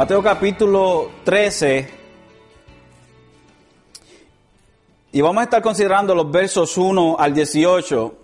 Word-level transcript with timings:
Mateo 0.00 0.22
capítulo 0.22 1.10
13. 1.24 1.90
Y 5.12 5.20
vamos 5.20 5.42
a 5.42 5.44
estar 5.44 5.60
considerando 5.60 6.14
los 6.14 6.30
versos 6.30 6.78
1 6.78 7.16
al 7.18 7.34
18. 7.34 8.14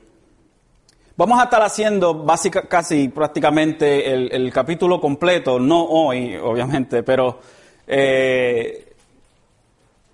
Vamos 1.19 1.39
a 1.39 1.45
estar 1.45 1.61
haciendo 1.61 2.15
básica, 2.15 2.63
casi 2.63 3.09
prácticamente 3.11 4.11
el, 4.11 4.51
capítulo 4.55 4.99
completo, 4.99 5.61
no 5.61 5.85
hoy, 5.85 6.35
obviamente, 6.37 7.03
pero 7.03 7.41
eh, 7.87 8.95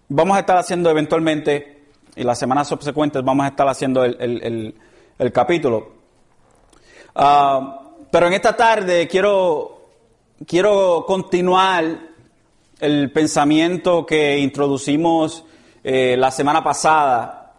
vamos 0.09 0.36
a 0.36 0.41
estar 0.41 0.57
haciendo 0.57 0.91
eventualmente, 0.91 1.85
y 2.17 2.25
las 2.25 2.41
semanas 2.41 2.67
subsecuentes 2.67 3.22
vamos 3.22 3.44
a 3.44 3.50
estar 3.50 3.69
haciendo 3.69 4.03
el, 4.03 4.75
capítulo. 5.33 5.93
Uh, 7.14 7.83
pero 8.11 8.27
en 8.27 8.33
esta 8.33 8.57
tarde 8.57 9.07
quiero, 9.07 9.82
quiero 10.46 11.04
continuar 11.07 11.85
el 12.81 13.13
pensamiento 13.13 14.04
que 14.04 14.39
introducimos 14.39 15.45
eh, 15.85 16.17
la 16.18 16.31
semana 16.31 16.64
pasada 16.64 17.55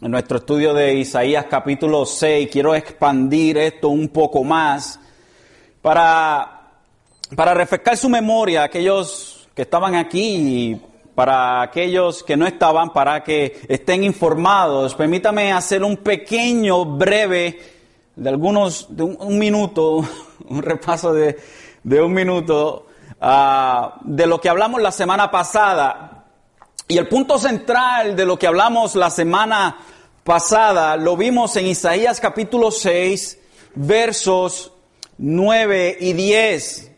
en 0.00 0.10
nuestro 0.10 0.38
estudio 0.38 0.74
de 0.74 0.94
Isaías 0.94 1.46
capítulo 1.48 2.04
6. 2.04 2.48
Quiero 2.50 2.74
expandir 2.74 3.58
esto 3.58 3.88
un 3.88 4.08
poco 4.08 4.42
más 4.42 4.98
para, 5.80 6.70
para 7.34 7.54
refrescar 7.54 7.96
su 7.96 8.08
memoria, 8.08 8.64
aquellos 8.64 9.48
que 9.54 9.62
estaban 9.62 9.94
aquí 9.94 10.36
y 10.36 10.82
para 11.14 11.62
aquellos 11.62 12.22
que 12.22 12.36
no 12.36 12.46
estaban, 12.46 12.92
para 12.92 13.22
que 13.24 13.60
estén 13.68 14.04
informados. 14.04 14.94
Permítame 14.94 15.52
hacer 15.52 15.82
un 15.82 15.96
pequeño, 15.96 16.84
breve, 16.84 17.58
de 18.16 18.28
algunos, 18.28 18.94
de 18.94 19.02
un, 19.02 19.38
minuto, 19.38 20.04
un 20.48 20.62
repaso 20.62 21.12
de, 21.12 21.38
de 21.86 22.02
un 22.02 22.12
minuto, 22.12 22.88
uh, 23.22 23.90
de 24.02 24.26
lo 24.26 24.40
que 24.40 24.48
hablamos 24.48 24.82
la 24.82 24.90
semana 24.90 25.30
pasada. 25.30 26.24
Y 26.88 26.98
el 26.98 27.06
punto 27.06 27.38
central 27.38 28.16
de 28.16 28.26
lo 28.26 28.36
que 28.36 28.48
hablamos 28.48 28.96
la 28.96 29.08
semana 29.08 29.78
pasada 30.24 30.96
lo 30.96 31.16
vimos 31.16 31.54
en 31.54 31.68
Isaías 31.68 32.20
capítulo 32.20 32.72
6, 32.72 33.38
versos 33.76 34.72
9 35.18 35.98
y 36.00 36.12
10, 36.12 36.90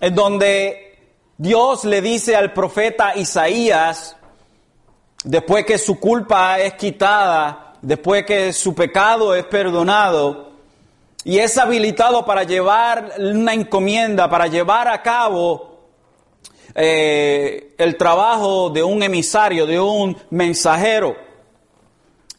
en 0.00 0.14
donde 0.14 0.96
Dios 1.36 1.84
le 1.84 2.00
dice 2.00 2.36
al 2.36 2.52
profeta 2.52 3.16
Isaías, 3.16 4.16
después 5.24 5.66
que 5.66 5.76
su 5.76 5.98
culpa 5.98 6.60
es 6.60 6.74
quitada, 6.74 7.74
después 7.82 8.24
que 8.24 8.52
su 8.52 8.76
pecado 8.76 9.34
es 9.34 9.44
perdonado, 9.46 10.47
y 11.24 11.38
es 11.38 11.58
habilitado 11.58 12.24
para 12.24 12.44
llevar 12.44 13.14
una 13.18 13.52
encomienda, 13.52 14.30
para 14.30 14.46
llevar 14.46 14.88
a 14.88 15.02
cabo 15.02 15.80
eh, 16.74 17.74
el 17.76 17.96
trabajo 17.96 18.70
de 18.70 18.82
un 18.82 19.02
emisario, 19.02 19.66
de 19.66 19.80
un 19.80 20.16
mensajero. 20.30 21.16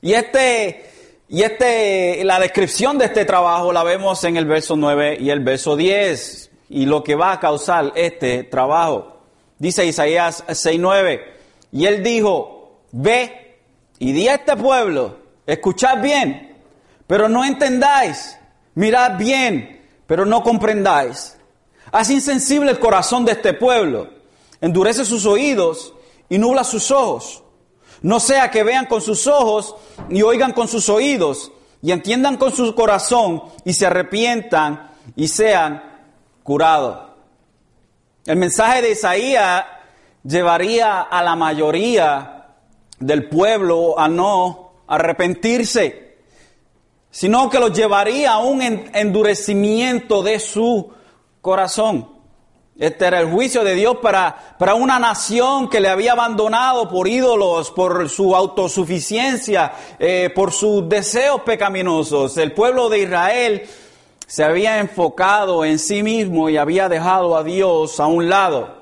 Y 0.01 0.13
este, 0.13 0.89
y 1.27 1.43
este, 1.43 2.23
la 2.23 2.39
descripción 2.39 2.97
de 2.97 3.05
este 3.05 3.25
trabajo 3.25 3.73
la 3.73 3.83
vemos 3.83 4.23
en 4.23 4.37
el 4.37 4.45
verso 4.45 4.75
9 4.75 5.17
y 5.19 5.29
el 5.29 5.41
verso 5.41 5.75
10. 5.75 6.51
Y 6.69 6.85
lo 6.85 7.03
que 7.03 7.15
va 7.15 7.33
a 7.33 7.39
causar 7.39 7.91
este 7.95 8.43
trabajo. 8.43 9.17
Dice 9.57 9.85
Isaías 9.85 10.45
6:9. 10.47 11.21
Y 11.71 11.85
él 11.85 12.01
dijo, 12.01 12.79
ve 12.91 13.57
y 13.99 14.13
di 14.13 14.27
a 14.27 14.35
este 14.35 14.55
pueblo, 14.55 15.17
escuchad 15.45 16.01
bien, 16.01 16.57
pero 17.05 17.27
no 17.27 17.43
entendáis, 17.43 18.38
mirad 18.79 19.17
bien, 19.17 19.85
pero 20.07 20.25
no 20.25 20.41
comprendáis. 20.41 21.37
Haz 21.91 22.09
insensible 22.09 22.71
el 22.71 22.79
corazón 22.79 23.25
de 23.25 23.33
este 23.33 23.53
pueblo 23.53 24.07
endurece 24.61 25.05
sus 25.05 25.25
oídos 25.25 25.93
y 26.29 26.37
nubla 26.37 26.63
sus 26.63 26.89
ojos. 26.91 27.43
No 28.01 28.19
sea 28.19 28.49
que 28.49 28.63
vean 28.63 28.85
con 28.85 29.01
sus 29.01 29.27
ojos 29.27 29.75
y 30.09 30.21
oigan 30.21 30.53
con 30.53 30.67
sus 30.67 30.87
oídos 30.87 31.51
y 31.81 31.91
entiendan 31.91 32.37
con 32.37 32.55
su 32.55 32.73
corazón 32.75 33.43
y 33.65 33.73
se 33.73 33.85
arrepientan 33.85 34.91
y 35.15 35.27
sean 35.27 35.83
curados. 36.43 37.09
El 38.25 38.37
mensaje 38.37 38.81
de 38.81 38.91
Isaías 38.91 39.65
llevaría 40.23 41.01
a 41.01 41.21
la 41.23 41.35
mayoría 41.35 42.47
del 42.99 43.27
pueblo 43.27 43.99
a 43.99 44.07
no 44.07 44.71
arrepentirse, 44.87 46.08
sino 47.11 47.49
que 47.49 47.59
los 47.59 47.73
llevaría 47.73 48.33
a 48.33 48.37
un 48.39 48.61
endurecimiento 48.61 50.21
de 50.23 50.39
su 50.39 50.91
corazón. 51.41 52.19
Este 52.77 53.07
era 53.07 53.19
el 53.19 53.29
juicio 53.29 53.65
de 53.65 53.75
Dios 53.75 53.97
para, 54.01 54.55
para 54.57 54.73
una 54.73 54.99
nación 54.99 55.69
que 55.69 55.81
le 55.81 55.89
había 55.89 56.13
abandonado 56.13 56.87
por 56.87 57.09
ídolos, 57.09 57.71
por 57.71 58.07
su 58.07 58.33
autosuficiencia, 58.33 59.73
eh, 59.99 60.31
por 60.33 60.53
sus 60.53 60.87
deseos 60.87 61.41
pecaminosos. 61.41 62.37
El 62.37 62.53
pueblo 62.53 62.87
de 62.87 62.99
Israel 62.99 63.63
se 64.25 64.45
había 64.45 64.79
enfocado 64.79 65.65
en 65.65 65.77
sí 65.77 66.03
mismo 66.03 66.49
y 66.49 66.55
había 66.55 66.87
dejado 66.87 67.35
a 67.35 67.43
Dios 67.43 67.99
a 67.99 68.07
un 68.07 68.29
lado. 68.29 68.77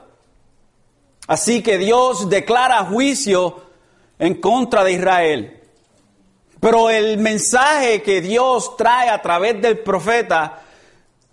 Así 1.26 1.64
que 1.64 1.80
Dios 1.80 2.30
declara 2.30 2.86
juicio 2.86 3.62
en 4.20 4.36
contra 4.36 4.84
de 4.84 4.92
Israel. 4.92 5.57
Pero 6.60 6.90
el 6.90 7.18
mensaje 7.18 8.02
que 8.02 8.22
Dios 8.22 8.76
trae 8.78 9.10
a 9.10 9.22
través 9.22 9.62
del 9.62 9.80
profeta 9.80 10.62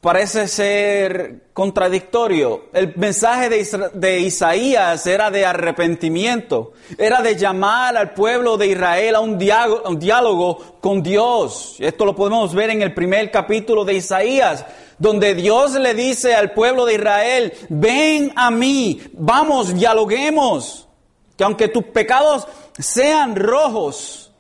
parece 0.04 0.48
ser 0.48 1.44
contradictorio. 1.54 2.66
El 2.74 2.94
mensaje 2.94 3.48
de, 3.48 4.20
Isaías 4.20 5.06
era 5.06 5.30
de 5.30 5.46
arrepentimiento, 5.46 6.72
era 6.98 7.22
de 7.22 7.36
llamar 7.36 7.96
al 7.96 8.12
pueblo 8.12 8.58
de 8.58 8.66
Israel 8.66 9.14
a 9.14 9.20
un 9.20 9.38
diálogo, 9.38 9.88
un 9.88 9.98
diálogo 9.98 10.58
con 10.82 11.02
Dios. 11.02 11.76
Esto 11.78 12.04
lo 12.04 12.14
podemos 12.14 12.54
ver 12.54 12.68
en 12.68 12.82
el 12.82 12.92
primer 12.92 13.30
capítulo 13.30 13.86
de 13.86 13.94
Isaías, 13.94 14.66
donde 14.98 15.34
Dios 15.34 15.72
le 15.72 15.94
dice 15.94 16.34
al 16.34 16.52
pueblo 16.52 16.84
de 16.84 16.96
Israel, 16.96 17.54
ven 17.70 18.30
a 18.36 18.50
mí, 18.50 19.00
vamos, 19.14 19.72
dialoguemos, 19.72 20.86
que 21.34 21.44
aunque 21.44 21.68
tus 21.68 21.84
pecados 21.84 22.46
sean 22.78 23.34
rojos 23.34 24.33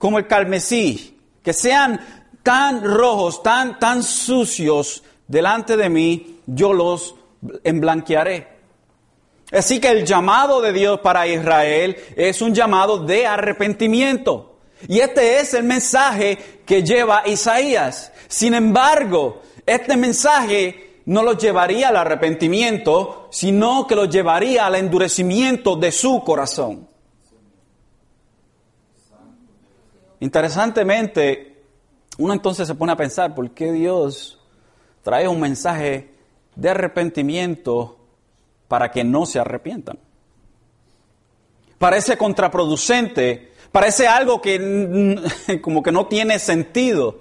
como 0.00 0.16
el 0.18 0.26
carmesí, 0.26 1.14
que 1.42 1.52
sean 1.52 2.00
tan 2.42 2.82
rojos, 2.82 3.42
tan, 3.42 3.78
tan 3.78 4.02
sucios 4.02 5.02
delante 5.28 5.76
de 5.76 5.90
mí, 5.90 6.40
yo 6.46 6.72
los 6.72 7.14
emblanquearé. 7.62 8.48
Así 9.52 9.78
que 9.78 9.90
el 9.90 10.06
llamado 10.06 10.62
de 10.62 10.72
Dios 10.72 11.00
para 11.00 11.26
Israel 11.26 11.98
es 12.16 12.40
un 12.40 12.54
llamado 12.54 13.04
de 13.04 13.26
arrepentimiento. 13.26 14.56
Y 14.88 15.00
este 15.00 15.38
es 15.38 15.52
el 15.52 15.64
mensaje 15.64 16.62
que 16.64 16.82
lleva 16.82 17.28
Isaías. 17.28 18.10
Sin 18.26 18.54
embargo, 18.54 19.42
este 19.66 19.98
mensaje 19.98 21.02
no 21.04 21.22
los 21.22 21.36
llevaría 21.36 21.88
al 21.88 21.96
arrepentimiento, 21.96 23.28
sino 23.30 23.86
que 23.86 23.96
los 23.96 24.08
llevaría 24.08 24.64
al 24.64 24.76
endurecimiento 24.76 25.76
de 25.76 25.92
su 25.92 26.24
corazón. 26.24 26.88
Interesantemente, 30.20 31.62
uno 32.18 32.34
entonces 32.34 32.68
se 32.68 32.74
pone 32.74 32.92
a 32.92 32.96
pensar, 32.96 33.34
¿por 33.34 33.50
qué 33.50 33.72
Dios 33.72 34.38
trae 35.02 35.26
un 35.26 35.40
mensaje 35.40 36.10
de 36.54 36.68
arrepentimiento 36.68 37.96
para 38.68 38.90
que 38.90 39.02
no 39.02 39.24
se 39.24 39.38
arrepientan? 39.38 39.98
Parece 41.78 42.18
contraproducente, 42.18 43.52
parece 43.72 44.06
algo 44.06 44.42
que 44.42 45.18
como 45.62 45.82
que 45.82 45.90
no 45.90 46.06
tiene 46.06 46.38
sentido. 46.38 47.20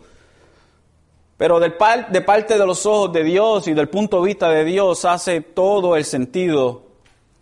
Pero 1.37 1.61
de 1.61 1.71
parte 1.71 2.57
de 2.57 2.65
los 2.65 2.85
ojos 2.85 3.13
de 3.13 3.23
Dios 3.23 3.69
y 3.69 3.73
del 3.73 3.87
punto 3.87 4.19
de 4.19 4.27
vista 4.27 4.49
de 4.49 4.65
Dios 4.65 5.05
hace 5.05 5.39
todo 5.39 5.95
el 5.95 6.03
sentido 6.03 6.83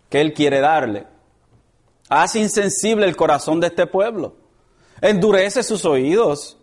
que 0.08 0.20
Él 0.20 0.32
quiere 0.32 0.60
darle. 0.60 1.04
Hace 2.08 2.38
insensible 2.38 3.06
el 3.06 3.16
corazón 3.16 3.58
de 3.58 3.66
este 3.66 3.88
pueblo. 3.88 4.34
Endurece 5.00 5.62
sus 5.62 5.84
oídos 5.84 6.56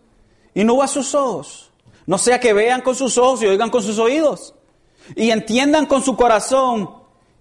y 0.54 0.64
no 0.64 0.82
a 0.82 0.88
sus 0.88 1.14
ojos. 1.14 1.70
No 2.06 2.18
sea 2.18 2.38
que 2.38 2.52
vean 2.52 2.82
con 2.82 2.94
sus 2.94 3.18
ojos 3.18 3.42
y 3.42 3.46
oigan 3.46 3.70
con 3.70 3.82
sus 3.82 3.98
oídos 3.98 4.54
y 5.14 5.30
entiendan 5.30 5.86
con 5.86 6.02
su 6.02 6.16
corazón 6.16 6.90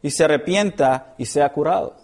y 0.01 0.12
se 0.12 0.24
arrepienta 0.24 1.15
y 1.18 1.25
sea 1.25 1.51
curado. 1.51 1.95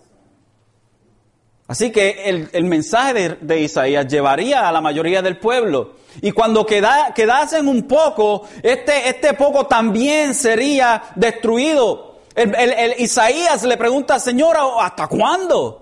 Así 1.67 1.89
que 1.89 2.49
el, 2.51 2.65
mensaje 2.65 3.37
de, 3.39 3.61
Isaías 3.61 4.05
llevaría 4.05 4.67
a 4.67 4.71
la 4.73 4.81
mayoría 4.81 5.21
del 5.21 5.37
pueblo. 5.37 5.93
Y 6.21 6.33
cuando 6.33 6.65
queda, 6.65 7.13
quedasen 7.15 7.65
un 7.67 7.83
poco, 7.83 8.43
este, 8.61 9.07
este 9.07 9.33
poco 9.35 9.67
también 9.67 10.33
sería 10.33 11.01
destruido. 11.15 12.17
El, 12.35 12.95
Isaías 12.97 13.63
le 13.63 13.77
pregunta, 13.77 14.19
Señora, 14.19 14.63
¿hasta 14.81 15.07
cuándo? 15.07 15.80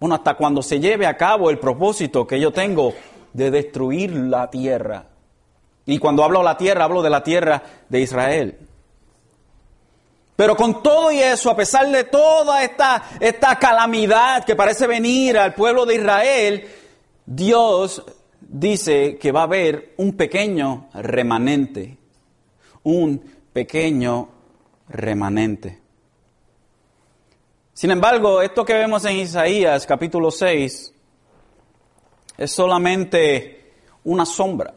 Bueno, 0.00 0.14
hasta 0.14 0.34
cuando 0.34 0.62
se 0.62 0.80
lleve 0.80 1.06
a 1.06 1.16
cabo 1.18 1.50
el 1.50 1.58
propósito 1.58 2.26
que 2.26 2.40
yo 2.40 2.50
tengo 2.50 2.94
de 3.34 3.50
destruir 3.50 4.12
la 4.12 4.48
tierra. 4.50 5.04
Y 5.84 5.98
cuando 5.98 6.24
hablo 6.24 6.38
de 6.38 6.46
la 6.46 6.56
tierra, 6.56 6.84
hablo 6.84 7.02
de 7.02 7.10
la 7.10 7.22
tierra 7.22 7.62
de 7.86 8.00
Israel. 8.00 8.58
Pero 10.36 10.56
con 10.56 10.82
todo 10.82 11.12
y 11.12 11.18
eso, 11.18 11.50
a 11.50 11.56
pesar 11.56 11.90
de 11.90 12.04
toda 12.04 12.64
esta, 12.64 13.02
esta 13.20 13.56
calamidad 13.56 14.42
que 14.44 14.56
parece 14.56 14.86
venir 14.86 15.36
al 15.36 15.52
pueblo 15.52 15.84
de 15.84 15.96
Israel, 15.96 16.66
Dios 17.26 18.02
dice 18.40 19.18
que 19.18 19.32
va 19.32 19.40
a 19.40 19.44
haber 19.44 19.92
un 19.98 20.16
pequeño 20.16 20.88
remanente, 20.94 21.98
un 22.84 23.22
pequeño 23.52 24.30
remanente. 24.88 25.78
Sin 27.80 27.90
embargo, 27.90 28.42
esto 28.42 28.62
que 28.62 28.74
vemos 28.74 29.06
en 29.06 29.16
Isaías 29.16 29.86
capítulo 29.86 30.30
6 30.30 30.92
es 32.36 32.50
solamente 32.52 33.72
una 34.04 34.26
sombra. 34.26 34.74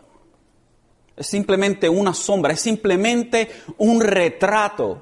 Es 1.13 1.27
simplemente 1.27 1.89
una 1.89 2.13
sombra, 2.13 2.53
es 2.53 2.61
simplemente 2.61 3.51
un 3.77 3.99
retrato 3.99 5.01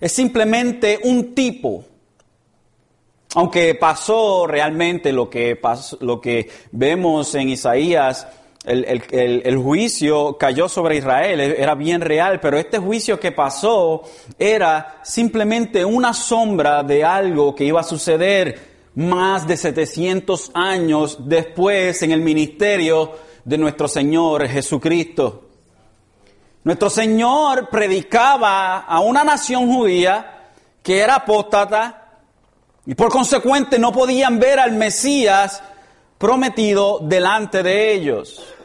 es 0.00 0.10
simplemente 0.10 0.98
un 1.04 1.34
tipo. 1.34 1.84
Aunque 3.34 3.74
pasó 3.74 4.46
realmente 4.46 5.12
lo 5.12 5.28
que, 5.28 5.60
lo 6.00 6.18
que 6.18 6.48
vemos 6.72 7.34
en 7.34 7.50
Isaías, 7.50 8.26
el, 8.66 9.56
juicio 9.56 10.36
cayó 10.36 10.68
sobre 10.68 10.96
Israel, 10.96 11.40
e, 11.40 11.62
era 11.62 11.74
bien 11.74 12.00
real, 12.00 12.40
pero 12.40 12.58
este 12.58 12.78
juicio 12.78 13.18
que 13.20 13.32
pasó 13.32 14.02
era 14.38 15.00
simplemente 15.02 15.84
una 15.84 16.12
sombra 16.12 16.82
de 16.82 17.04
algo 17.04 17.54
que 17.54 17.64
iba 17.64 17.80
a 17.80 17.84
suceder 17.84 18.76
más 18.96 19.46
de 19.46 19.56
700 19.56 20.50
años 20.54 21.18
después 21.20 22.02
en 22.02 22.10
el 22.10 22.20
ministerio 22.20 23.12
de 23.44 23.58
nuestro 23.58 23.86
Señor 23.86 24.48
Jesucristo. 24.48 25.44
Nuestro 26.64 26.90
Señor 26.90 27.68
predicaba 27.70 28.78
a 28.78 28.98
una 28.98 29.22
nación 29.22 29.72
judía 29.72 30.50
que 30.82 30.98
era 30.98 31.16
apóstata 31.16 32.18
y 32.84 32.94
por 32.94 33.10
consecuente 33.10 33.78
no 33.78 33.92
podían 33.92 34.40
ver 34.40 34.58
al 34.58 34.72
Mesías 34.72 35.62
prometido 36.18 36.98
delante 37.02 37.62
de 37.62 37.92
ellos. 37.92 38.55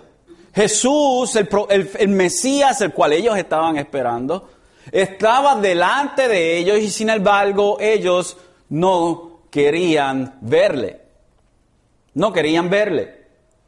Jesús, 0.54 1.36
el, 1.36 2.10
Mesías, 2.10 2.82
el 2.82 2.92
cual 2.92 3.14
ellos 3.14 3.38
estaban 3.38 3.78
esperando, 3.78 4.50
estaba 4.92 5.56
delante 5.56 6.28
de 6.28 6.58
ellos 6.58 6.80
y 6.80 6.90
sin 6.90 7.10
embargo 7.10 7.78
ellos 7.80 8.38
no 8.70 9.42
querían 9.50 10.38
verle. 10.42 11.02
No 12.14 12.34
querían 12.34 12.70
verle. 12.70 13.22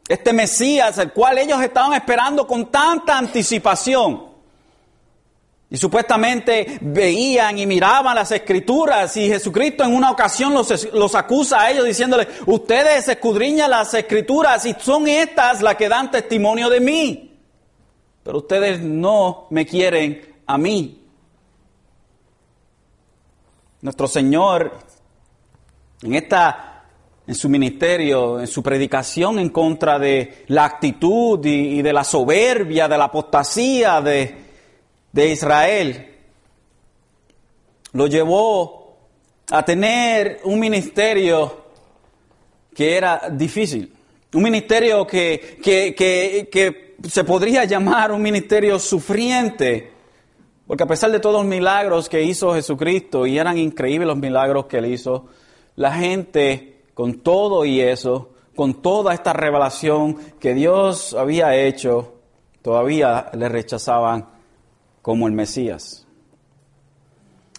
Este 0.07 0.33
Mesías, 0.33 0.97
el 0.97 1.13
cual 1.13 1.37
ellos 1.37 1.61
estaban 1.61 1.93
esperando 1.93 2.45
con 2.45 2.69
tanta 2.69 3.17
anticipación. 3.17 4.32
Y 5.73 5.77
supuestamente 5.77 6.77
veían 6.81 7.57
y 7.57 7.65
miraban 7.65 8.13
las 8.13 8.31
escrituras 8.31 9.17
y 9.17 9.27
Jesucristo 9.27 9.83
en 9.83 9.95
una 9.95 10.11
ocasión 10.11 10.53
los, 10.53 11.15
acusa 11.15 11.61
a 11.61 11.71
ellos 11.71 11.85
diciéndole, 11.85 12.27
ustedes 12.45 13.07
escudriñan 13.07 13.71
las 13.71 13.91
escrituras 13.95 14.67
y 14.67 14.75
son 14.79 15.07
estas 15.07 15.63
las 15.63 15.73
que 15.73 15.89
dan 15.89 16.11
testimonio 16.11 16.69
de 16.69 16.79
mí. 16.79 17.39
Pero 18.21 18.37
ustedes 18.37 18.81
no 18.81 19.47
me 19.49 19.65
quieren 19.65 20.35
a 20.45 20.59
mí. 20.59 21.01
Nuestro 23.81 24.07
Señor 24.07 24.77
en 26.03 26.13
esta 26.13 26.83
en 27.25 27.33
su 27.33 27.49
ministerio, 27.49 28.39
en 28.39 28.45
su 28.47 28.61
predicación 28.61 29.39
en 29.39 29.49
contra 29.49 29.97
de 29.97 30.43
la 30.49 30.65
actitud 30.65 31.43
y, 31.43 31.81
de 31.81 31.93
la 31.93 32.03
soberbia, 32.03 32.87
de 32.87 32.97
la 32.97 33.05
apostasía 33.05 34.01
de, 34.01 34.42
de 35.13 35.31
Israel. 35.31 36.09
Lo 37.93 38.07
llevó 38.07 38.97
a 39.49 39.63
tener 39.63 40.41
un 40.43 40.59
ministerio 40.59 41.63
que 42.75 42.97
era 42.97 43.29
difícil, 43.31 43.93
un 44.33 44.43
ministerio 44.43 45.05
que, 45.05 45.59
que, 45.63 45.93
que, 45.95 46.49
que 46.51 46.95
se 47.07 47.23
podría 47.23 47.65
llamar 47.65 48.11
un 48.11 48.21
ministerio 48.21 48.79
sufriente, 48.79 49.91
porque 50.65 50.83
a 50.83 50.87
pesar 50.87 51.11
de 51.11 51.19
todos 51.19 51.35
los 51.35 51.45
milagros 51.45 52.09
que 52.09 52.23
hizo 52.23 52.55
Jesucristo, 52.55 53.27
y 53.27 53.37
eran 53.37 53.59
increíbles 53.59 54.07
los 54.07 54.17
milagros 54.17 54.65
que 54.65 54.77
él 54.77 54.87
hizo, 54.87 55.27
la 55.75 55.93
gente 55.93 56.81
con 56.95 57.19
todo 57.19 57.63
y 57.65 57.79
eso, 57.79 58.31
con 58.55 58.81
toda 58.81 59.13
esta 59.13 59.33
revelación 59.33 60.17
que 60.39 60.55
Dios 60.55 61.13
había 61.13 61.55
hecho, 61.55 62.15
todavía 62.63 63.29
le 63.33 63.49
rechazaban 63.49 64.32
como 65.03 65.27
el 65.27 65.33
Mesías. 65.33 66.07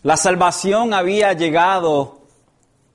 La 0.02 0.16
salvación 0.16 0.92
había 0.92 1.34
llegado 1.34 2.22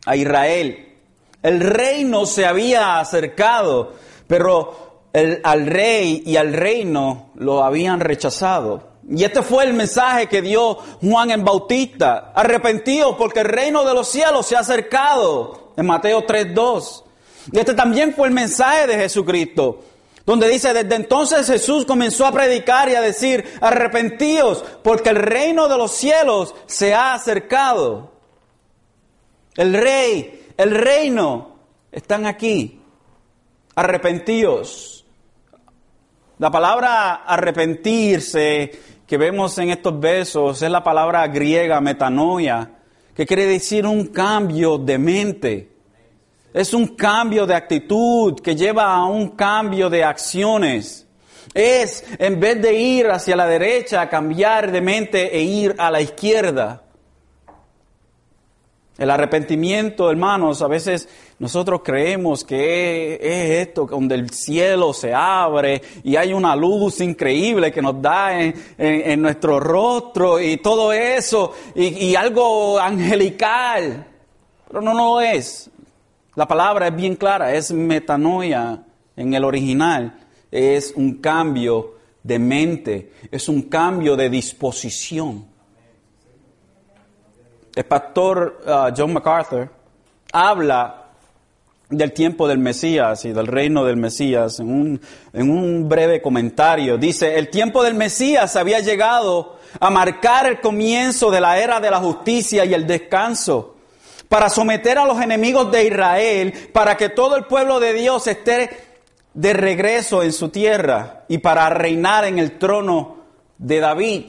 a 0.06 0.18
Israel. 0.18 0.98
El 1.42 1.62
reino 1.62 2.26
se 2.26 2.46
había 2.46 3.00
acercado, 3.00 3.94
pero 4.28 5.04
al 5.44 5.66
rey 5.68 6.24
y 6.26 6.36
al 6.36 6.52
reino 6.52 7.30
lo 7.36 7.64
habían 7.64 8.02
rechazado. 8.02 8.90
Y 9.08 9.24
este 9.24 9.44
fue 9.44 9.64
el 9.64 9.74
mensaje 9.74 10.28
que 10.28 10.42
dio 10.42 10.76
Juan 11.02 11.32
en 11.32 11.46
Bautista. 11.46 12.32
Arrepentido 12.36 13.18
porque 13.18 13.42
el 13.42 13.48
reino 13.48 13.86
de 13.86 13.94
los 13.94 14.10
cielos 14.10 14.48
se 14.48 14.56
ha 14.56 14.60
acercado 14.60 15.74
en 15.78 15.86
Mateo 15.86 16.26
3.2. 16.26 17.04
Y 17.52 17.60
este 17.60 17.76
también 17.76 18.14
fue 18.14 18.28
el 18.28 18.34
mensaje 18.34 18.88
de 18.88 18.96
Jesucristo, 18.96 19.80
donde 20.30 20.48
dice, 20.48 20.76
desde 20.76 20.94
entonces 20.94 21.48
Jesús 21.48 21.86
comenzó 21.86 22.24
a 22.28 22.32
predicar 22.32 22.88
y 22.88 22.94
a 22.94 23.02
decir, 23.02 23.44
arrepentíos, 23.62 24.64
porque 24.84 25.10
el 25.10 25.16
reino 25.16 25.68
de 25.68 25.76
los 25.76 25.90
cielos 25.90 26.54
se 26.68 26.94
ha 26.94 27.16
acercado. 27.16 28.12
El 29.56 29.74
rey, 29.74 30.52
el 30.56 30.70
reino, 30.70 31.56
están 31.92 32.28
aquí. 32.28 32.80
Arrepentíos. 33.74 35.04
La 36.38 36.52
palabra 36.52 37.24
arrepentirse 37.26 38.70
que 39.08 39.18
vemos 39.18 39.58
en 39.58 39.72
estos 39.72 40.00
versos 40.00 40.62
es 40.62 40.70
la 40.70 40.84
palabra 40.84 41.28
griega 41.28 41.82
metanoia, 41.82 42.70
que 43.16 43.26
quiere 43.26 43.48
decir 43.48 43.88
un 43.88 44.06
cambio 44.06 44.78
de 44.78 45.00
mente. 45.00 45.72
Es 46.54 46.74
un 46.74 46.88
cambio 46.96 47.46
de 47.46 47.54
actitud 47.54 48.40
que 48.40 48.56
lleva 48.56 48.96
a 48.96 49.06
un 49.06 49.30
cambio 49.30 49.90
de 49.90 50.04
acciones. 50.04 51.06
Es, 51.54 52.04
en 52.18 52.40
vez 52.40 52.62
de 52.62 52.74
ir 52.74 53.08
hacia 53.08 53.36
la 53.36 53.46
derecha, 53.46 54.10
cambiar 54.10 54.72
de 54.72 54.82
mente 54.82 55.36
e 55.36 55.42
ir 55.42 55.76
a 55.78 55.92
la 55.92 56.02
izquierda. 56.02 56.84
El 58.98 59.10
arrepentimiento, 59.10 60.12
hermanos, 60.12 60.62
a 60.62 60.68
veces 60.68 61.08
nosotros 61.40 61.82
creemos 61.86 62.44
que 62.44 63.16
es 63.16 63.68
esto, 63.68 63.86
donde 63.86 64.16
el 64.16 64.30
cielo 64.30 64.92
se 64.92 65.14
abre 65.14 65.82
y 66.04 66.18
hay 66.18 66.34
una 66.34 66.54
luz 66.54 67.00
increíble 67.00 67.72
que 67.72 67.82
nos 67.82 68.02
da 68.02 68.38
en, 68.42 69.22
nuestro 69.22 69.58
rostro 69.58 70.38
y 70.38 70.58
todo 70.58 70.92
eso, 70.92 71.54
y, 71.76 72.14
algo 72.14 72.78
angelical. 72.78 74.06
Pero 74.68 74.82
no, 74.82 74.94
no 74.94 75.16
lo 75.16 75.22
es. 75.22 75.72
La 76.40 76.48
palabra 76.48 76.88
es 76.88 76.96
bien 76.96 77.18
clara, 77.18 77.54
es 77.54 77.70
metanoia 77.74 78.82
en 79.18 79.34
el 79.34 79.44
original, 79.44 80.22
es 80.50 80.94
un 80.96 81.16
cambio 81.16 81.96
de 82.24 82.40
mente, 82.40 83.12
es 83.30 83.50
un 83.50 83.64
cambio 83.64 84.16
de 84.16 84.30
disposición. 84.30 85.46
El 87.76 87.84
pastor 87.84 88.62
uh, 88.66 88.94
John 88.96 89.12
MacArthur 89.12 89.70
habla 90.32 91.08
del 91.90 92.14
tiempo 92.14 92.48
del 92.48 92.60
Mesías 92.60 93.26
y 93.26 93.34
del 93.34 93.46
reino 93.46 93.84
del 93.84 93.98
Mesías 93.98 94.62
en 94.62 94.72
un, 94.72 95.02
en 95.34 95.50
un 95.50 95.90
breve 95.90 96.22
comentario. 96.22 96.98
Dice, 96.98 97.38
el 97.38 97.50
tiempo 97.50 97.84
del 97.84 97.96
Mesías 97.96 98.56
había 98.56 98.80
llegado 98.80 99.58
a 99.78 99.90
marcar 99.90 100.46
el 100.46 100.62
comienzo 100.62 101.32
de 101.32 101.42
la 101.42 101.60
era 101.60 101.82
de 101.82 101.92
la 101.92 102.00
justicia 102.00 102.64
y 102.64 102.74
el 102.74 102.88
descanso, 102.88 103.76
para 104.30 104.48
someter 104.48 105.00
a 105.00 105.06
los 105.06 105.20
enemigos 105.20 105.72
de 105.72 105.86
Israel, 105.86 106.70
para 106.72 106.96
que 106.96 107.10
todo 107.10 107.36
el 107.36 107.46
pueblo 107.46 107.80
de 107.80 107.94
Dios 107.94 108.28
esté 108.28 108.70
de 109.34 109.54
regreso 109.54 110.22
en 110.22 110.32
su 110.32 110.50
tierra 110.50 111.26
y 111.28 111.40
para 111.40 111.70
reinar 111.70 112.26
en 112.26 112.38
el 112.38 112.58
trono 112.60 113.18
de 113.58 113.80
David. 113.80 114.26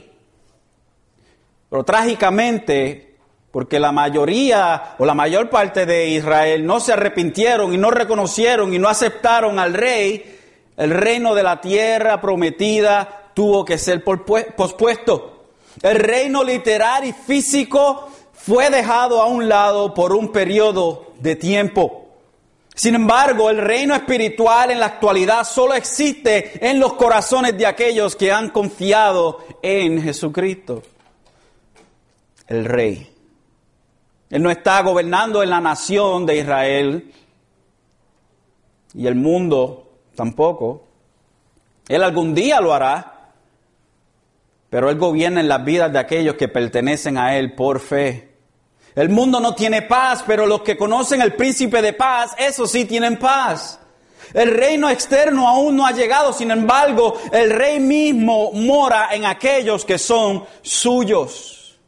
Pero 1.69 1.83
trágicamente, 1.83 3.15
porque 3.51 3.79
la 3.79 3.91
mayoría 3.91 4.95
o 4.97 5.05
la 5.05 5.13
mayor 5.13 5.49
parte 5.49 5.85
de 5.85 6.09
Israel 6.09 6.65
no 6.65 6.79
se 6.79 6.93
arrepintieron 6.93 7.73
y 7.73 7.77
no 7.77 7.91
reconocieron 7.91 8.73
y 8.73 8.79
no 8.79 8.89
aceptaron 8.89 9.59
al 9.59 9.73
rey, 9.73 10.39
el 10.77 10.89
reino 10.89 11.35
de 11.35 11.43
la 11.43 11.61
tierra 11.61 12.19
prometida 12.19 13.31
tuvo 13.35 13.63
que 13.63 13.77
ser 13.77 14.03
pospuesto. 14.03 15.45
El 15.81 15.95
reino 15.97 16.43
literal 16.43 17.05
y 17.05 17.13
físico 17.13 18.09
fue 18.45 18.69
dejado 18.69 19.21
a 19.21 19.27
un 19.27 19.47
lado 19.47 19.93
por 19.93 20.13
un 20.13 20.31
periodo 20.31 21.13
de 21.19 21.35
tiempo. 21.35 22.07
Sin 22.73 22.95
embargo, 22.95 23.49
el 23.49 23.57
reino 23.57 23.93
espiritual 23.93 24.71
en 24.71 24.79
la 24.79 24.87
actualidad 24.87 25.43
solo 25.43 25.75
existe 25.75 26.67
en 26.67 26.79
los 26.79 26.93
corazones 26.93 27.55
de 27.55 27.67
aquellos 27.67 28.15
que 28.15 28.31
han 28.31 28.49
confiado 28.49 29.45
en 29.61 30.01
Jesucristo. 30.01 30.81
el 32.47 32.65
rey. 32.65 33.07
Él 34.29 34.41
no 34.41 34.49
está 34.49 34.81
gobernando 34.81 35.41
en 35.43 35.49
la 35.49 35.61
nación 35.61 36.25
de 36.25 36.37
Israel 36.37 37.13
y 38.93 39.07
el 39.07 39.15
mundo 39.15 39.89
tampoco. 40.15 40.83
Él 41.87 42.03
algún 42.03 42.33
día 42.33 42.59
lo 42.59 42.73
hará, 42.73 43.29
pero 44.69 44.89
Él 44.89 44.97
gobierna 44.97 45.39
en 45.39 45.47
las 45.47 45.63
vidas 45.63 45.93
de 45.93 45.99
aquellos 45.99 46.35
que 46.35 46.47
pertenecen 46.47 47.17
a 47.17 47.37
Él 47.37 47.53
por 47.55 47.79
fe. 47.79 48.30
El 48.95 49.09
mundo 49.09 49.39
no 49.39 49.55
tiene 49.55 49.83
paz, 49.83 50.23
pero 50.25 50.45
los 50.45 50.61
que 50.61 50.77
conocen 50.77 51.21
el 51.21 51.33
príncipe 51.33 51.81
de 51.81 51.93
paz, 51.93 52.31
esos 52.37 52.71
sí 52.71 52.85
tienen 52.85 53.17
paz. 53.17 53.79
El 54.33 54.51
reino 54.51 54.89
externo 54.89 55.47
aún 55.47 55.75
no 55.75 55.85
ha 55.85 55.91
llegado, 55.91 56.33
sin 56.33 56.51
embargo, 56.51 57.17
el 57.31 57.49
rey 57.49 57.79
mismo 57.79 58.51
mora 58.53 59.09
en 59.11 59.25
aquellos 59.25 59.85
que 59.85 59.97
son 59.97 60.45
suyos. 60.61 61.79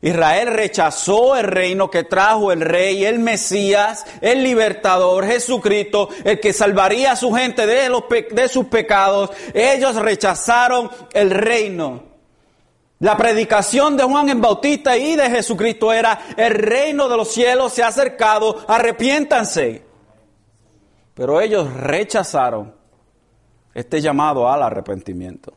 Israel 0.00 0.48
rechazó 0.48 1.36
el 1.36 1.44
reino 1.44 1.90
que 1.90 2.04
trajo 2.04 2.52
el 2.52 2.60
rey, 2.60 3.04
el 3.04 3.18
Mesías, 3.18 4.06
el 4.20 4.44
libertador, 4.44 5.26
Jesucristo, 5.26 6.08
el 6.24 6.38
que 6.38 6.52
salvaría 6.52 7.12
a 7.12 7.16
su 7.16 7.32
gente 7.32 7.66
de, 7.66 7.88
los 7.88 8.04
de 8.08 8.48
sus 8.48 8.66
pecados. 8.66 9.30
Ellos 9.52 9.96
rechazaron 9.96 10.88
el 11.12 11.30
reino. 11.30 12.07
La 13.00 13.16
predicación 13.16 13.96
de 13.96 14.02
Juan 14.02 14.28
el 14.28 14.38
Bautista 14.38 14.96
y 14.96 15.14
de 15.14 15.30
Jesucristo 15.30 15.92
era, 15.92 16.20
el 16.36 16.52
reino 16.52 17.08
de 17.08 17.16
los 17.16 17.28
cielos 17.28 17.72
se 17.72 17.82
ha 17.82 17.88
acercado, 17.88 18.64
arrepiéntanse. 18.66 19.84
Pero 21.14 21.40
ellos 21.40 21.72
rechazaron 21.72 22.74
este 23.72 24.00
llamado 24.00 24.48
al 24.48 24.62
arrepentimiento. 24.62 25.52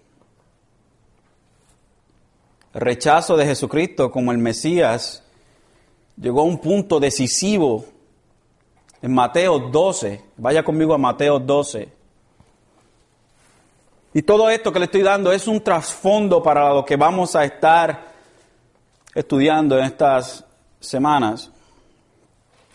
El 2.73 2.81
rechazo 2.81 3.35
de 3.35 3.45
Jesucristo 3.45 4.11
como 4.11 4.31
el 4.31 4.37
Mesías 4.37 5.23
llegó 6.15 6.41
a 6.41 6.45
un 6.45 6.59
punto 6.59 6.99
decisivo 6.99 7.85
en 9.01 9.13
Mateo 9.13 9.59
12. 9.59 10.23
Vaya 10.37 10.63
conmigo 10.63 10.93
a 10.93 10.97
Mateo 10.99 11.39
12. 11.39 12.00
Y 14.13 14.23
todo 14.23 14.49
esto 14.49 14.73
que 14.73 14.79
le 14.79 14.85
estoy 14.85 15.03
dando 15.03 15.31
es 15.31 15.47
un 15.47 15.61
trasfondo 15.61 16.43
para 16.43 16.73
lo 16.73 16.83
que 16.83 16.97
vamos 16.97 17.35
a 17.35 17.45
estar 17.45 18.11
estudiando 19.15 19.77
en 19.77 19.85
estas 19.85 20.43
semanas. 20.79 21.49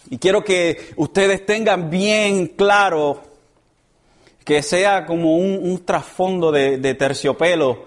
Y 0.09 0.19
quiero 0.19 0.43
que 0.43 0.93
ustedes 0.97 1.45
tengan 1.45 1.91
bien 1.91 2.49
claro 2.49 3.23
que 4.45 4.63
sea 4.63 5.05
como 5.05 5.37
un, 5.37 5.85
trasfondo 5.85 6.53
de, 6.53 6.79
de 6.79 6.95
terciopelo 6.95 7.87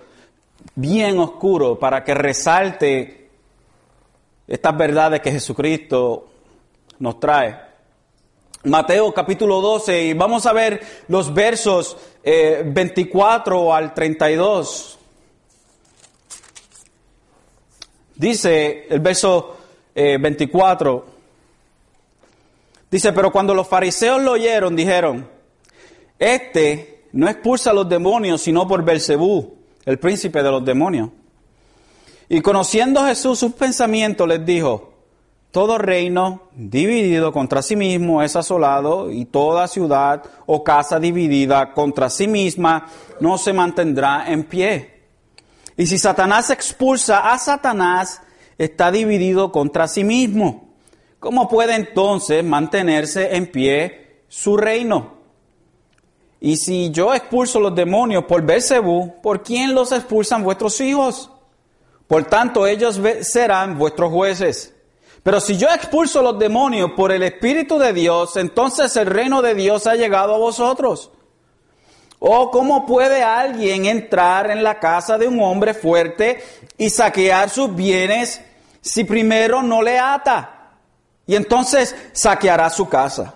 bien 0.75 1.17
oscuro 1.17 1.79
para 1.79 2.03
que 2.03 2.13
resalte 2.13 3.29
estas 4.45 4.77
verdades 4.77 5.21
que 5.21 5.31
Jesucristo 5.31 6.29
nos 6.99 7.19
trae. 7.19 7.68
Mateo 8.65 9.13
capítulo 9.13 9.61
12 9.61 10.03
y 10.03 10.13
vamos 10.13 10.45
a 10.45 10.51
ver 10.51 10.81
los 11.07 11.33
versos 11.33 11.95
24 12.23 13.67
eh, 13.67 13.73
al 13.73 13.93
32. 13.93 14.99
Dice 18.15 18.85
el 18.89 18.99
verso 18.99 19.55
24, 19.95 21.05
eh, 21.07 21.11
Dice, 22.91 23.13
pero 23.13 23.31
cuando 23.31 23.53
los 23.53 23.65
fariseos 23.65 24.21
lo 24.21 24.33
oyeron, 24.33 24.75
dijeron, 24.75 25.29
este 26.17 27.05
no 27.13 27.29
expulsa 27.29 27.69
a 27.69 27.73
los 27.73 27.87
demonios, 27.87 28.41
sino 28.41 28.67
por 28.67 28.83
Belcebú, 28.83 29.55
el 29.85 29.99
príncipe 29.99 30.43
de 30.43 30.51
los 30.51 30.65
demonios. 30.65 31.11
Y 32.27 32.41
conociendo 32.41 33.05
Jesús 33.05 33.39
sus 33.39 33.53
pensamientos, 33.53 34.27
les 34.27 34.45
dijo, 34.45 34.88
todo 35.51 35.77
reino 35.77 36.43
dividido 36.55 37.31
contra 37.31 37.61
sí 37.61 37.75
mismo 37.75 38.21
es 38.21 38.35
asolado, 38.35 39.11
y 39.11 39.25
toda 39.25 39.67
ciudad 39.67 40.23
o 40.45 40.63
casa 40.63 40.99
dividida 40.99 41.73
contra 41.73 42.09
sí 42.09 42.27
misma 42.27 42.87
no 43.19 43.37
se 43.37 43.53
mantendrá 43.53 44.31
en 44.31 44.43
pie. 44.43 44.99
Y 45.77 45.87
si 45.87 45.97
Satanás 45.97 46.49
expulsa 46.49 47.31
a 47.31 47.37
Satanás, 47.37 48.21
está 48.57 48.91
dividido 48.91 49.51
contra 49.51 49.87
sí 49.87 50.03
mismo. 50.03 50.69
¿cómo 51.19 51.49
puede 51.49 51.75
entonces 51.75 52.43
mantenerse 52.43 53.35
en 53.35 53.51
pie 53.51 54.23
su 54.27 54.57
reino? 54.57 55.19
Y 56.39 56.55
si 56.55 56.89
yo 56.91 57.13
expulso 57.13 57.59
los 57.59 57.75
demonios 57.75 58.23
por 58.23 58.41
Belcebú, 58.41 59.21
¿por 59.21 59.43
quién 59.43 59.75
los 59.75 59.91
expulsan 59.91 60.43
vuestros 60.43 60.79
hijos? 60.79 61.29
Por 62.07 62.23
tanto, 62.25 62.65
ellos 62.65 62.99
serán 63.21 63.77
vuestros 63.77 64.11
jueces. 64.11 64.73
Pero 65.23 65.39
si 65.41 65.57
yo 65.57 65.67
expulso 65.69 66.21
los 66.21 66.39
demonios 66.39 66.91
por 66.95 67.11
el 67.11 67.23
Espíritu 67.23 67.77
de 67.77 67.93
Dios, 67.93 68.37
entonces 68.37 68.95
el 68.95 69.07
reino 69.07 69.41
de 69.41 69.55
Dios 69.55 69.87
ha 69.87 69.95
llegado 69.95 70.35
a 70.35 70.39
vosotros. 70.39 71.11
¿O 72.19 72.51
cómo 72.51 72.85
puede 72.85 73.23
alguien 73.23 73.85
entrar 73.85 74.51
en 74.51 74.63
la 74.63 74.79
casa 74.79 75.17
de 75.17 75.27
un 75.27 75.41
hombre 75.41 75.73
fuerte 75.73 76.43
y 76.77 76.89
saquear 76.89 77.49
sus 77.49 77.73
bienes 77.75 78.41
si 78.81 79.03
primero 79.03 79.61
no 79.61 79.81
le 79.81 79.99
ata? 79.99 80.55
y 81.29 81.35
entonces 81.35 81.95
saqueará 82.11 82.71
su 82.71 82.89
casa. 82.89 83.35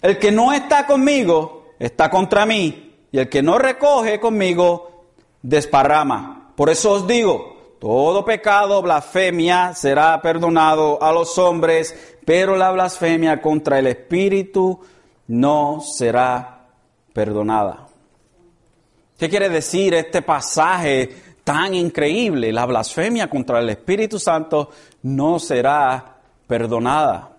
El 0.00 0.16
que 0.16 0.30
no 0.30 0.52
está 0.52 0.86
conmigo 0.86 1.72
está 1.76 2.08
contra 2.08 2.46
mí, 2.46 2.94
y 3.10 3.18
el 3.18 3.28
que 3.28 3.42
no 3.42 3.58
recoge 3.58 4.20
conmigo 4.20 5.06
desparrama. 5.42 6.52
Por 6.54 6.70
eso 6.70 6.92
os 6.92 7.08
digo, 7.08 7.55
todo 7.78 8.24
pecado, 8.24 8.80
blasfemia 8.82 9.74
será 9.74 10.20
perdonado 10.22 11.02
a 11.02 11.12
los 11.12 11.36
hombres, 11.38 12.16
pero 12.24 12.56
la 12.56 12.70
blasfemia 12.70 13.40
contra 13.40 13.78
el 13.78 13.86
Espíritu 13.86 14.80
no 15.28 15.80
será 15.80 16.66
perdonada. 17.12 17.86
¿Qué 19.18 19.28
quiere 19.28 19.48
decir 19.48 19.94
este 19.94 20.22
pasaje 20.22 21.08
tan 21.44 21.74
increíble? 21.74 22.52
La 22.52 22.66
blasfemia 22.66 23.28
contra 23.28 23.60
el 23.60 23.70
Espíritu 23.70 24.18
Santo 24.18 24.70
no 25.02 25.38
será 25.38 26.16
perdonada. 26.46 27.36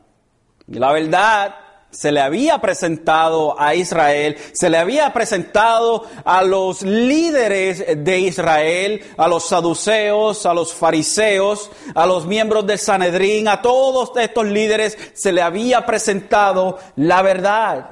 Y 0.67 0.79
la 0.79 0.91
verdad 0.91 1.56
se 1.89 2.12
le 2.12 2.20
había 2.20 2.60
presentado 2.60 3.60
a 3.60 3.74
Israel, 3.74 4.38
se 4.51 4.70
le 4.70 4.77
había 4.77 5.13
presentado 5.13 6.06
a 6.25 6.44
los 6.44 6.82
líderes 6.82 8.03
de 8.03 8.20
Israel, 8.20 9.01
a 9.17 9.27
los 9.27 9.46
saduceos, 9.46 10.46
a 10.46 10.53
los 10.53 10.74
fariseos, 10.74 11.72
a 11.96 12.06
los 12.06 12.25
miembros 12.25 12.67
del 12.67 12.77
Sanedrín, 12.77 13.48
a 13.48 13.62
todos 13.62 14.12
estos 14.17 14.46
líderes 14.46 14.98
se 15.13 15.32
le 15.32 15.41
había 15.41 15.86
presentado 15.86 16.77
la 16.98 17.22
verdad. 17.22 17.89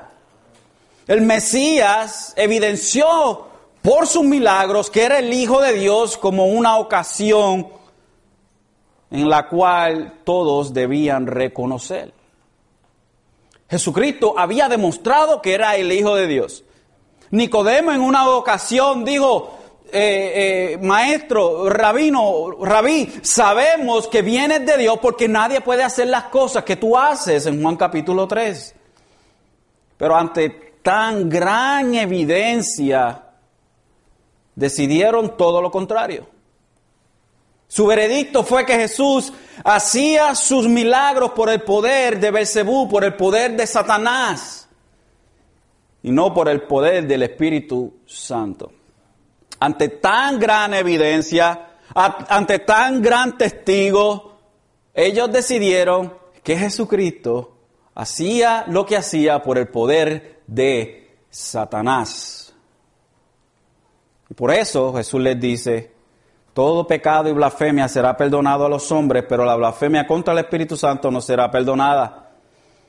El 1.07 1.21
Mesías 1.21 2.33
evidenció 2.35 3.47
por 3.81 4.07
sus 4.07 4.23
milagros 4.23 4.89
que 4.89 5.03
era 5.03 5.19
el 5.19 5.31
Hijo 5.31 5.61
de 5.61 5.73
Dios 5.73 6.17
como 6.17 6.47
una 6.47 6.77
ocasión 6.77 7.67
en 9.11 9.29
la 9.29 9.47
cual 9.47 10.19
todos 10.23 10.73
debían 10.73 11.27
reconocer. 11.27 12.11
Jesucristo 13.69 14.35
había 14.37 14.69
demostrado 14.69 15.41
que 15.41 15.53
era 15.53 15.75
el 15.75 15.91
Hijo 15.91 16.15
de 16.15 16.27
Dios. 16.27 16.63
Nicodemo 17.31 17.91
en 17.91 18.01
una 18.01 18.29
ocasión 18.29 19.03
dijo, 19.03 19.57
eh, 19.91 20.73
eh, 20.73 20.77
maestro, 20.81 21.69
rabino, 21.69 22.51
rabí, 22.61 23.11
sabemos 23.21 24.07
que 24.07 24.21
vienes 24.21 24.65
de 24.65 24.77
Dios 24.77 24.99
porque 25.01 25.27
nadie 25.27 25.61
puede 25.61 25.83
hacer 25.83 26.07
las 26.07 26.25
cosas 26.25 26.63
que 26.63 26.75
tú 26.75 26.97
haces 26.97 27.45
en 27.45 27.61
Juan 27.61 27.75
capítulo 27.75 28.27
3. 28.27 28.75
Pero 29.97 30.15
ante 30.15 30.49
tan 30.81 31.29
gran 31.29 31.95
evidencia, 31.95 33.23
decidieron 34.53 35.35
todo 35.35 35.61
lo 35.61 35.71
contrario. 35.71 36.34
Su 37.67 37.87
veredicto 37.87 38.43
fue 38.43 38.65
que 38.65 38.75
Jesús 38.75 39.33
hacía 39.63 40.35
sus 40.35 40.67
milagros 40.67 41.31
por 41.31 41.49
el 41.49 41.61
poder 41.61 42.19
de 42.19 42.31
Belcebú, 42.31 42.87
por 42.87 43.03
el 43.03 43.15
poder 43.15 43.55
de 43.55 43.65
Satanás, 43.67 44.67
y 46.03 46.11
no 46.11 46.33
por 46.33 46.47
el 46.47 46.61
poder 46.63 47.07
del 47.07 47.23
Espíritu 47.23 47.95
Santo. 48.05 48.71
Ante 49.59 49.89
tan 49.89 50.39
gran 50.39 50.73
evidencia, 50.73 51.69
ante 51.93 52.59
tan 52.59 53.01
gran 53.01 53.37
testigo, 53.37 54.37
ellos 54.93 55.31
decidieron 55.31 56.13
que 56.43 56.57
Jesucristo 56.57 57.57
hacía 57.95 58.65
lo 58.67 58.85
que 58.85 58.97
hacía 58.97 59.41
por 59.41 59.57
el 59.57 59.67
poder 59.67 60.41
de 60.45 61.17
Satanás. 61.29 62.53
Y 64.29 64.33
por 64.33 64.51
eso 64.51 64.93
Jesús 64.93 65.21
les 65.21 65.39
dice, 65.39 65.94
todo 66.55 66.87
pecado 66.87 67.27
y 67.27 67.33
blasfemia 67.33 67.89
será 67.89 68.15
perdonado 68.15 68.65
a 68.65 68.69
los 68.69 68.89
hombres, 68.89 69.25
pero 69.27 69.43
la 69.43 69.57
blasfemia 69.57 70.07
contra 70.07 70.31
el 70.31 70.39
Espíritu 70.39 70.77
Santo 70.77 71.11
no 71.11 71.19
será 71.19 71.51
perdonada. 71.51 72.29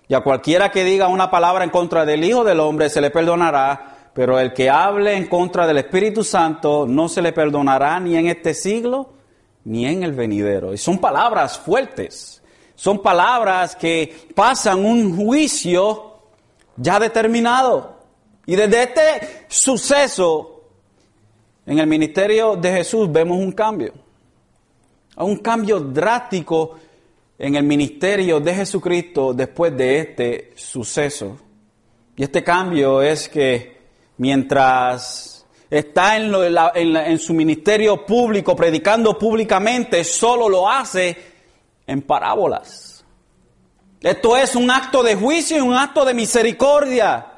Y 0.06 0.14
a 0.14 0.20
cualquiera 0.20 0.70
que 0.70 0.84
diga 0.84 1.08
una 1.08 1.32
palabra 1.32 1.64
en 1.64 1.70
contra 1.70 2.06
del 2.06 2.22
Hijo 2.22 2.44
del 2.44 2.60
Hombre 2.60 2.88
se 2.88 3.00
le 3.00 3.10
perdonará, 3.10 4.10
pero 4.14 4.38
el 4.38 4.52
que 4.52 4.70
hable 4.70 5.16
en 5.16 5.26
contra 5.26 5.66
del 5.66 5.78
Espíritu 5.78 6.22
Santo 6.22 6.86
no 6.86 7.08
se 7.08 7.20
le 7.20 7.32
perdonará 7.32 7.98
ni 7.98 8.16
en 8.16 8.28
este 8.28 8.54
siglo 8.54 9.14
ni 9.64 9.84
en 9.84 10.04
el 10.04 10.12
venidero. 10.12 10.72
Y 10.72 10.78
son 10.78 10.98
palabras 10.98 11.58
fuertes, 11.58 12.40
son 12.76 13.02
palabras 13.02 13.74
que 13.74 14.28
pasan 14.32 14.84
un 14.84 15.16
juicio 15.16 16.18
ya 16.76 17.00
determinado. 17.00 17.96
Y 18.46 18.54
desde 18.54 18.82
este 18.84 19.46
suceso 19.48 20.55
en 21.66 21.78
el 21.80 21.86
ministerio 21.86 22.54
de 22.56 22.72
Jesús 22.72 23.10
vemos 23.10 23.38
un 23.38 23.52
cambio, 23.52 23.92
un 25.16 25.36
cambio 25.38 25.80
drástico 25.80 26.76
en 27.38 27.56
el 27.56 27.64
ministerio 27.64 28.40
de 28.40 28.54
Jesucristo 28.54 29.34
después 29.34 29.76
de 29.76 29.98
este 29.98 30.52
suceso. 30.54 31.36
Y 32.16 32.22
este 32.22 32.42
cambio 32.42 33.02
es 33.02 33.28
que 33.28 33.76
mientras 34.18 35.44
está 35.68 36.16
en, 36.16 36.32
en, 36.76 37.18
su 37.18 37.34
ministerio 37.34 38.06
público, 38.06 38.54
predicando 38.54 39.18
públicamente, 39.18 40.04
solo 40.04 40.48
lo 40.48 40.68
hace 40.70 41.16
en 41.86 42.02
parábolas. 42.02 43.04
Esto 44.00 44.36
es 44.36 44.54
un 44.54 44.70
acto 44.70 45.02
de 45.02 45.16
juicio 45.16 45.56
y 45.56 45.60
un 45.60 45.74
acto 45.74 46.04
de 46.04 46.14
misericordia. 46.14 47.35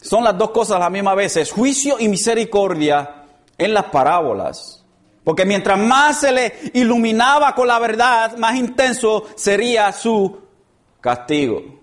Son 0.00 0.22
las 0.22 0.38
dos 0.38 0.50
cosas 0.50 0.76
a 0.76 0.80
la 0.80 0.90
misma 0.90 1.14
vez, 1.14 1.50
juicio 1.50 1.96
y 1.98 2.08
misericordia 2.08 3.24
en 3.56 3.74
las 3.74 3.86
parábolas. 3.86 4.84
Porque 5.24 5.44
mientras 5.44 5.78
más 5.78 6.20
se 6.20 6.32
le 6.32 6.54
iluminaba 6.72 7.54
con 7.54 7.68
la 7.68 7.78
verdad, 7.78 8.36
más 8.38 8.56
intenso 8.56 9.26
sería 9.34 9.92
su 9.92 10.38
castigo. 11.00 11.78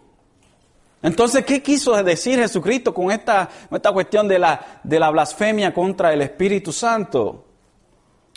Entonces, 1.04 1.46
¿qué 1.46 1.62
quiso 1.62 2.02
decir 2.04 2.40
Jesucristo 2.40 2.92
con 2.92 3.12
esta, 3.12 3.48
esta 3.70 3.92
cuestión 3.92 4.28
de 4.28 4.40
la, 4.40 4.80
de 4.84 5.00
la 5.00 5.12
blasfemia 5.12 5.72
contra 5.72 6.12
el 6.12 6.24
Espíritu 6.24 6.72
Santo? 6.72 7.46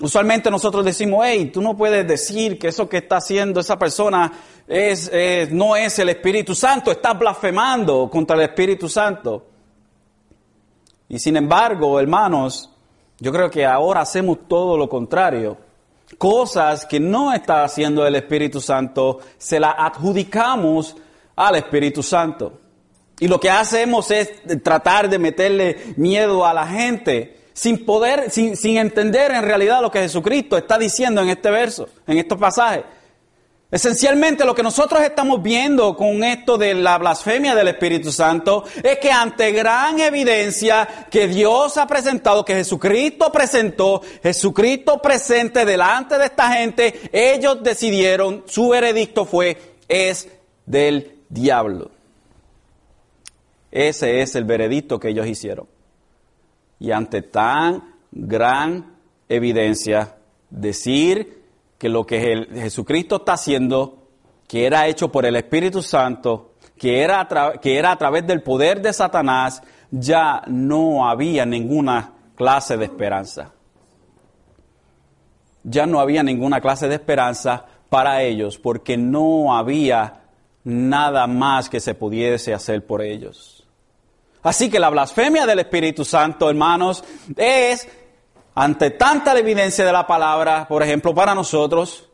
Usualmente 0.01 0.51
nosotros 0.51 0.85
decimos, 0.85 1.25
hey, 1.25 1.51
tú 1.53 1.63
no 1.63 1.77
puedes 1.77 2.07
decir 2.07 2.59
que 2.59 2.69
eso 2.69 2.89
que 2.89 2.99
está 2.99 3.17
haciendo 3.17 3.61
esa 3.61 3.79
persona 3.79 4.31
es, 4.67 5.11
no 5.51 5.75
es 5.75 5.99
el 5.99 6.11
Espíritu 6.11 6.55
Santo, 6.55 6.91
está 6.91 7.15
blasfemando 7.15 8.11
contra 8.11 8.37
el 8.37 8.43
Espíritu 8.43 8.89
Santo. 8.89 9.47
Y 11.09 11.19
sin 11.19 11.37
embargo, 11.37 11.99
hermanos, 11.99 12.71
yo 13.19 13.33
creo 13.33 13.51
que 13.51 13.65
ahora 13.65 14.03
hacemos 14.03 14.39
todo 14.47 14.77
lo 14.77 14.89
contrario. 14.89 15.57
Cosas 16.17 16.87
que 16.87 17.01
no 17.01 17.33
está 17.33 17.65
haciendo 17.65 18.07
el 18.07 18.15
Espíritu 18.15 18.61
Santo, 18.61 19.21
se 19.37 19.59
las 19.61 19.75
adjudicamos 19.77 20.97
al 21.37 21.57
Espíritu 21.57 22.03
Santo. 22.03 22.61
Y 23.21 23.29
lo 23.29 23.41
que 23.41 23.51
hacemos 23.51 24.11
es 24.11 24.31
tratar 24.63 25.09
de 25.09 25.19
meterle 25.19 25.95
miedo 25.97 26.47
a 26.47 26.55
la 26.55 26.67
gente 26.67 27.39
sin 27.53 27.85
poder, 27.85 28.31
sin, 28.31 28.57
sin 28.57 28.77
entender 28.77 29.33
en 29.33 29.43
realidad 29.43 29.83
lo 29.83 29.91
que 29.91 30.01
Jesucristo 30.01 30.57
está 30.57 30.79
diciendo 30.79 31.21
en 31.21 31.31
este 31.31 31.51
verso, 31.51 31.89
en 32.07 32.19
estos 32.19 32.39
pasajes. 32.39 32.85
Esencialmente 33.71 34.47
lo 34.47 34.55
que 34.55 34.63
nosotros 34.63 35.03
estamos 35.03 35.43
viendo 35.43 35.95
con 35.95 36.25
esto 36.25 36.57
de 36.57 36.73
la 36.73 36.97
blasfemia 36.97 37.55
del 37.55 37.69
Espíritu 37.69 38.11
Santo 38.11 38.65
es 38.83 38.99
que 38.99 39.13
ante 39.13 39.53
gran 39.53 40.01
evidencia 40.01 41.07
que 41.11 41.29
Dios 41.29 41.77
ha 41.77 41.87
presentado, 41.87 42.47
que 42.47 42.55
Jesucristo 42.55 43.31
presentó, 43.31 44.01
Jesucristo 44.23 45.03
presente 45.03 45.67
delante 45.67 46.17
de 46.17 46.25
esta 46.25 46.51
gente, 46.53 47.11
ellos 47.13 47.63
decidieron, 47.63 48.45
su 48.47 48.71
veredicto 48.71 49.27
fue, 49.27 49.59
es 49.87 50.29
del 50.65 51.19
diablo. 51.29 51.91
Ese 53.71 54.23
es 54.23 54.35
el 54.35 54.45
veredicto 54.45 54.99
que 54.99 55.11
ellos 55.11 55.27
hicieron. 55.27 55.67
Y 56.81 56.91
ante 56.91 57.21
tan 57.21 57.97
gran 58.13 58.97
evidencia, 59.29 60.15
decir 60.49 61.38
que 61.79 61.89
lo 61.89 62.05
que 62.05 62.47
Jesucristo 62.55 63.17
está 63.17 63.35
haciendo, 63.35 64.09
que 64.47 64.67
era 64.67 64.89
hecho 64.89 65.11
por 65.11 65.25
el 65.25 65.37
Espíritu 65.37 65.83
Santo, 65.83 66.55
que 66.77 67.03
era, 67.03 67.21
a 67.21 67.53
que 67.53 67.79
era 67.79 67.93
a 67.93 67.97
través 67.97 68.27
del 68.27 68.43
poder 68.43 68.83
de 68.83 68.93
Satanás, 68.93 69.63
ya 69.91 70.43
no 70.47 71.09
había 71.09 71.47
ninguna 71.47 72.13
clase 72.35 72.77
de 72.77 72.85
esperanza. 72.85 73.53
Ya 75.63 75.87
no 75.87 76.01
había 76.01 76.23
ninguna 76.23 76.61
clase 76.61 76.89
de 76.89 76.95
esperanza 76.97 77.67
para 77.89 78.23
ellos 78.23 78.59
porque 78.59 78.97
no 78.97 79.57
había 79.57 80.23
nada 80.65 81.27
más 81.27 81.69
que 81.69 81.81
se 81.81 81.95
pudiese 81.95 82.55
hacer 82.55 82.87
por 82.87 83.03
ellos. 83.03 83.67
Así 84.43 84.71
que 84.71 84.79
la 84.79 84.91
blasfemia 84.91 85.47
del 85.47 85.59
Espíritu 85.61 86.05
Santo, 86.05 86.49
hermanos, 86.49 87.05
es 87.37 87.89
ante 88.55 88.91
tanta 88.91 89.39
evidencia 89.39 89.85
de 89.85 89.93
la 89.93 90.07
palabra, 90.07 90.67
por 90.69 90.83
ejemplo, 90.83 91.15
para 91.15 91.35
nosotros, 91.35 92.09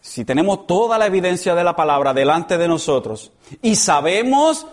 si 0.00 0.24
tenemos 0.24 0.66
toda 0.66 0.98
la 0.98 1.06
evidencia 1.06 1.54
de 1.54 1.64
la 1.64 1.76
palabra 1.76 2.14
delante 2.14 2.56
de 2.56 2.68
nosotros 2.68 3.32
y 3.60 3.76
sabemos 3.76 4.66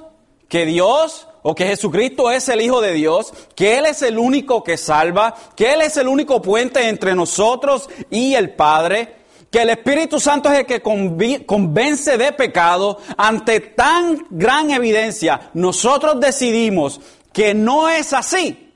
que 0.48 0.66
Dios 0.66 1.28
o 1.44 1.54
que 1.54 1.66
Jesucristo 1.66 2.32
es 2.32 2.48
el 2.50 2.62
Hijo 2.62 2.82
de 2.82 2.94
Dios, 2.94 3.34
que 3.56 3.78
Él 3.78 3.86
es 3.86 4.02
el 4.02 4.18
único 4.18 4.64
que 4.64 4.78
salva, 4.78 5.36
que 5.56 5.74
Él 5.74 5.82
es 5.82 5.98
el 5.98 6.08
único 6.08 6.42
puente 6.42 6.88
entre 6.88 7.16
nosotros 7.16 7.90
y 8.10 8.34
el 8.34 8.52
Padre, 8.52 9.16
que 9.52 9.62
el 9.62 9.70
Espíritu 9.70 10.20
Santo 10.20 10.50
es 10.50 10.60
el 10.60 10.66
que 10.66 10.82
convence 10.82 12.18
de 12.18 12.32
pecado, 12.34 13.00
ante 13.18 13.60
tan 13.62 14.26
gran 14.30 14.72
evidencia, 14.72 15.52
nosotros 15.54 16.20
decidimos 16.20 17.00
que 17.32 17.54
no 17.54 17.88
es 17.88 18.14
así 18.14 18.67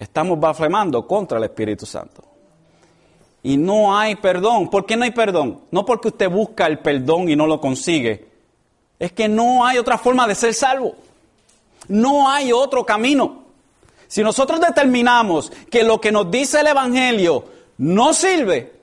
estamos 0.00 0.40
blasfemando 0.40 1.06
contra 1.06 1.38
el 1.38 1.44
Espíritu 1.44 1.86
Santo. 1.86 2.24
Y 3.42 3.56
no 3.56 3.96
hay 3.96 4.16
perdón. 4.16 4.68
¿Por 4.68 4.84
qué 4.84 4.96
no 4.96 5.04
hay 5.04 5.12
perdón? 5.12 5.60
No 5.70 5.84
porque 5.84 6.08
usted 6.08 6.28
busca 6.28 6.66
el 6.66 6.80
perdón 6.80 7.28
y 7.28 7.36
no 7.36 7.46
lo 7.46 7.60
consigue. 7.60 8.28
Es 8.98 9.12
que 9.12 9.28
no 9.28 9.64
hay 9.64 9.78
otra 9.78 9.96
forma 9.98 10.26
de 10.26 10.34
ser 10.34 10.54
salvo. 10.54 10.94
No 11.88 12.28
hay 12.28 12.52
otro 12.52 12.84
camino. 12.84 13.44
Si 14.08 14.22
nosotros 14.22 14.60
determinamos 14.60 15.52
que 15.70 15.84
lo 15.84 16.00
que 16.00 16.10
nos 16.10 16.30
dice 16.30 16.60
el 16.60 16.66
Evangelio 16.66 17.44
no 17.78 18.12
sirve, 18.12 18.80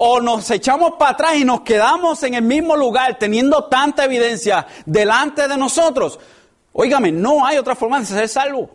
o 0.00 0.20
nos 0.20 0.48
echamos 0.50 0.92
para 0.98 1.10
atrás 1.12 1.36
y 1.36 1.44
nos 1.44 1.62
quedamos 1.62 2.22
en 2.22 2.34
el 2.34 2.42
mismo 2.42 2.76
lugar 2.76 3.18
teniendo 3.18 3.64
tanta 3.64 4.04
evidencia 4.04 4.66
delante 4.86 5.48
de 5.48 5.56
nosotros, 5.56 6.20
óigame, 6.72 7.10
no 7.10 7.44
hay 7.44 7.58
otra 7.58 7.74
forma 7.74 7.98
de 7.98 8.06
ser 8.06 8.28
salvo. 8.28 8.70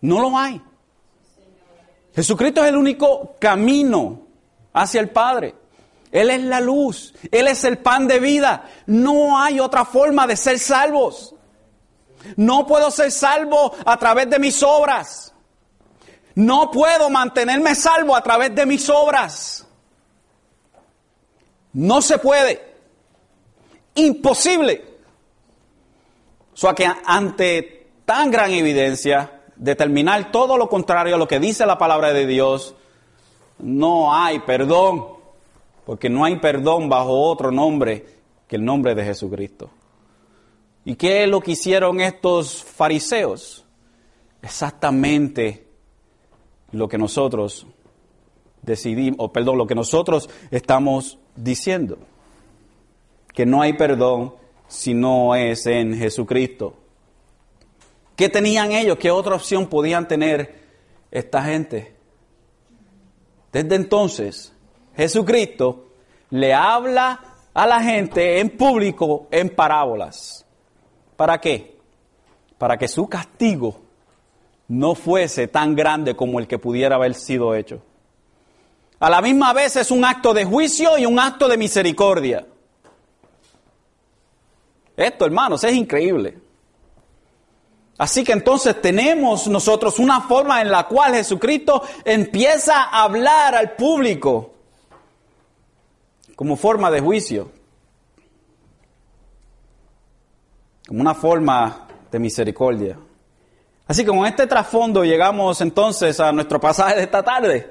No 0.00 0.20
lo 0.20 0.38
hay. 0.38 0.60
Jesucristo 2.20 2.62
es 2.62 2.68
el 2.68 2.76
único 2.76 3.36
camino 3.38 4.26
hacia 4.74 5.00
el 5.00 5.08
Padre. 5.08 5.54
Él 6.12 6.28
es 6.28 6.42
la 6.42 6.60
luz, 6.60 7.14
Él 7.30 7.48
es 7.48 7.64
el 7.64 7.78
pan 7.78 8.06
de 8.06 8.20
vida. 8.20 8.68
No 8.84 9.40
hay 9.40 9.58
otra 9.58 9.86
forma 9.86 10.26
de 10.26 10.36
ser 10.36 10.58
salvos. 10.58 11.34
No 12.36 12.66
puedo 12.66 12.90
ser 12.90 13.10
salvo 13.10 13.74
a 13.86 13.96
través 13.96 14.28
de 14.28 14.38
mis 14.38 14.62
obras. 14.62 15.32
No 16.34 16.70
puedo 16.70 17.08
mantenerme 17.08 17.74
salvo 17.74 18.14
a 18.14 18.22
través 18.22 18.54
de 18.54 18.66
mis 18.66 18.90
obras. 18.90 19.66
No 21.72 22.02
se 22.02 22.18
puede. 22.18 22.74
Imposible. 23.94 24.84
O 26.52 26.56
sea 26.58 26.74
que 26.74 26.86
ante 27.06 27.92
tan 28.04 28.30
gran 28.30 28.50
evidencia, 28.50 29.39
determinar 29.60 30.32
todo 30.32 30.56
lo 30.56 30.68
contrario 30.68 31.14
a 31.14 31.18
lo 31.18 31.28
que 31.28 31.38
dice 31.38 31.66
la 31.66 31.76
palabra 31.76 32.14
de 32.14 32.26
Dios, 32.26 32.74
no 33.58 34.14
hay 34.14 34.40
perdón, 34.40 35.04
porque 35.84 36.08
no 36.08 36.24
hay 36.24 36.36
perdón 36.36 36.88
bajo 36.88 37.20
otro 37.20 37.52
nombre 37.52 38.06
que 38.48 38.56
el 38.56 38.64
nombre 38.64 38.94
de 38.94 39.04
Jesucristo. 39.04 39.70
¿Y 40.84 40.94
qué 40.94 41.24
es 41.24 41.28
lo 41.28 41.42
que 41.42 41.52
hicieron 41.52 42.00
estos 42.00 42.64
fariseos? 42.64 43.66
Exactamente 44.40 45.66
lo 46.72 46.88
que 46.88 46.96
nosotros 46.96 47.66
decidimos, 48.62 49.18
o 49.20 49.30
perdón, 49.30 49.58
lo 49.58 49.66
que 49.66 49.74
nosotros 49.74 50.30
estamos 50.50 51.18
diciendo, 51.36 51.98
que 53.34 53.44
no 53.44 53.60
hay 53.60 53.74
perdón 53.74 54.34
si 54.68 54.94
no 54.94 55.34
es 55.34 55.66
en 55.66 55.94
Jesucristo. 55.98 56.79
¿Qué 58.20 58.28
tenían 58.28 58.72
ellos? 58.72 58.98
¿Qué 58.98 59.10
otra 59.10 59.34
opción 59.34 59.66
podían 59.66 60.06
tener 60.06 60.62
esta 61.10 61.42
gente? 61.42 61.96
Desde 63.50 63.74
entonces, 63.76 64.52
Jesucristo 64.94 65.88
le 66.28 66.52
habla 66.52 67.18
a 67.54 67.66
la 67.66 67.82
gente 67.82 68.38
en 68.40 68.50
público 68.58 69.26
en 69.30 69.48
parábolas. 69.48 70.44
¿Para 71.16 71.40
qué? 71.40 71.78
Para 72.58 72.76
que 72.76 72.88
su 72.88 73.08
castigo 73.08 73.80
no 74.68 74.94
fuese 74.94 75.48
tan 75.48 75.74
grande 75.74 76.14
como 76.14 76.40
el 76.40 76.46
que 76.46 76.58
pudiera 76.58 76.96
haber 76.96 77.14
sido 77.14 77.54
hecho. 77.54 77.80
A 78.98 79.08
la 79.08 79.22
misma 79.22 79.54
vez 79.54 79.76
es 79.76 79.90
un 79.90 80.04
acto 80.04 80.34
de 80.34 80.44
juicio 80.44 80.98
y 80.98 81.06
un 81.06 81.18
acto 81.18 81.48
de 81.48 81.56
misericordia. 81.56 82.46
Esto, 84.94 85.24
hermanos, 85.24 85.64
es 85.64 85.72
increíble. 85.72 86.49
Así 88.00 88.24
que 88.24 88.32
entonces 88.32 88.80
tenemos 88.80 89.46
nosotros 89.46 89.98
una 89.98 90.22
forma 90.22 90.62
en 90.62 90.70
la 90.70 90.84
cual 90.84 91.12
Jesucristo 91.12 91.82
empieza 92.02 92.84
a 92.84 93.02
hablar 93.02 93.54
al 93.54 93.72
público 93.72 94.54
como 96.34 96.56
forma 96.56 96.90
de 96.90 97.00
juicio, 97.02 97.50
como 100.88 101.02
una 101.02 101.14
forma 101.14 101.88
de 102.10 102.18
misericordia. 102.18 102.96
Así 103.86 104.02
que 104.02 104.08
con 104.08 104.24
este 104.24 104.46
trasfondo 104.46 105.04
llegamos 105.04 105.60
entonces 105.60 106.20
a 106.20 106.32
nuestro 106.32 106.58
pasaje 106.58 106.96
de 106.96 107.02
esta 107.02 107.22
tarde 107.22 107.70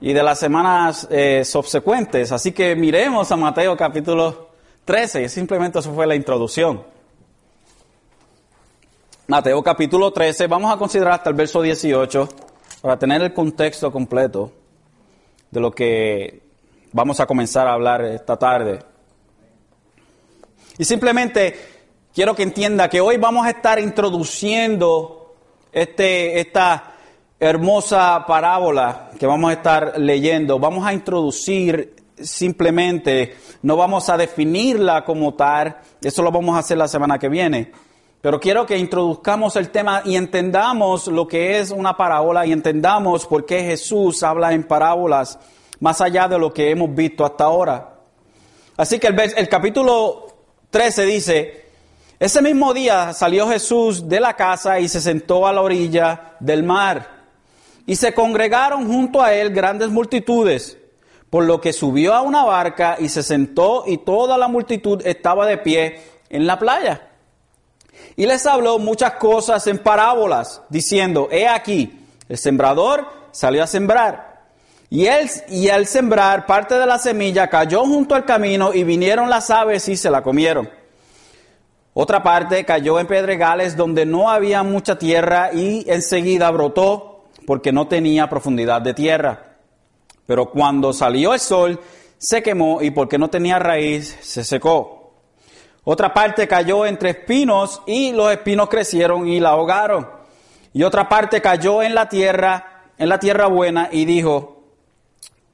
y 0.00 0.14
de 0.14 0.22
las 0.22 0.38
semanas 0.38 1.06
eh, 1.10 1.44
subsecuentes. 1.44 2.32
Así 2.32 2.52
que 2.52 2.74
miremos 2.74 3.30
a 3.30 3.36
Mateo 3.36 3.76
capítulo 3.76 4.48
13, 4.86 5.28
simplemente 5.28 5.78
eso 5.78 5.92
fue 5.92 6.06
la 6.06 6.14
introducción. 6.14 6.96
Mateo 9.30 9.62
capítulo 9.62 10.10
13, 10.10 10.46
vamos 10.46 10.72
a 10.72 10.78
considerar 10.78 11.12
hasta 11.12 11.28
el 11.28 11.36
verso 11.36 11.60
18 11.60 12.30
para 12.80 12.98
tener 12.98 13.20
el 13.20 13.34
contexto 13.34 13.92
completo 13.92 14.50
de 15.50 15.60
lo 15.60 15.70
que 15.70 16.40
vamos 16.92 17.20
a 17.20 17.26
comenzar 17.26 17.66
a 17.66 17.74
hablar 17.74 18.02
esta 18.06 18.38
tarde. 18.38 18.78
Y 20.78 20.84
simplemente 20.86 21.54
quiero 22.14 22.34
que 22.34 22.42
entienda 22.42 22.88
que 22.88 23.02
hoy 23.02 23.18
vamos 23.18 23.44
a 23.46 23.50
estar 23.50 23.78
introduciendo 23.78 25.34
este, 25.72 26.40
esta 26.40 26.94
hermosa 27.38 28.24
parábola 28.26 29.10
que 29.20 29.26
vamos 29.26 29.50
a 29.50 29.52
estar 29.52 29.98
leyendo. 29.98 30.58
Vamos 30.58 30.86
a 30.86 30.94
introducir 30.94 31.96
simplemente, 32.18 33.36
no 33.60 33.76
vamos 33.76 34.08
a 34.08 34.16
definirla 34.16 35.04
como 35.04 35.34
tal, 35.34 35.76
eso 36.00 36.22
lo 36.22 36.32
vamos 36.32 36.56
a 36.56 36.60
hacer 36.60 36.78
la 36.78 36.88
semana 36.88 37.18
que 37.18 37.28
viene 37.28 37.87
pero 38.20 38.40
quiero 38.40 38.66
que 38.66 38.76
introduzcamos 38.76 39.54
el 39.56 39.70
tema 39.70 40.02
y 40.04 40.16
entendamos 40.16 41.06
lo 41.06 41.28
que 41.28 41.58
es 41.58 41.70
una 41.70 41.96
parábola 41.96 42.44
y 42.46 42.52
entendamos 42.52 43.26
por 43.26 43.46
qué 43.46 43.62
Jesús 43.62 44.22
habla 44.24 44.52
en 44.52 44.64
parábolas 44.64 45.38
más 45.80 46.00
allá 46.00 46.26
de 46.26 46.38
lo 46.38 46.52
que 46.52 46.70
hemos 46.70 46.92
visto 46.94 47.24
hasta 47.24 47.44
ahora. 47.44 47.94
Así 48.76 48.98
que 48.98 49.06
el, 49.06 49.48
capítulo 49.48 50.26
13 50.70 51.04
dice, 51.04 51.66
ese 52.18 52.42
mismo 52.42 52.74
día 52.74 53.12
salió 53.12 53.48
Jesús 53.48 54.08
de 54.08 54.18
la 54.18 54.34
casa 54.34 54.80
y 54.80 54.88
se 54.88 55.00
sentó 55.00 55.46
a 55.46 55.52
la 55.52 55.62
orilla 55.62 56.36
del 56.40 56.64
mar. 56.64 57.18
Y 57.86 57.96
se 57.96 58.12
congregaron 58.12 58.86
junto 58.86 59.22
a 59.22 59.32
él 59.32 59.50
grandes 59.50 59.90
multitudes, 59.90 60.76
por 61.30 61.44
lo 61.44 61.60
que 61.60 61.72
subió 61.72 62.14
a 62.14 62.22
una 62.22 62.44
barca 62.44 62.96
y 62.98 63.08
se 63.08 63.22
sentó 63.22 63.84
y 63.86 63.98
toda 63.98 64.36
la 64.36 64.48
multitud 64.48 65.00
estaba 65.06 65.46
de 65.46 65.58
pie 65.58 66.00
en 66.28 66.46
la 66.46 66.58
playa. 66.58 67.07
Y 68.18 68.26
les 68.26 68.44
habló 68.46 68.80
muchas 68.80 69.12
cosas 69.12 69.64
en 69.68 69.78
parábolas, 69.78 70.60
diciendo, 70.70 71.28
he 71.30 71.46
aquí, 71.46 72.04
el 72.28 72.36
sembrador 72.36 73.06
salió 73.30 73.62
a 73.62 73.68
sembrar. 73.68 74.42
Y, 74.90 75.06
él, 75.06 75.30
y 75.48 75.68
al 75.68 75.86
sembrar 75.86 76.44
parte 76.44 76.76
de 76.76 76.84
la 76.84 76.98
semilla 76.98 77.46
cayó 77.46 77.84
junto 77.84 78.16
al 78.16 78.24
camino 78.24 78.74
y 78.74 78.82
vinieron 78.82 79.30
las 79.30 79.50
aves 79.50 79.88
y 79.88 79.96
se 79.96 80.10
la 80.10 80.22
comieron. 80.22 80.68
Otra 81.94 82.20
parte 82.20 82.64
cayó 82.64 82.98
en 82.98 83.06
pedregales 83.06 83.76
donde 83.76 84.04
no 84.04 84.30
había 84.30 84.64
mucha 84.64 84.98
tierra 84.98 85.50
y 85.52 85.88
enseguida 85.88 86.50
brotó 86.50 87.26
porque 87.46 87.70
no 87.70 87.86
tenía 87.86 88.28
profundidad 88.28 88.82
de 88.82 88.94
tierra. 88.94 89.58
Pero 90.26 90.50
cuando 90.50 90.92
salió 90.92 91.34
el 91.34 91.40
sol 91.40 91.80
se 92.18 92.42
quemó 92.42 92.82
y 92.82 92.90
porque 92.90 93.16
no 93.16 93.30
tenía 93.30 93.60
raíz 93.60 94.18
se 94.22 94.42
secó. 94.42 94.97
Otra 95.90 96.12
parte 96.12 96.46
cayó 96.46 96.84
entre 96.84 97.08
espinos 97.08 97.80
y 97.86 98.12
los 98.12 98.30
espinos 98.30 98.68
crecieron 98.68 99.26
y 99.26 99.40
la 99.40 99.52
ahogaron. 99.52 100.06
Y 100.74 100.82
otra 100.82 101.08
parte 101.08 101.40
cayó 101.40 101.82
en 101.82 101.94
la 101.94 102.10
tierra, 102.10 102.90
en 102.98 103.08
la 103.08 103.18
tierra 103.18 103.46
buena 103.46 103.88
y 103.90 104.04
dijo, 104.04 104.64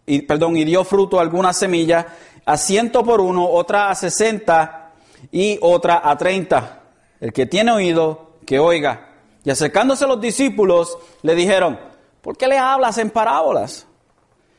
y, 0.05 0.23
perdón, 0.23 0.57
y 0.57 0.65
dio 0.65 0.83
fruto 0.83 1.21
alguna 1.21 1.53
semilla 1.53 2.09
a 2.45 2.57
ciento 2.57 3.05
por 3.05 3.21
uno, 3.21 3.49
otra 3.49 3.91
a 3.91 3.95
sesenta 3.95 4.91
y 5.31 5.57
otra 5.63 6.01
a 6.03 6.19
treinta. 6.19 6.83
El 7.21 7.33
que 7.33 7.47
tiene 7.47 7.71
oído, 7.71 8.33
que 8.45 8.59
oiga. 8.59 9.11
Y 9.45 9.51
acercándose 9.51 10.05
los 10.05 10.21
discípulos, 10.21 10.99
le 11.23 11.37
dijeron, 11.37 11.79
¿por 12.23 12.37
qué 12.37 12.49
le 12.49 12.59
hablas 12.59 12.99
en 12.99 13.11
parábolas? 13.11 13.87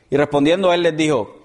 Y 0.08 0.16
respondiendo 0.16 0.72
él 0.72 0.84
les 0.84 0.96
dijo, 0.96 1.36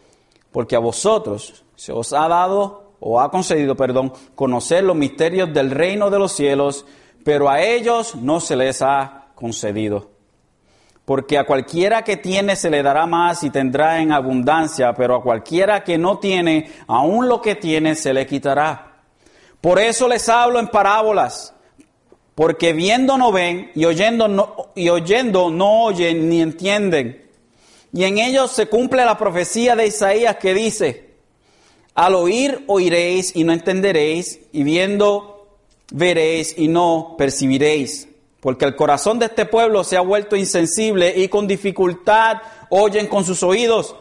porque 0.53 0.77
a 0.77 0.79
vosotros 0.79 1.65
se 1.75 1.91
os 1.91 2.13
ha 2.13 2.29
dado 2.29 2.80
o 3.03 3.19
ha 3.19 3.31
concedido, 3.31 3.75
perdón, 3.75 4.13
conocer 4.35 4.83
los 4.83 4.95
misterios 4.95 5.51
del 5.51 5.71
reino 5.71 6.11
de 6.11 6.19
los 6.19 6.31
cielos, 6.31 6.85
pero 7.25 7.49
a 7.49 7.59
ellos 7.59 8.15
no 8.15 8.39
se 8.39 8.55
les 8.55 8.81
ha 8.83 9.29
concedido. 9.33 10.11
Porque 11.03 11.39
a 11.39 11.45
cualquiera 11.45 12.03
que 12.03 12.17
tiene 12.17 12.55
se 12.55 12.69
le 12.69 12.83
dará 12.83 13.07
más 13.07 13.43
y 13.43 13.49
tendrá 13.49 13.99
en 14.01 14.11
abundancia, 14.11 14.93
pero 14.93 15.15
a 15.15 15.23
cualquiera 15.23 15.83
que 15.83 15.97
no 15.97 16.19
tiene, 16.19 16.71
aún 16.87 17.27
lo 17.27 17.41
que 17.41 17.55
tiene 17.55 17.95
se 17.95 18.13
le 18.13 18.27
quitará. 18.27 19.01
Por 19.59 19.79
eso 19.79 20.07
les 20.07 20.29
hablo 20.29 20.59
en 20.59 20.67
parábolas, 20.67 21.55
porque 22.35 22.71
viendo 22.71 23.17
no 23.17 23.31
ven 23.31 23.71
y 23.73 23.85
oyendo 23.85 24.27
no, 24.27 24.69
y 24.75 24.89
oyendo 24.89 25.49
no 25.49 25.85
oyen 25.85 26.29
ni 26.29 26.39
entienden. 26.39 27.27
Y 27.91 28.03
en 28.03 28.19
ellos 28.19 28.51
se 28.51 28.67
cumple 28.67 29.03
la 29.05 29.17
profecía 29.17 29.75
de 29.75 29.87
Isaías 29.87 30.35
que 30.35 30.53
dice, 30.53 31.10
al 31.95 32.15
oír 32.15 32.63
oiréis 32.67 33.35
y 33.35 33.43
no 33.43 33.53
entenderéis, 33.53 34.39
y 34.51 34.63
viendo 34.63 35.47
veréis 35.91 36.57
y 36.57 36.67
no 36.67 37.15
percibiréis. 37.17 38.07
Porque 38.39 38.65
el 38.65 38.75
corazón 38.75 39.19
de 39.19 39.27
este 39.27 39.45
pueblo 39.45 39.83
se 39.83 39.97
ha 39.97 40.01
vuelto 40.01 40.35
insensible 40.35 41.13
y 41.15 41.27
con 41.27 41.47
dificultad 41.47 42.37
oyen 42.69 43.07
con 43.07 43.23
sus 43.23 43.43
oídos. 43.43 43.95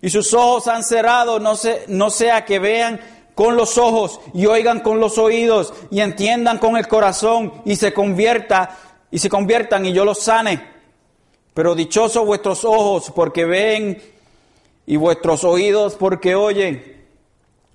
Y 0.00 0.10
sus 0.10 0.32
ojos 0.32 0.68
han 0.68 0.84
cerrado, 0.84 1.40
no, 1.40 1.54
no 1.88 2.10
sea 2.10 2.44
que 2.44 2.58
vean 2.58 3.00
con 3.34 3.56
los 3.56 3.78
ojos 3.78 4.20
y 4.32 4.46
oigan 4.46 4.80
con 4.80 5.00
los 5.00 5.18
oídos 5.18 5.72
y 5.90 6.00
entiendan 6.00 6.58
con 6.58 6.76
el 6.76 6.86
corazón 6.86 7.52
y 7.64 7.76
se 7.76 7.92
convierta 7.92 8.78
y 9.10 9.18
se 9.18 9.28
conviertan 9.28 9.84
y 9.86 9.92
yo 9.92 10.04
los 10.04 10.20
sane. 10.20 10.62
Pero 11.52 11.74
dichosos 11.74 12.24
vuestros 12.24 12.64
ojos 12.64 13.10
porque 13.14 13.44
ven 13.44 14.00
y 14.86 14.96
vuestros 14.96 15.42
oídos 15.42 15.96
porque 15.96 16.34
oyen. 16.34 16.99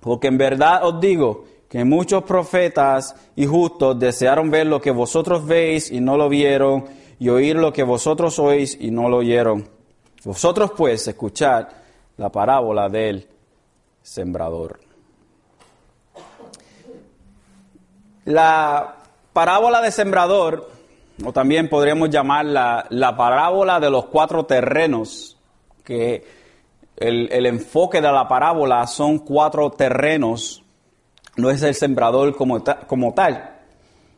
Porque 0.06 0.28
en 0.28 0.38
verdad 0.38 0.84
os 0.84 1.00
digo 1.00 1.46
que 1.68 1.84
muchos 1.84 2.22
profetas 2.22 3.16
y 3.34 3.44
justos 3.44 3.98
desearon 3.98 4.52
ver 4.52 4.68
lo 4.68 4.80
que 4.80 4.92
vosotros 4.92 5.44
veis 5.44 5.90
y 5.90 5.98
no 5.98 6.16
lo 6.16 6.28
vieron, 6.28 6.84
y 7.18 7.28
oír 7.28 7.56
lo 7.56 7.72
que 7.72 7.82
vosotros 7.82 8.38
oís 8.38 8.78
y 8.80 8.92
no 8.92 9.08
lo 9.08 9.16
oyeron. 9.16 9.68
Vosotros 10.22 10.70
pues 10.76 11.08
escuchad 11.08 11.66
la 12.18 12.30
parábola 12.30 12.88
del 12.88 13.26
sembrador. 14.00 14.78
La 18.26 18.94
parábola 19.32 19.82
del 19.82 19.90
sembrador, 19.90 20.70
o 21.24 21.32
también 21.32 21.68
podríamos 21.68 22.10
llamarla 22.10 22.86
la 22.90 23.16
parábola 23.16 23.80
de 23.80 23.90
los 23.90 24.04
cuatro 24.04 24.46
terrenos, 24.46 25.36
que 25.82 26.35
el, 26.96 27.46
enfoque 27.46 28.00
de 28.00 28.10
la 28.10 28.26
parábola 28.26 28.86
son 28.86 29.18
cuatro 29.18 29.70
terrenos, 29.70 30.62
no 31.36 31.50
es 31.50 31.62
el 31.62 31.74
sembrador 31.74 32.34
como, 32.34 32.62
como 32.86 33.12
tal. 33.12 33.56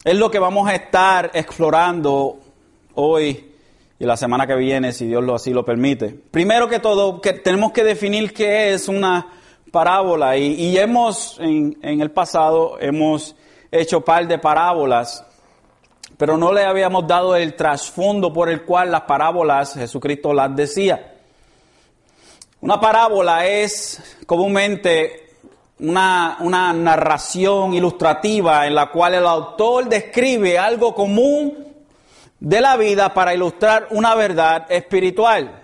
Es 0.04 0.14
lo 0.14 0.30
que 0.30 0.38
vamos 0.38 0.68
a 0.68 0.74
estar 0.74 1.30
explorando 1.34 2.38
hoy 2.94 3.52
y 3.98 4.04
la 4.04 4.16
semana 4.16 4.46
que 4.46 4.54
viene, 4.54 4.92
si 4.92 5.06
Dios 5.06 5.24
lo 5.24 5.34
así 5.34 5.52
lo 5.52 5.64
permite. 5.64 6.10
Primero 6.30 6.68
que 6.68 6.78
todo, 6.78 7.20
que 7.20 7.32
tenemos 7.32 7.72
que 7.72 7.82
definir 7.82 8.32
qué 8.32 8.72
es 8.72 8.88
una 8.88 9.26
parábola 9.72 10.36
y, 10.36 10.78
hemos, 10.78 11.36
en, 11.40 11.76
en, 11.82 12.00
el 12.00 12.12
pasado, 12.12 12.78
hemos 12.80 13.34
hecho 13.72 14.02
par 14.02 14.28
de 14.28 14.38
parábolas, 14.38 15.24
pero 16.16 16.38
no 16.38 16.52
le 16.52 16.64
habíamos 16.64 17.06
dado 17.08 17.34
el 17.34 17.54
trasfondo 17.54 18.32
por 18.32 18.48
el 18.48 18.62
cual 18.62 18.92
las 18.92 19.02
parábolas 19.02 19.74
Jesucristo 19.74 20.32
las 20.32 20.54
decía. 20.54 21.17
Una 22.60 22.80
parábola 22.80 23.46
es 23.46 24.16
comúnmente 24.26 25.36
una, 25.78 26.72
narración 26.72 27.72
ilustrativa 27.72 28.66
en 28.66 28.74
la 28.74 28.90
cual 28.90 29.14
el 29.14 29.26
autor 29.26 29.88
describe 29.88 30.58
algo 30.58 30.92
común 30.92 31.68
de 32.40 32.60
la 32.60 32.76
vida 32.76 33.14
para 33.14 33.32
ilustrar 33.32 33.86
una 33.90 34.16
verdad 34.16 34.66
espiritual. 34.70 35.62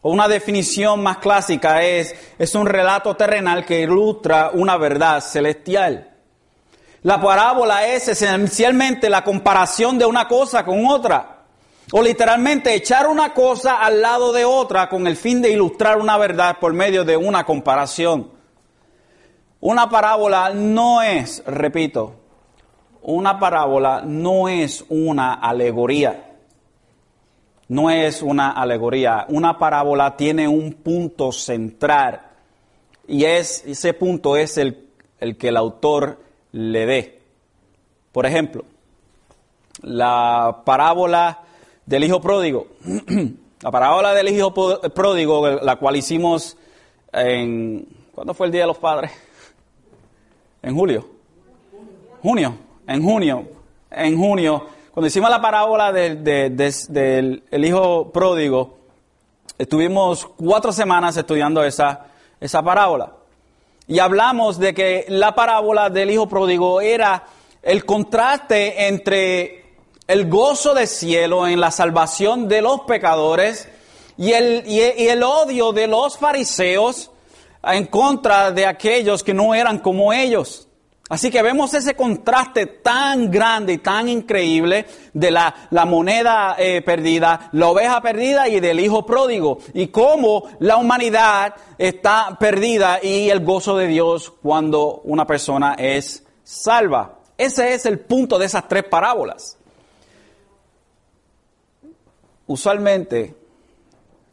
O 0.00 0.10
una 0.10 0.28
definición 0.28 1.02
más 1.02 1.18
clásica 1.18 1.82
es, 1.82 2.14
es 2.38 2.54
un 2.54 2.66
relato 2.66 3.14
terrenal 3.14 3.66
que 3.66 3.80
ilustra 3.80 4.52
una 4.54 4.78
verdad 4.78 5.20
celestial. 5.20 6.10
La 7.02 7.20
parábola 7.20 7.86
es 7.86 8.08
esencialmente 8.08 9.10
la 9.10 9.22
comparación 9.22 9.98
de 9.98 10.06
una 10.06 10.26
cosa 10.26 10.64
con 10.64 10.86
otra. 10.86 11.35
O 11.92 12.02
literalmente 12.02 12.74
echar 12.74 13.06
una 13.06 13.32
cosa 13.32 13.80
al 13.80 14.00
lado 14.00 14.32
de 14.32 14.44
otra 14.44 14.88
con 14.88 15.06
el 15.06 15.16
fin 15.16 15.40
de 15.40 15.50
ilustrar 15.50 15.98
una 15.98 16.18
verdad 16.18 16.58
por 16.60 16.72
medio 16.72 17.04
de 17.04 17.16
una 17.16 17.44
comparación. 17.44 18.30
Una 19.60 19.88
parábola 19.88 20.50
no 20.52 21.00
es, 21.00 21.44
repito, 21.46 22.14
una 23.02 23.38
parábola 23.38 24.02
no 24.04 24.48
es 24.48 24.84
una 24.88 25.34
alegoría. 25.34 26.24
No 27.68 27.90
es 27.90 28.22
una 28.22 28.50
alegoría. 28.50 29.26
Una 29.28 29.58
parábola 29.58 30.16
tiene 30.16 30.48
un 30.48 30.72
punto 30.72 31.30
central 31.30 32.22
y 33.06 33.24
es, 33.24 33.64
ese 33.64 33.94
punto 33.94 34.36
es 34.36 34.58
el, 34.58 34.88
el 35.20 35.36
que 35.36 35.48
el 35.48 35.56
autor 35.56 36.20
le 36.50 36.86
dé. 36.86 37.22
Por 38.10 38.26
ejemplo, 38.26 38.64
la 39.82 40.62
parábola 40.64 41.45
del 41.86 42.04
hijo 42.04 42.20
pródigo. 42.20 42.66
la 43.62 43.70
parábola 43.70 44.12
del 44.12 44.28
hijo 44.28 44.52
pródigo, 44.52 45.48
la 45.48 45.76
cual 45.76 45.96
hicimos 45.96 46.56
en... 47.12 47.88
¿Cuándo 48.12 48.34
fue 48.34 48.46
el 48.46 48.52
Día 48.52 48.62
de 48.62 48.66
los 48.66 48.78
Padres? 48.78 49.12
En 50.62 50.74
julio. 50.74 51.06
Junio. 52.22 52.56
En 52.86 53.02
junio. 53.02 53.48
En 53.90 54.18
junio. 54.18 54.66
Cuando 54.92 55.06
hicimos 55.06 55.30
la 55.30 55.40
parábola 55.40 55.92
del, 55.92 56.24
del 56.24 57.64
hijo 57.64 58.10
pródigo, 58.10 58.78
estuvimos 59.58 60.26
cuatro 60.26 60.72
semanas 60.72 61.16
estudiando 61.16 61.62
esa, 61.62 62.06
esa 62.40 62.62
parábola. 62.62 63.12
Y 63.86 63.98
hablamos 63.98 64.58
de 64.58 64.74
que 64.74 65.04
la 65.08 65.34
parábola 65.34 65.90
del 65.90 66.10
hijo 66.10 66.28
pródigo 66.28 66.80
era 66.80 67.24
el 67.62 67.84
contraste 67.84 68.88
entre 68.88 69.65
el 70.06 70.28
gozo 70.28 70.74
del 70.74 70.86
cielo 70.86 71.46
en 71.46 71.60
la 71.60 71.70
salvación 71.70 72.48
de 72.48 72.62
los 72.62 72.82
pecadores 72.82 73.68
y 74.16 74.32
el, 74.32 75.22
odio 75.22 75.72
de 75.72 75.86
los 75.86 76.16
fariseos 76.16 77.10
en 77.62 77.86
contra 77.86 78.52
de 78.52 78.66
aquellos 78.66 79.22
que 79.22 79.34
no 79.34 79.54
eran 79.54 79.78
como 79.80 80.12
ellos. 80.12 80.68
Así 81.08 81.30
que 81.30 81.42
vemos 81.42 81.72
ese 81.72 81.94
contraste 81.94 82.66
tan 82.66 83.30
grande 83.30 83.74
y 83.74 83.78
tan 83.78 84.08
increíble 84.08 84.86
de 85.12 85.30
la, 85.30 85.54
la 85.70 85.84
moneda 85.84 86.56
eh, 86.58 86.82
perdida, 86.82 87.48
la 87.52 87.68
oveja 87.68 88.00
perdida 88.00 88.48
y 88.48 88.58
del 88.58 88.80
hijo 88.80 89.06
pródigo. 89.06 89.58
Y 89.72 89.88
cómo 89.88 90.44
la 90.58 90.78
humanidad 90.78 91.54
está 91.78 92.36
perdida 92.40 92.98
y 93.00 93.30
el 93.30 93.44
gozo 93.44 93.76
de 93.76 93.86
Dios 93.86 94.32
cuando 94.42 95.00
una 95.04 95.26
persona 95.26 95.74
es 95.78 96.24
salva. 96.42 97.20
Ese 97.38 97.74
es 97.74 97.86
el 97.86 98.00
punto 98.00 98.36
de 98.36 98.46
esas 98.46 98.66
tres 98.66 98.82
parábolas. 98.84 99.58
Usualmente 102.46 103.34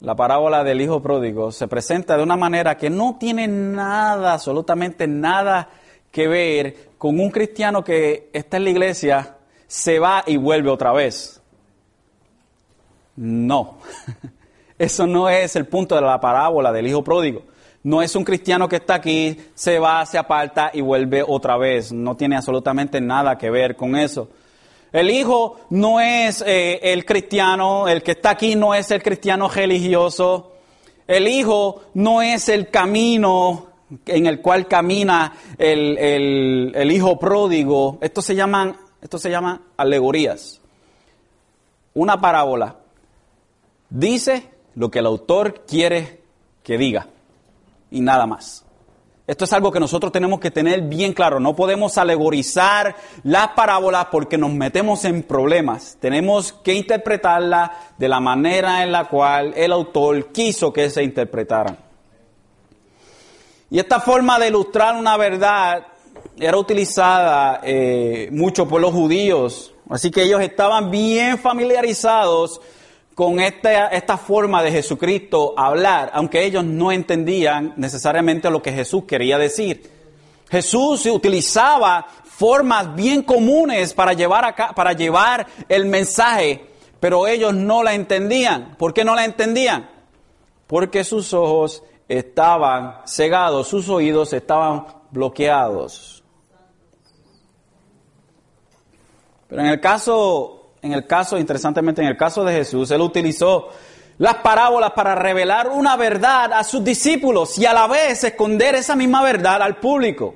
la 0.00 0.14
parábola 0.14 0.62
del 0.62 0.80
hijo 0.80 1.00
pródigo 1.00 1.50
se 1.50 1.66
presenta 1.66 2.16
de 2.16 2.22
una 2.22 2.36
manera 2.36 2.76
que 2.76 2.90
no 2.90 3.16
tiene 3.18 3.48
nada, 3.48 4.34
absolutamente 4.34 5.06
nada 5.06 5.68
que 6.10 6.28
ver 6.28 6.90
con 6.98 7.18
un 7.18 7.30
cristiano 7.30 7.82
que 7.82 8.30
está 8.32 8.58
en 8.58 8.64
la 8.64 8.70
iglesia, 8.70 9.36
se 9.66 9.98
va 9.98 10.22
y 10.26 10.36
vuelve 10.36 10.70
otra 10.70 10.92
vez. 10.92 11.40
No, 13.16 13.78
eso 14.78 15.06
no 15.06 15.28
es 15.28 15.56
el 15.56 15.66
punto 15.66 15.94
de 15.94 16.02
la 16.02 16.20
parábola 16.20 16.70
del 16.70 16.86
hijo 16.86 17.02
pródigo. 17.02 17.42
No 17.82 18.00
es 18.00 18.16
un 18.16 18.24
cristiano 18.24 18.68
que 18.68 18.76
está 18.76 18.94
aquí, 18.94 19.38
se 19.54 19.78
va, 19.78 20.04
se 20.06 20.16
aparta 20.16 20.70
y 20.72 20.80
vuelve 20.80 21.22
otra 21.26 21.56
vez. 21.58 21.92
No 21.92 22.16
tiene 22.16 22.36
absolutamente 22.36 23.00
nada 23.00 23.36
que 23.36 23.50
ver 23.50 23.76
con 23.76 23.94
eso. 23.94 24.28
El 24.94 25.10
hijo 25.10 25.56
no 25.70 25.98
es 25.98 26.40
eh, 26.46 26.78
el 26.80 27.04
cristiano, 27.04 27.88
el 27.88 28.00
que 28.04 28.12
está 28.12 28.30
aquí 28.30 28.54
no 28.54 28.76
es 28.76 28.92
el 28.92 29.02
cristiano 29.02 29.48
religioso. 29.48 30.52
El 31.08 31.26
hijo 31.26 31.82
no 31.94 32.22
es 32.22 32.48
el 32.48 32.70
camino 32.70 33.66
en 34.06 34.26
el 34.26 34.40
cual 34.40 34.68
camina 34.68 35.32
el, 35.58 36.92
hijo 36.92 37.18
pródigo. 37.18 37.98
Esto 38.02 38.22
se 38.22 38.36
llaman, 38.36 38.76
esto 39.02 39.18
se 39.18 39.30
llama 39.30 39.62
alegorías. 39.76 40.60
Una 41.94 42.20
parábola 42.20 42.76
dice 43.90 44.48
lo 44.76 44.92
que 44.92 45.00
el 45.00 45.06
autor 45.06 45.64
quiere 45.66 46.20
que 46.62 46.78
diga 46.78 47.08
y 47.90 48.00
nada 48.00 48.26
más. 48.26 48.63
Esto 49.26 49.46
es 49.46 49.52
algo 49.54 49.72
que 49.72 49.80
nosotros 49.80 50.12
tenemos 50.12 50.38
que 50.38 50.50
tener 50.50 50.82
bien 50.82 51.14
claro. 51.14 51.40
No 51.40 51.56
podemos 51.56 51.96
alegorizar 51.96 52.94
las 53.22 53.48
parábolas 53.48 54.08
porque 54.10 54.36
nos 54.36 54.52
metemos 54.52 55.06
en 55.06 55.22
problemas. 55.22 55.96
Tenemos 55.98 56.52
que 56.52 56.74
interpretarla 56.74 57.72
de 57.96 58.08
la 58.08 58.20
manera 58.20 58.82
en 58.82 58.92
la 58.92 59.08
cual 59.08 59.54
el 59.56 59.72
autor 59.72 60.30
quiso 60.30 60.74
que 60.74 60.90
se 60.90 61.02
interpretaran. 61.02 61.78
Y 63.70 63.78
esta 63.78 63.98
forma 63.98 64.38
de 64.38 64.48
ilustrar 64.48 64.94
una 64.94 65.16
verdad 65.16 65.86
era 66.38 66.58
utilizada 66.58 67.60
eh, 67.64 68.28
mucho 68.30 68.68
por 68.68 68.82
los 68.82 68.92
judíos. 68.92 69.72
Así 69.88 70.10
que 70.10 70.24
ellos 70.24 70.42
estaban 70.42 70.90
bien 70.90 71.38
familiarizados 71.38 72.60
con 73.14 73.38
esta, 73.38 73.88
esta 73.88 74.16
forma 74.16 74.62
de 74.62 74.72
Jesucristo 74.72 75.54
hablar, 75.56 76.10
aunque 76.14 76.44
ellos 76.44 76.64
no 76.64 76.90
entendían 76.90 77.74
necesariamente 77.76 78.50
lo 78.50 78.62
que 78.62 78.72
Jesús 78.72 79.04
quería 79.04 79.38
decir. 79.38 79.90
Jesús 80.50 81.06
utilizaba 81.06 82.06
formas 82.24 82.94
bien 82.94 83.22
comunes 83.22 83.94
para 83.94 84.12
llevar, 84.12 84.54
para 84.74 84.92
llevar 84.92 85.46
el 85.68 85.86
mensaje, 85.86 86.66
pero 86.98 87.26
ellos 87.26 87.54
no 87.54 87.82
la 87.82 87.94
entendían. 87.94 88.74
¿Por 88.76 88.92
qué 88.92 89.04
no 89.04 89.14
la 89.14 89.24
entendían? 89.24 89.88
Porque 90.66 91.04
sus 91.04 91.32
ojos 91.32 91.82
estaban 92.08 93.00
cegados, 93.06 93.68
sus 93.68 93.88
oídos 93.88 94.32
estaban 94.32 94.86
bloqueados. 95.10 96.24
Pero 99.48 99.62
en 99.62 99.68
el 99.68 99.80
caso 99.80 100.63
en 100.84 100.92
el 100.92 101.06
caso, 101.06 101.38
interesantemente, 101.38 102.02
en 102.02 102.08
el 102.08 102.16
caso 102.16 102.44
de 102.44 102.52
Jesús, 102.52 102.90
él 102.90 103.00
utilizó 103.00 103.70
las 104.18 104.34
parábolas 104.36 104.90
para 104.90 105.14
revelar 105.14 105.70
una 105.70 105.96
verdad 105.96 106.52
a 106.52 106.62
sus 106.62 106.84
discípulos 106.84 107.58
y 107.58 107.64
a 107.64 107.72
la 107.72 107.86
vez 107.86 108.22
esconder 108.22 108.74
esa 108.74 108.94
misma 108.94 109.22
verdad 109.22 109.62
al 109.62 109.76
público. 109.76 110.34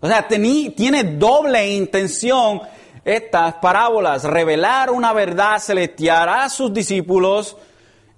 O 0.00 0.08
sea, 0.08 0.26
tiene 0.26 1.04
doble 1.04 1.74
intención 1.74 2.62
estas 3.04 3.54
parábolas, 3.56 4.24
revelar 4.24 4.90
una 4.90 5.12
verdad 5.12 5.58
celestial 5.58 6.26
a 6.30 6.48
sus 6.48 6.72
discípulos 6.72 7.58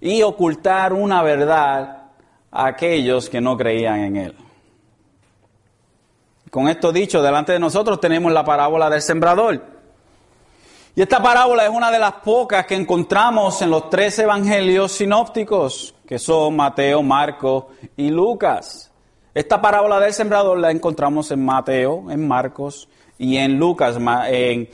y 0.00 0.22
ocultar 0.22 0.92
una 0.92 1.24
verdad 1.24 2.04
a 2.52 2.66
aquellos 2.66 3.28
que 3.28 3.40
no 3.40 3.56
creían 3.56 3.98
en 3.98 4.16
él. 4.16 4.36
Con 6.52 6.68
esto 6.68 6.92
dicho, 6.92 7.20
delante 7.20 7.50
de 7.50 7.58
nosotros 7.58 7.98
tenemos 7.98 8.32
la 8.32 8.44
parábola 8.44 8.88
del 8.88 9.02
sembrador. 9.02 9.73
Y 10.96 11.02
esta 11.02 11.20
parábola 11.20 11.64
es 11.64 11.70
una 11.70 11.90
de 11.90 11.98
las 11.98 12.12
pocas 12.12 12.66
que 12.66 12.76
encontramos 12.76 13.60
en 13.62 13.70
los 13.70 13.90
tres 13.90 14.16
evangelios 14.20 14.92
sinópticos, 14.92 15.92
que 16.06 16.20
son 16.20 16.54
Mateo, 16.54 17.02
Marcos 17.02 17.64
y 17.96 18.10
Lucas. 18.10 18.92
Esta 19.34 19.60
parábola 19.60 19.98
del 19.98 20.12
sembrador 20.12 20.56
la 20.56 20.70
encontramos 20.70 21.32
en 21.32 21.44
Mateo, 21.44 22.12
en 22.12 22.28
Marcos 22.28 22.88
y 23.18 23.38
en 23.38 23.58
Lucas, 23.58 23.96
en, 24.28 24.68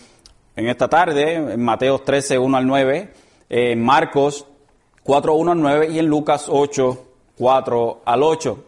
esta 0.57 0.89
tarde, 0.89 1.37
en 1.37 1.65
Mateo 1.65 2.01
13, 2.01 2.39
1 2.39 2.55
al 2.55 2.67
9, 2.67 3.15
en 3.49 3.83
Marcos 3.83 4.47
4, 5.03 5.33
1 5.33 5.53
al 5.53 5.61
9 5.63 5.89
y 5.91 6.01
en 6.01 6.07
Lucas 6.07 6.49
8, 6.51 7.03
4 7.39 8.03
al 8.05 8.23
8. 8.23 8.65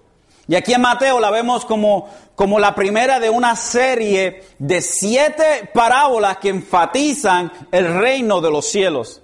Y 0.48 0.54
aquí 0.54 0.72
en 0.72 0.80
Mateo 0.80 1.20
la 1.20 1.30
vemos 1.30 1.66
como, 1.66 2.08
como 2.42 2.59
la 2.59 2.74
primera 2.74 3.20
de 3.20 3.31
una 3.31 3.55
serie 3.55 4.42
de 4.59 4.81
siete 4.81 5.70
parábolas 5.72 6.38
que 6.38 6.48
enfatizan 6.48 7.52
el 7.70 7.94
reino 8.00 8.40
de 8.40 8.50
los 8.50 8.66
cielos. 8.66 9.22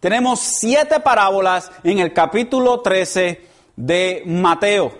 Tenemos 0.00 0.40
siete 0.40 1.00
parábolas 1.00 1.72
en 1.82 2.00
el 2.00 2.12
capítulo 2.12 2.82
13 2.82 3.40
de 3.74 4.22
Mateo. 4.26 4.92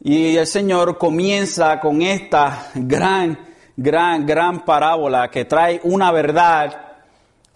Y 0.00 0.36
el 0.36 0.46
Señor 0.46 0.96
comienza 0.96 1.80
con 1.80 2.02
esta 2.02 2.70
gran, 2.76 3.36
gran, 3.76 4.24
gran 4.24 4.64
parábola 4.64 5.32
que 5.32 5.46
trae 5.46 5.80
una 5.82 6.12
verdad 6.12 6.92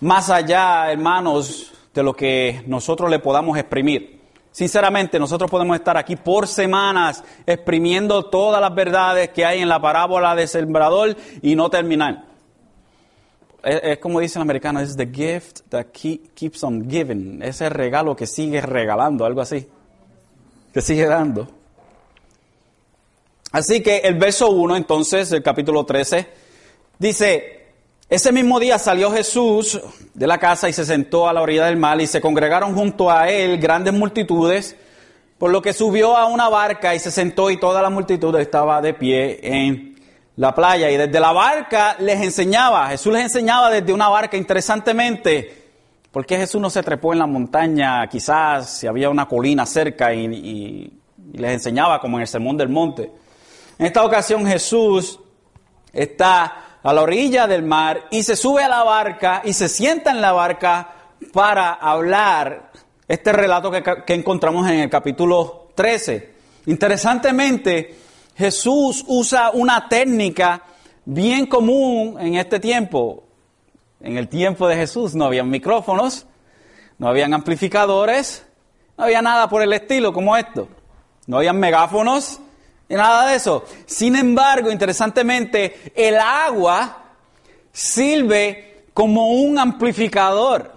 más 0.00 0.28
allá, 0.28 0.90
hermanos, 0.90 1.72
de 1.94 2.02
lo 2.02 2.14
que 2.14 2.64
nosotros 2.66 3.08
le 3.08 3.20
podamos 3.20 3.56
exprimir. 3.56 4.17
Sinceramente, 4.50 5.18
nosotros 5.18 5.50
podemos 5.50 5.76
estar 5.76 5.96
aquí 5.96 6.16
por 6.16 6.46
semanas 6.46 7.22
exprimiendo 7.46 8.24
todas 8.24 8.60
las 8.60 8.74
verdades 8.74 9.30
que 9.30 9.44
hay 9.44 9.60
en 9.60 9.68
la 9.68 9.80
parábola 9.80 10.34
del 10.34 10.48
sembrador 10.48 11.16
y 11.42 11.54
no 11.54 11.70
terminar. 11.70 12.24
Es, 13.62 13.98
como 13.98 14.20
dice 14.20 14.38
el 14.38 14.42
americano, 14.42 14.80
es 14.80 14.96
the 14.96 15.06
gift 15.06 15.60
that 15.68 15.86
keeps 15.92 16.62
on 16.64 16.88
giving. 16.88 17.42
Ese 17.42 17.68
regalo 17.68 18.16
que 18.16 18.26
sigue 18.26 18.60
regalando, 18.60 19.24
algo 19.24 19.40
así. 19.40 19.68
Que 20.72 20.80
sigue 20.80 21.06
dando. 21.06 21.48
Así 23.52 23.82
que 23.82 23.98
el 23.98 24.14
verso 24.14 24.50
1, 24.50 24.76
entonces, 24.76 25.30
del 25.30 25.42
capítulo 25.42 25.84
13, 25.84 26.28
dice, 26.98 27.57
ese 28.10 28.32
mismo 28.32 28.58
día 28.58 28.78
salió 28.78 29.12
Jesús 29.12 29.78
de 30.14 30.26
la 30.26 30.38
casa 30.38 30.66
y 30.66 30.72
se 30.72 30.86
sentó 30.86 31.28
a 31.28 31.32
la 31.34 31.42
orilla 31.42 31.66
del 31.66 31.76
mar 31.76 32.00
y 32.00 32.06
se 32.06 32.22
congregaron 32.22 32.74
junto 32.74 33.10
a 33.10 33.28
él 33.28 33.58
grandes 33.58 33.92
multitudes, 33.92 34.76
por 35.36 35.50
lo 35.50 35.60
que 35.60 35.74
subió 35.74 36.16
a 36.16 36.24
una 36.24 36.48
barca 36.48 36.94
y 36.94 37.00
se 37.00 37.10
sentó 37.10 37.50
y 37.50 37.60
toda 37.60 37.82
la 37.82 37.90
multitud 37.90 38.34
estaba 38.36 38.80
de 38.80 38.94
pie 38.94 39.40
en 39.42 40.00
la 40.36 40.54
playa 40.54 40.90
y 40.90 40.96
desde 40.96 41.20
la 41.20 41.32
barca 41.32 41.96
les 41.98 42.22
enseñaba, 42.22 42.88
Jesús 42.88 43.12
les 43.12 43.24
enseñaba 43.24 43.70
desde 43.70 43.92
una 43.92 44.08
barca 44.08 44.38
interesantemente, 44.38 45.66
porque 46.10 46.38
Jesús 46.38 46.62
no 46.62 46.70
se 46.70 46.82
trepó 46.82 47.12
en 47.12 47.18
la 47.18 47.26
montaña, 47.26 48.06
quizás 48.08 48.78
si 48.78 48.86
había 48.86 49.10
una 49.10 49.28
colina 49.28 49.66
cerca 49.66 50.14
y, 50.14 50.24
y 50.24 50.92
les 51.34 51.52
enseñaba 51.52 52.00
como 52.00 52.16
en 52.16 52.22
el 52.22 52.28
Sermón 52.28 52.56
del 52.56 52.70
Monte. 52.70 53.12
En 53.78 53.84
esta 53.84 54.02
ocasión 54.02 54.46
Jesús 54.46 55.20
está 55.92 56.67
a 56.82 56.92
la 56.92 57.02
orilla 57.02 57.46
del 57.46 57.62
mar 57.62 58.06
y 58.10 58.22
se 58.22 58.36
sube 58.36 58.62
a 58.62 58.68
la 58.68 58.82
barca 58.82 59.42
y 59.44 59.52
se 59.52 59.68
sienta 59.68 60.10
en 60.10 60.20
la 60.20 60.32
barca 60.32 60.94
para 61.32 61.72
hablar 61.72 62.70
este 63.06 63.32
relato 63.32 63.70
que, 63.70 63.82
que 64.06 64.14
encontramos 64.14 64.68
en 64.68 64.80
el 64.80 64.90
capítulo 64.90 65.68
13. 65.74 66.34
Interesantemente, 66.66 67.96
Jesús 68.36 69.04
usa 69.08 69.50
una 69.50 69.88
técnica 69.88 70.62
bien 71.04 71.46
común 71.46 72.16
en 72.20 72.36
este 72.36 72.60
tiempo. 72.60 73.24
En 74.00 74.16
el 74.16 74.28
tiempo 74.28 74.68
de 74.68 74.76
Jesús 74.76 75.14
no 75.14 75.24
habían 75.24 75.50
micrófonos, 75.50 76.26
no 76.98 77.08
habían 77.08 77.34
amplificadores, 77.34 78.46
no 78.96 79.04
había 79.04 79.22
nada 79.22 79.48
por 79.48 79.62
el 79.62 79.72
estilo 79.72 80.12
como 80.12 80.36
esto. 80.36 80.68
No 81.26 81.38
habían 81.38 81.58
megáfonos 81.58 82.40
y 82.88 82.94
nada 82.94 83.28
de 83.28 83.36
eso. 83.36 83.64
Sin 83.86 84.16
embargo, 84.16 84.70
interesantemente, 84.70 85.92
el 85.94 86.16
agua 86.16 87.04
sirve 87.72 88.84
como 88.94 89.32
un 89.32 89.58
amplificador. 89.58 90.72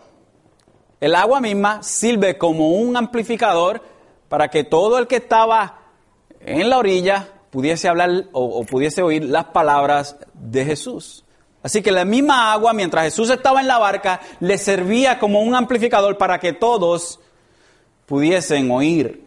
El 0.99 1.15
agua 1.15 1.39
misma 1.39 1.81
sirve 1.81 2.37
como 2.37 2.69
un 2.73 2.95
amplificador 2.97 3.81
para 4.29 4.49
que 4.49 4.63
todo 4.63 4.97
el 4.97 5.07
que 5.07 5.17
estaba 5.17 5.79
en 6.39 6.69
la 6.69 6.77
orilla 6.77 7.27
pudiese 7.49 7.87
hablar 7.87 8.25
o, 8.31 8.63
pudiese 8.65 9.01
oír 9.01 9.23
las 9.25 9.45
palabras 9.45 10.17
de 10.33 10.65
Jesús. 10.65 11.23
Así 11.63 11.81
que 11.81 11.91
la 11.91 12.05
misma 12.05 12.51
agua, 12.53 12.73
mientras 12.73 13.05
Jesús 13.05 13.29
estaba 13.29 13.61
en 13.61 13.67
la 13.67 13.77
barca, 13.77 14.19
le 14.39 14.57
servía 14.57 15.19
como 15.19 15.41
un 15.41 15.55
amplificador 15.55 16.17
para 16.17 16.39
que 16.39 16.53
todos 16.53 17.19
pudiesen 18.05 18.69
oír, 18.71 19.23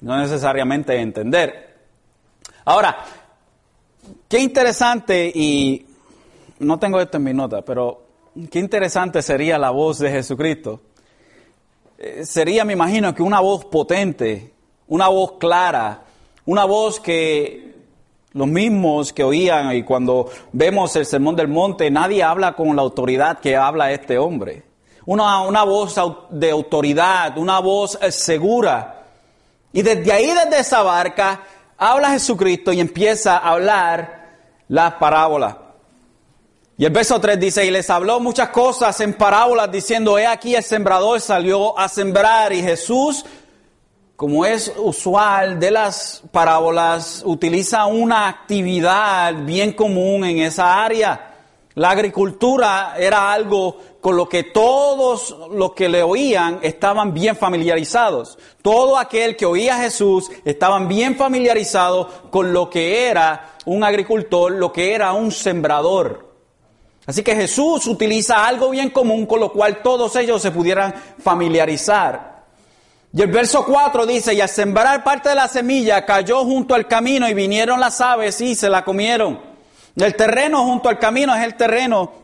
no 0.00 0.16
necesariamente 0.18 1.00
entender. 1.00 1.73
Ahora, 2.66 2.96
qué 4.26 4.38
interesante, 4.38 5.30
y 5.34 5.86
no 6.60 6.78
tengo 6.78 6.98
esto 6.98 7.18
en 7.18 7.24
mi 7.24 7.34
nota, 7.34 7.60
pero 7.60 8.02
qué 8.50 8.58
interesante 8.58 9.20
sería 9.20 9.58
la 9.58 9.70
voz 9.70 9.98
de 9.98 10.10
Jesucristo. 10.10 10.80
Eh, 11.98 12.24
sería, 12.24 12.64
me 12.64 12.72
imagino, 12.72 13.14
que 13.14 13.22
una 13.22 13.40
voz 13.40 13.66
potente, 13.66 14.54
una 14.88 15.08
voz 15.08 15.32
clara, 15.32 16.04
una 16.46 16.64
voz 16.64 17.00
que 17.00 17.74
los 18.32 18.48
mismos 18.48 19.12
que 19.12 19.24
oían, 19.24 19.76
y 19.76 19.82
cuando 19.82 20.30
vemos 20.52 20.96
el 20.96 21.04
Sermón 21.04 21.36
del 21.36 21.48
Monte, 21.48 21.90
nadie 21.90 22.22
habla 22.22 22.54
con 22.54 22.74
la 22.74 22.80
autoridad 22.80 23.40
que 23.40 23.56
habla 23.56 23.92
este 23.92 24.16
hombre. 24.16 24.62
Una, 25.04 25.42
una 25.42 25.64
voz 25.64 26.00
de 26.30 26.50
autoridad, 26.50 27.36
una 27.36 27.58
voz 27.58 27.98
eh, 28.00 28.10
segura. 28.10 29.02
Y 29.70 29.82
desde 29.82 30.10
ahí, 30.10 30.28
desde 30.28 30.60
esa 30.60 30.82
barca, 30.82 31.42
habla 31.78 32.10
Jesucristo 32.10 32.72
y 32.72 32.80
empieza 32.80 33.36
a 33.36 33.50
hablar 33.50 34.24
las 34.68 34.94
parábolas. 34.94 35.56
Y 36.76 36.84
el 36.84 36.90
verso 36.90 37.20
3 37.20 37.38
dice, 37.38 37.64
y 37.64 37.70
les 37.70 37.88
habló 37.88 38.18
muchas 38.18 38.48
cosas 38.48 38.98
en 39.00 39.14
parábolas 39.14 39.70
diciendo, 39.70 40.18
he 40.18 40.26
aquí 40.26 40.56
el 40.56 40.64
sembrador 40.64 41.20
salió 41.20 41.78
a 41.78 41.88
sembrar 41.88 42.52
y 42.52 42.62
Jesús, 42.62 43.24
como 44.16 44.44
es 44.44 44.72
usual 44.76 45.60
de 45.60 45.70
las 45.70 46.22
parábolas, 46.32 47.22
utiliza 47.24 47.86
una 47.86 48.28
actividad 48.28 49.34
bien 49.44 49.72
común 49.72 50.24
en 50.24 50.38
esa 50.38 50.82
área. 50.84 51.30
La 51.74 51.90
agricultura 51.90 52.94
era 52.98 53.32
algo 53.32 53.80
con 54.04 54.18
lo 54.18 54.28
que 54.28 54.42
todos 54.42 55.34
los 55.50 55.72
que 55.72 55.88
le 55.88 56.02
oían 56.02 56.58
estaban 56.60 57.14
bien 57.14 57.36
familiarizados. 57.36 58.38
Todo 58.60 58.98
aquel 58.98 59.34
que 59.34 59.46
oía 59.46 59.76
a 59.76 59.80
Jesús 59.80 60.30
estaban 60.44 60.88
bien 60.88 61.16
familiarizados 61.16 62.08
con 62.28 62.52
lo 62.52 62.68
que 62.68 63.06
era 63.06 63.54
un 63.64 63.82
agricultor, 63.82 64.52
lo 64.52 64.70
que 64.70 64.92
era 64.92 65.14
un 65.14 65.32
sembrador. 65.32 66.34
Así 67.06 67.22
que 67.22 67.34
Jesús 67.34 67.86
utiliza 67.86 68.46
algo 68.46 68.68
bien 68.68 68.90
común 68.90 69.24
con 69.24 69.40
lo 69.40 69.50
cual 69.50 69.80
todos 69.80 70.14
ellos 70.16 70.42
se 70.42 70.50
pudieran 70.50 70.92
familiarizar. 71.22 72.44
Y 73.10 73.22
el 73.22 73.30
verso 73.30 73.64
4 73.64 74.04
dice, 74.04 74.34
y 74.34 74.40
al 74.42 74.50
sembrar 74.50 75.02
parte 75.02 75.30
de 75.30 75.36
la 75.36 75.48
semilla 75.48 76.04
cayó 76.04 76.44
junto 76.44 76.74
al 76.74 76.86
camino 76.86 77.26
y 77.26 77.32
vinieron 77.32 77.80
las 77.80 78.02
aves 78.02 78.38
y 78.42 78.54
se 78.54 78.68
la 78.68 78.84
comieron. 78.84 79.40
El 79.96 80.14
terreno 80.14 80.62
junto 80.64 80.90
al 80.90 80.98
camino 80.98 81.34
es 81.34 81.42
el 81.42 81.54
terreno 81.54 82.23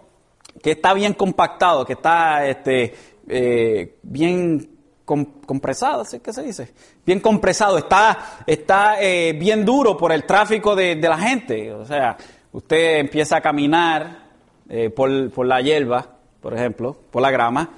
que 0.62 0.72
está 0.72 0.94
bien 0.94 1.14
compactado, 1.14 1.84
que 1.84 1.94
está 1.94 2.46
este, 2.46 2.94
eh, 3.28 3.96
bien 4.02 4.68
compresado, 5.04 6.04
¿sí 6.04 6.20
se 6.24 6.42
dice? 6.42 6.72
Bien 7.04 7.18
compresado, 7.18 7.78
está, 7.78 8.42
está 8.46 9.02
eh, 9.02 9.32
bien 9.32 9.64
duro 9.64 9.96
por 9.96 10.12
el 10.12 10.24
tráfico 10.24 10.76
de, 10.76 10.96
la 10.96 11.18
gente. 11.18 11.72
O 11.72 11.84
sea, 11.84 12.16
usted 12.52 12.98
empieza 12.98 13.38
a 13.38 13.40
caminar 13.40 14.28
eh, 14.68 14.90
por, 14.90 15.30
por 15.30 15.46
la 15.46 15.60
hierba, 15.60 16.06
por 16.40 16.54
ejemplo, 16.54 16.96
por 17.10 17.22
la 17.22 17.30
grama, 17.30 17.70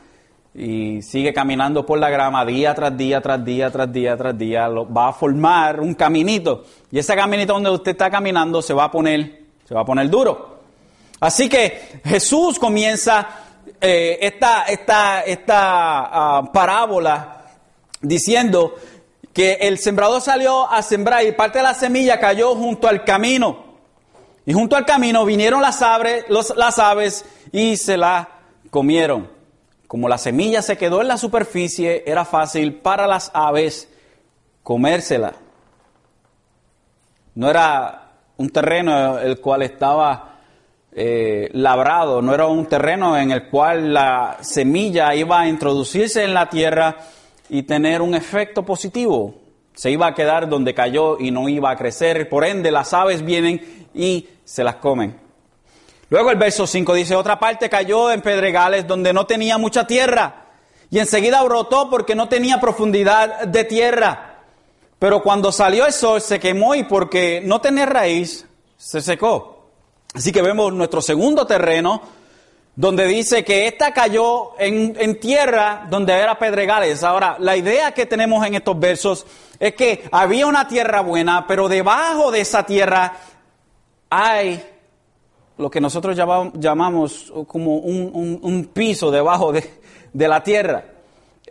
y 0.54 1.00
sigue 1.00 1.32
caminando 1.32 1.86
por 1.86 1.98
la 1.98 2.10
grama 2.10 2.44
día 2.44 2.74
tras 2.74 2.94
día, 2.94 3.22
tras 3.22 3.42
día, 3.42 3.70
tras 3.70 3.90
día, 3.90 4.16
tras 4.16 4.36
día, 4.36 4.68
va 4.68 5.08
a 5.08 5.12
formar 5.14 5.80
un 5.80 5.94
caminito. 5.94 6.64
Y 6.90 6.98
ese 6.98 7.16
caminito 7.16 7.54
donde 7.54 7.70
usted 7.70 7.92
está 7.92 8.10
caminando 8.10 8.60
se 8.60 8.74
va 8.74 8.84
a 8.84 8.90
poner 8.90 9.42
se 9.64 9.74
va 9.74 9.80
a 9.80 9.84
poner 9.84 10.10
duro. 10.10 10.51
Así 11.22 11.48
que 11.48 12.00
Jesús 12.04 12.58
comienza 12.58 13.28
eh, 13.80 14.18
esta, 14.22 14.64
esta, 14.64 15.20
esta 15.20 15.58
ah, 15.58 16.50
parábola 16.52 17.44
diciendo 18.00 18.74
que 19.32 19.52
el 19.60 19.78
sembrador 19.78 20.20
salió 20.20 20.68
a 20.68 20.82
sembrar 20.82 21.24
y 21.24 21.30
parte 21.30 21.58
de 21.58 21.62
la 21.62 21.74
semilla 21.74 22.18
cayó 22.18 22.56
junto 22.56 22.88
al 22.88 23.04
camino. 23.04 23.66
Y 24.44 24.52
junto 24.52 24.74
al 24.74 24.84
camino 24.84 25.24
vinieron 25.24 25.62
las 25.62 25.80
aves, 25.80 26.24
las 26.28 26.78
aves 26.80 27.24
y 27.52 27.76
se 27.76 27.96
la 27.96 28.28
comieron. 28.70 29.30
Como 29.86 30.08
la 30.08 30.18
semilla 30.18 30.60
se 30.60 30.76
quedó 30.76 31.02
en 31.02 31.06
la 31.06 31.18
superficie, 31.18 32.02
era 32.04 32.24
fácil 32.24 32.74
para 32.74 33.06
las 33.06 33.30
aves 33.32 33.88
comérsela. 34.64 35.34
No 37.36 37.48
era 37.48 38.10
un 38.38 38.50
terreno 38.50 39.20
el 39.20 39.40
cual 39.40 39.62
estaba 39.62 40.31
eh, 40.94 41.48
labrado, 41.52 42.20
no 42.20 42.34
era 42.34 42.46
un 42.46 42.66
terreno 42.66 43.16
en 43.16 43.30
el 43.30 43.48
cual 43.48 43.94
la 43.94 44.38
semilla 44.40 45.14
iba 45.14 45.40
a 45.40 45.48
introducirse 45.48 46.22
en 46.22 46.34
la 46.34 46.48
tierra 46.50 46.96
y 47.48 47.62
tener 47.62 48.02
un 48.02 48.14
efecto 48.14 48.62
positivo. 48.62 49.34
Se 49.74 49.90
iba 49.90 50.06
a 50.06 50.14
quedar 50.14 50.48
donde 50.48 50.74
cayó 50.74 51.18
y 51.18 51.30
no 51.30 51.48
iba 51.48 51.70
a 51.70 51.76
crecer. 51.76 52.28
Por 52.28 52.44
ende, 52.44 52.70
las 52.70 52.92
aves 52.92 53.24
vienen 53.24 53.88
y 53.94 54.28
se 54.44 54.62
las 54.62 54.76
comen. 54.76 55.18
Luego 56.10 56.30
el 56.30 56.36
verso 56.36 56.66
5 56.66 56.92
dice, 56.92 57.16
otra 57.16 57.38
parte 57.38 57.70
cayó 57.70 58.10
en 58.10 58.20
pedregales 58.20 58.86
donde 58.86 59.14
no 59.14 59.24
tenía 59.24 59.56
mucha 59.56 59.86
tierra 59.86 60.42
y 60.90 60.98
enseguida 60.98 61.42
brotó 61.42 61.88
porque 61.88 62.14
no 62.14 62.28
tenía 62.28 62.60
profundidad 62.60 63.44
de 63.44 63.64
tierra. 63.64 64.40
Pero 64.98 65.22
cuando 65.22 65.50
salió 65.50 65.86
el 65.86 65.92
sol 65.94 66.20
se 66.20 66.38
quemó 66.38 66.74
y 66.74 66.84
porque 66.84 67.40
no 67.42 67.62
tenía 67.62 67.86
raíz, 67.86 68.46
se 68.76 69.00
secó. 69.00 69.61
Así 70.14 70.32
que 70.32 70.42
vemos 70.42 70.72
nuestro 70.72 71.00
segundo 71.00 71.46
terreno, 71.46 72.02
donde 72.74 73.06
dice 73.06 73.44
que 73.44 73.66
esta 73.66 73.92
cayó 73.92 74.58
en, 74.58 75.20
tierra 75.20 75.86
donde 75.90 76.12
era 76.14 76.38
pedregales. 76.38 77.02
Ahora, 77.02 77.36
la 77.38 77.56
idea 77.56 77.92
que 77.92 78.06
tenemos 78.06 78.46
en 78.46 78.54
estos 78.54 78.78
versos 78.78 79.26
es 79.58 79.74
que 79.74 80.08
había 80.10 80.46
una 80.46 80.68
tierra 80.68 81.00
buena, 81.00 81.46
pero 81.46 81.68
debajo 81.68 82.30
de 82.30 82.40
esa 82.40 82.64
tierra 82.64 83.14
hay 84.10 84.62
lo 85.58 85.70
que 85.70 85.80
nosotros 85.80 86.16
llamamos, 86.54 87.32
como 87.46 87.76
un, 87.76 88.70
piso 88.72 89.10
debajo 89.10 89.52
de 89.52 90.28
la 90.28 90.42
tierra 90.42 90.84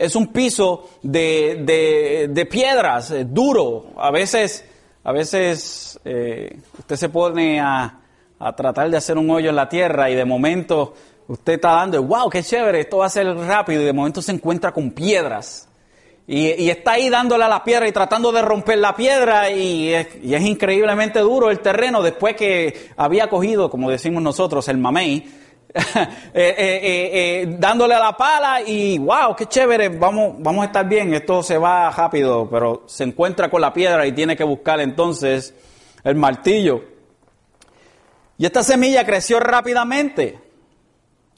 es 0.01 0.15
un 0.15 0.27
piso 0.27 0.89
de, 1.03 2.27
de, 2.27 2.45
piedras, 2.47 3.11
eh, 3.11 3.25
duro. 3.25 3.91
A 3.97 4.09
veces, 4.09 4.65
a 5.03 5.11
veces 5.11 5.99
eh, 6.03 6.57
usted 6.79 6.95
se 6.95 7.09
pone 7.09 7.59
a, 7.59 8.00
a, 8.41 8.55
tratar 8.55 8.89
de 8.89 8.97
hacer 8.97 9.17
un 9.17 9.29
hoyo 9.29 9.49
en 9.49 9.55
la 9.55 9.69
tierra 9.69 10.09
y 10.09 10.15
de 10.15 10.25
momento 10.25 10.93
usted 11.27 11.53
está 11.53 11.71
dando, 11.71 12.01
wow, 12.03 12.29
qué 12.29 12.43
chévere, 12.43 12.81
esto 12.81 12.97
va 12.97 13.05
a 13.05 13.09
ser 13.09 13.27
rápido 13.35 13.81
y 13.81 13.85
de 13.85 13.93
momento 13.93 14.21
se 14.21 14.31
encuentra 14.31 14.71
con 14.71 14.91
piedras. 14.91 15.67
Y, 16.27 16.69
está 16.69 16.93
ahí 16.93 17.09
dándole 17.09 17.43
a 17.43 17.49
la 17.49 17.63
piedra 17.63 17.87
y 17.87 17.91
tratando 17.91 18.31
de 18.31 18.41
romper 18.41 18.77
la 18.77 18.95
piedra 18.95 19.49
y 19.49 19.93
es, 19.93 20.07
y 20.23 20.33
es 20.33 20.41
increíblemente 20.41 21.19
duro 21.19 21.49
el 21.49 21.59
terreno 21.59 22.01
después 22.01 22.35
que 22.35 22.89
había 22.95 23.27
cogido, 23.27 23.69
como 23.69 23.89
decimos 23.89 24.21
nosotros, 24.23 24.67
el 24.67 24.77
mamey 24.77 25.41
Eh, 26.33 26.55
eh, 26.57 27.09
eh, 27.13 27.55
dándole 27.59 27.93
a 27.93 27.99
la 27.99 28.15
pala 28.15 28.61
y 28.61 28.97
wow, 28.97 29.35
qué 29.35 29.47
chévere, 29.47 29.89
vamos, 29.89 30.35
vamos 30.39 30.63
a 30.63 30.65
estar 30.67 30.87
bien, 30.87 31.13
esto 31.13 31.43
se 31.43 31.57
va 31.57 31.89
rápido, 31.91 32.47
pero 32.49 32.83
se 32.85 33.03
encuentra 33.03 33.49
con 33.49 33.59
la 33.59 33.73
piedra 33.73 34.07
y 34.07 34.13
tiene 34.13 34.35
que 34.35 34.45
buscar 34.45 34.79
entonces 34.79 35.53
el 36.03 36.15
martillo. 36.15 36.90
Y 38.41 38.45
esta 38.47 38.63
semilla 38.63 39.05
creció 39.05 39.39
rápidamente. 39.39 40.39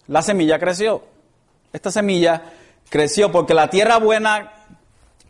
La 0.07 0.21
semilla 0.21 0.57
creció. 0.57 1.03
Esta 1.73 1.91
semilla 1.91 2.43
creció 2.87 3.29
porque 3.29 3.53
la 3.53 3.69
tierra 3.69 3.97
buena 3.97 4.53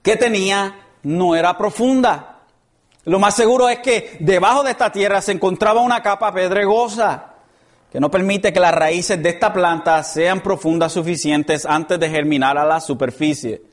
que 0.03 0.15
tenía 0.15 0.75
no 1.01 1.35
era 1.35 1.57
profunda. 1.57 2.41
Lo 3.05 3.17
más 3.17 3.35
seguro 3.35 3.69
es 3.69 3.79
que 3.79 4.17
debajo 4.19 4.61
de 4.61 4.69
esta 4.69 4.91
tierra 4.91 5.19
se 5.19 5.31
encontraba 5.31 5.81
una 5.81 6.03
capa 6.03 6.31
pedregosa 6.31 7.33
que 7.91 7.99
no 7.99 8.11
permite 8.11 8.53
que 8.53 8.59
las 8.59 8.75
raíces 8.75 9.23
de 9.23 9.29
esta 9.29 9.51
planta 9.51 10.03
sean 10.03 10.41
profundas 10.41 10.91
suficientes 10.91 11.65
antes 11.65 11.99
de 11.99 12.07
germinar 12.07 12.55
a 12.55 12.65
la 12.65 12.81
superficie. 12.81 13.63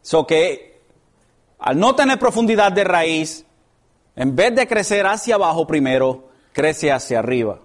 So 0.00 0.24
que 0.24 0.78
al 1.58 1.76
no 1.76 1.96
tener 1.96 2.20
profundidad 2.20 2.70
de 2.70 2.84
raíz, 2.84 3.44
en 4.14 4.36
vez 4.36 4.54
de 4.54 4.68
crecer 4.68 5.04
hacia 5.08 5.34
abajo 5.34 5.66
primero, 5.66 6.25
crece 6.56 6.90
hacia 6.90 7.18
arriba. 7.18 7.58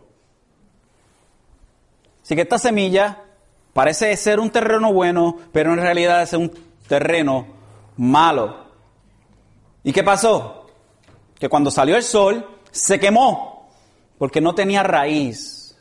Así 2.21 2.35
que 2.35 2.41
esta 2.41 2.59
semilla 2.59 3.23
parece 3.71 4.13
ser 4.17 4.37
un 4.41 4.49
terreno 4.49 4.91
bueno, 4.91 5.37
pero 5.53 5.71
en 5.71 5.79
realidad 5.79 6.21
es 6.23 6.33
un 6.33 6.51
terreno 6.89 7.47
malo. 7.95 8.65
¿Y 9.85 9.93
qué 9.93 10.03
pasó? 10.03 10.67
Que 11.39 11.47
cuando 11.47 11.71
salió 11.71 11.95
el 11.95 12.03
sol 12.03 12.45
se 12.69 12.99
quemó 12.99 13.69
porque 14.17 14.41
no 14.41 14.53
tenía 14.53 14.83
raíz. 14.83 15.73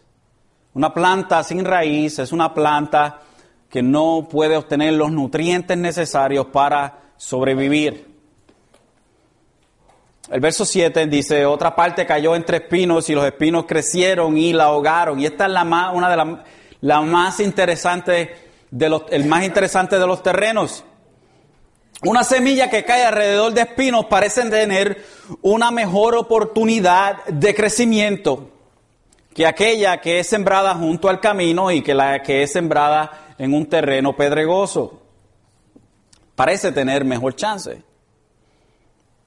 Una 0.74 0.94
planta 0.94 1.42
sin 1.42 1.64
raíz 1.64 2.20
es 2.20 2.30
una 2.30 2.54
planta 2.54 3.22
que 3.68 3.82
no 3.82 4.28
puede 4.30 4.56
obtener 4.56 4.92
los 4.92 5.10
nutrientes 5.10 5.76
necesarios 5.76 6.46
para 6.46 7.10
sobrevivir. 7.16 8.09
El 10.30 10.40
verso 10.40 10.64
7 10.64 11.06
dice, 11.06 11.44
otra 11.44 11.74
parte 11.74 12.06
cayó 12.06 12.36
entre 12.36 12.58
espinos 12.58 13.10
y 13.10 13.14
los 13.14 13.24
espinos 13.24 13.64
crecieron 13.66 14.38
y 14.38 14.52
la 14.52 14.64
ahogaron. 14.64 15.18
Y 15.18 15.26
esta 15.26 15.46
es 15.46 15.52
la 15.52 15.64
más, 15.64 15.94
una 15.94 16.08
de 16.08 16.16
las 16.16 16.28
la 16.80 17.00
más 17.02 17.40
interesante 17.40 18.34
de 18.70 18.88
los, 18.88 19.02
el 19.10 19.26
más 19.26 19.44
interesante 19.44 19.98
de 19.98 20.06
los 20.06 20.22
terrenos. 20.22 20.84
Una 22.02 22.24
semilla 22.24 22.70
que 22.70 22.84
cae 22.84 23.04
alrededor 23.04 23.52
de 23.52 23.62
espinos 23.62 24.06
parece 24.06 24.48
tener 24.48 25.04
una 25.42 25.70
mejor 25.70 26.16
oportunidad 26.16 27.24
de 27.26 27.54
crecimiento 27.54 28.50
que 29.34 29.46
aquella 29.46 30.00
que 30.00 30.20
es 30.20 30.26
sembrada 30.26 30.74
junto 30.74 31.08
al 31.08 31.20
camino 31.20 31.70
y 31.70 31.82
que 31.82 31.94
la 31.94 32.22
que 32.22 32.42
es 32.42 32.52
sembrada 32.52 33.34
en 33.38 33.52
un 33.52 33.66
terreno 33.66 34.16
pedregoso. 34.16 35.02
Parece 36.34 36.72
tener 36.72 37.04
mejor 37.04 37.36
chance. 37.36 37.82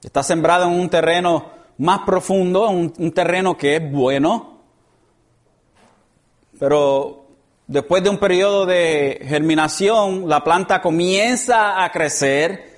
Está 0.04 0.22
sembrada 0.22 0.66
en 0.66 0.72
un 0.72 0.88
terreno 0.88 1.46
más 1.78 2.00
profundo, 2.00 2.68
un, 2.68 2.92
un 2.98 3.12
terreno 3.12 3.56
que 3.56 3.76
es 3.76 3.92
bueno, 3.92 4.60
pero 6.58 7.26
después 7.66 8.02
de 8.02 8.10
un 8.10 8.18
periodo 8.18 8.66
de 8.66 9.20
germinación, 9.26 10.28
la 10.28 10.44
planta 10.44 10.80
comienza 10.80 11.82
a 11.82 11.90
crecer. 11.90 12.74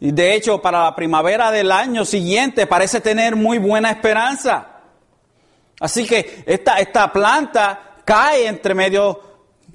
Y 0.00 0.12
de 0.12 0.34
hecho, 0.34 0.60
para 0.60 0.84
la 0.84 0.94
primavera 0.94 1.50
del 1.50 1.72
año 1.72 2.04
siguiente 2.04 2.66
parece 2.66 3.00
tener 3.00 3.36
muy 3.36 3.58
buena 3.58 3.90
esperanza. 3.90 4.80
Así 5.80 6.06
que 6.06 6.44
esta, 6.46 6.78
esta 6.78 7.12
planta 7.12 7.96
cae 8.04 8.46
entre 8.46 8.74
medio 8.74 9.20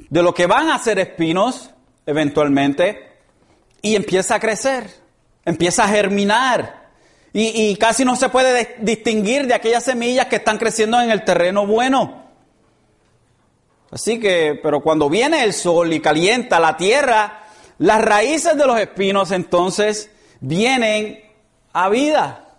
de 0.09 0.23
lo 0.23 0.33
que 0.33 0.47
van 0.47 0.69
a 0.69 0.79
ser 0.79 0.99
espinos 0.99 1.69
eventualmente 2.05 3.11
y 3.81 3.95
empieza 3.95 4.35
a 4.35 4.39
crecer, 4.39 4.89
empieza 5.45 5.83
a 5.83 5.87
germinar. 5.87 6.81
Y, 7.33 7.77
casi 7.77 8.03
no 8.03 8.17
se 8.17 8.27
puede 8.27 8.75
distinguir 8.79 9.47
de 9.47 9.53
aquellas 9.53 9.85
semillas 9.85 10.25
que 10.25 10.35
están 10.35 10.57
creciendo 10.57 10.99
en 10.99 11.11
el 11.11 11.23
terreno 11.23 11.65
bueno. 11.65 12.25
Así 13.89 14.19
que, 14.19 14.59
pero 14.61 14.81
cuando 14.81 15.09
viene 15.09 15.43
el 15.43 15.53
sol 15.53 15.93
y 15.93 16.01
calienta 16.01 16.59
la 16.59 16.75
tierra, 16.75 17.43
las 17.77 18.01
raíces 18.01 18.57
de 18.57 18.67
los 18.67 18.77
espinos 18.77 19.31
entonces 19.31 20.11
vienen 20.41 21.23
a 21.71 21.87
vida. 21.87 22.49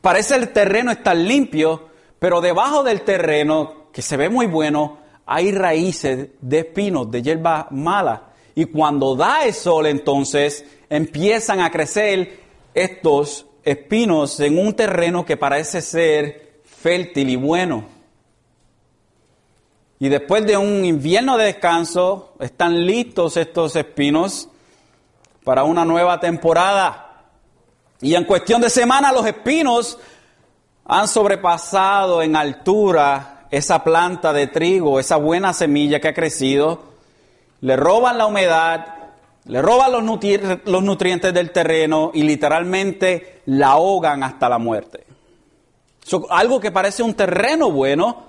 Parece 0.00 0.34
el 0.34 0.52
terreno 0.52 0.90
estar 0.90 1.16
limpio, 1.16 1.88
pero 2.18 2.40
debajo 2.40 2.82
del 2.82 3.02
terreno, 3.02 3.88
que 3.92 4.02
se 4.02 4.16
ve 4.16 4.28
muy 4.28 4.46
bueno, 4.46 4.98
hay 5.26 5.52
raíces 5.52 6.28
de 6.40 6.58
espinos, 6.58 7.10
de 7.10 7.22
hierba 7.22 7.68
mala. 7.70 8.27
Y 8.58 8.64
cuando 8.64 9.14
da 9.14 9.44
el 9.44 9.54
sol, 9.54 9.86
entonces 9.86 10.64
empiezan 10.90 11.60
a 11.60 11.70
crecer 11.70 12.40
estos 12.74 13.46
espinos 13.62 14.40
en 14.40 14.58
un 14.58 14.74
terreno 14.74 15.24
que 15.24 15.36
parece 15.36 15.80
ser 15.80 16.60
fértil 16.64 17.30
y 17.30 17.36
bueno. 17.36 17.84
Y 20.00 20.08
después 20.08 20.44
de 20.44 20.56
un 20.56 20.84
invierno 20.84 21.38
de 21.38 21.44
descanso, 21.44 22.32
están 22.40 22.84
listos 22.84 23.36
estos 23.36 23.76
espinos 23.76 24.48
para 25.44 25.62
una 25.62 25.84
nueva 25.84 26.18
temporada. 26.18 27.28
Y 28.00 28.16
en 28.16 28.24
cuestión 28.24 28.60
de 28.60 28.70
semana 28.70 29.12
los 29.12 29.24
espinos 29.24 30.00
han 30.84 31.06
sobrepasado 31.06 32.22
en 32.22 32.34
altura 32.34 33.46
esa 33.52 33.84
planta 33.84 34.32
de 34.32 34.48
trigo, 34.48 34.98
esa 34.98 35.14
buena 35.14 35.52
semilla 35.52 36.00
que 36.00 36.08
ha 36.08 36.14
crecido, 36.14 36.87
le 37.60 37.76
roban 37.76 38.18
la 38.18 38.26
humedad, 38.26 38.86
le 39.46 39.62
roban 39.62 39.92
los, 39.92 40.02
nutrientes 40.82 41.34
del 41.34 41.50
terreno 41.50 42.10
y 42.14 42.22
literalmente 42.22 43.42
la 43.46 43.68
ahogan 43.68 44.22
hasta 44.22 44.48
la 44.48 44.58
muerte. 44.58 45.04
algo 46.30 46.60
que 46.60 46.70
parece 46.70 47.02
un 47.02 47.14
terreno 47.14 47.70
bueno, 47.70 48.28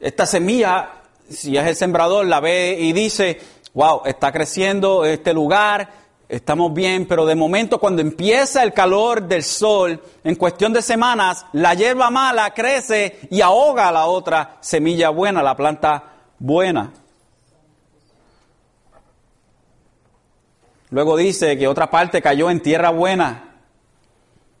esta 0.00 0.26
semilla, 0.26 1.02
si 1.28 1.56
es 1.56 1.66
el 1.66 1.76
sembrador, 1.76 2.26
la 2.26 2.40
ve 2.40 2.76
y 2.78 2.92
dice, 2.92 3.40
wow, 3.72 4.02
está 4.04 4.32
creciendo 4.32 5.04
este 5.04 5.32
lugar, 5.32 5.88
estamos 6.28 6.74
bien, 6.74 7.06
pero 7.06 7.26
de 7.26 7.34
momento 7.34 7.78
cuando 7.78 8.02
empieza 8.02 8.62
el 8.62 8.72
calor 8.72 9.22
del 9.22 9.44
sol, 9.44 10.02
en 10.24 10.34
cuestión 10.34 10.72
de 10.72 10.82
semanas, 10.82 11.46
la 11.52 11.74
hierba 11.74 12.10
mala 12.10 12.52
crece 12.52 13.20
y 13.30 13.40
ahoga 13.40 13.88
a 13.88 13.92
la 13.92 14.06
otra 14.06 14.58
semilla 14.60 15.10
buena, 15.10 15.42
la 15.42 15.56
planta 15.56 16.12
buena. 16.38 16.92
Luego 20.94 21.16
dice 21.16 21.58
que 21.58 21.66
otra 21.66 21.90
parte 21.90 22.22
cayó 22.22 22.50
en 22.50 22.62
tierra 22.62 22.90
buena 22.90 23.56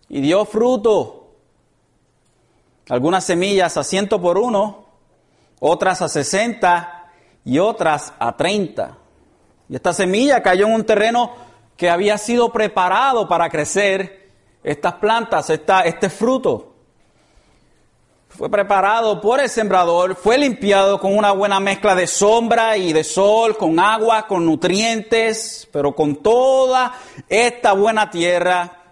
y 0.08 0.20
dio 0.20 0.44
fruto. 0.44 1.36
Algunas 2.88 3.22
semillas 3.22 3.76
a 3.76 3.84
ciento 3.84 4.20
por 4.20 4.36
uno, 4.36 4.84
otras 5.60 6.02
a 6.02 6.08
sesenta 6.08 7.12
y 7.44 7.60
otras 7.60 8.14
a 8.18 8.36
treinta. 8.36 8.98
Y 9.68 9.76
esta 9.76 9.92
semilla 9.92 10.42
cayó 10.42 10.66
en 10.66 10.72
un 10.72 10.84
terreno 10.84 11.30
que 11.76 11.88
había 11.88 12.18
sido 12.18 12.50
preparado 12.50 13.28
para 13.28 13.48
crecer 13.48 14.32
estas 14.64 14.94
plantas, 14.94 15.48
este 15.50 16.10
fruto. 16.10 16.73
Fue 18.36 18.50
preparado 18.50 19.20
por 19.20 19.40
el 19.40 19.48
sembrador, 19.48 20.16
fue 20.16 20.36
limpiado 20.38 20.98
con 20.98 21.16
una 21.16 21.32
buena 21.32 21.60
mezcla 21.60 21.94
de 21.94 22.06
sombra 22.06 22.76
y 22.76 22.92
de 22.92 23.04
sol, 23.04 23.56
con 23.56 23.78
agua, 23.78 24.26
con 24.26 24.44
nutrientes, 24.44 25.68
pero 25.72 25.94
con 25.94 26.16
toda 26.16 26.94
esta 27.28 27.72
buena 27.72 28.10
tierra, 28.10 28.82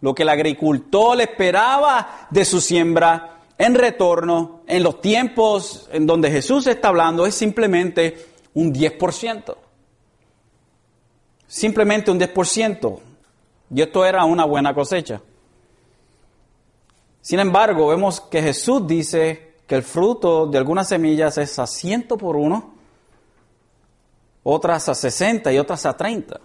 lo 0.00 0.14
que 0.14 0.22
el 0.22 0.30
agricultor 0.30 1.20
esperaba 1.20 2.28
de 2.30 2.44
su 2.44 2.60
siembra 2.60 3.40
en 3.58 3.74
retorno, 3.74 4.62
en 4.66 4.82
los 4.82 5.00
tiempos 5.00 5.88
en 5.92 6.06
donde 6.06 6.30
Jesús 6.30 6.66
está 6.66 6.88
hablando, 6.88 7.26
es 7.26 7.34
simplemente 7.34 8.26
un 8.54 8.72
10% 8.72 9.56
simplemente 11.46 12.10
un 12.10 12.20
10%. 12.20 12.98
Y 13.74 13.82
esto 13.82 14.04
era 14.04 14.24
una 14.24 14.44
buena 14.44 14.74
cosecha. 14.74 15.20
Sin 17.26 17.40
embargo, 17.40 17.88
vemos 17.88 18.20
que 18.20 18.40
Jesús 18.40 18.86
dice 18.86 19.54
que 19.66 19.74
el 19.74 19.82
fruto 19.82 20.46
de 20.46 20.58
algunas 20.58 20.86
semillas 20.86 21.36
es 21.38 21.58
a 21.58 21.66
ciento 21.66 22.16
por 22.16 22.36
uno, 22.36 22.72
otras 24.44 24.88
a 24.88 24.94
60 24.94 25.52
y 25.52 25.58
otras 25.58 25.84
a 25.86 25.96
30. 25.96 26.38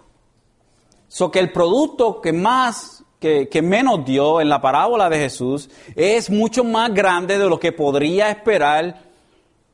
So 1.06 1.30
que 1.30 1.38
el 1.38 1.52
producto 1.52 2.20
que 2.20 2.32
más, 2.32 3.04
que, 3.20 3.48
que 3.48 3.62
menos 3.62 4.04
dio 4.04 4.40
en 4.40 4.48
la 4.48 4.60
parábola 4.60 5.08
de 5.08 5.18
Jesús 5.18 5.70
es 5.94 6.28
mucho 6.28 6.64
más 6.64 6.92
grande 6.92 7.38
de 7.38 7.48
lo 7.48 7.60
que 7.60 7.70
podría 7.70 8.28
esperar 8.28 9.02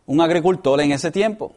un 0.05 0.21
agricultor 0.21 0.79
en 0.83 0.93
ese 0.93 1.11
tiempo 1.11 1.53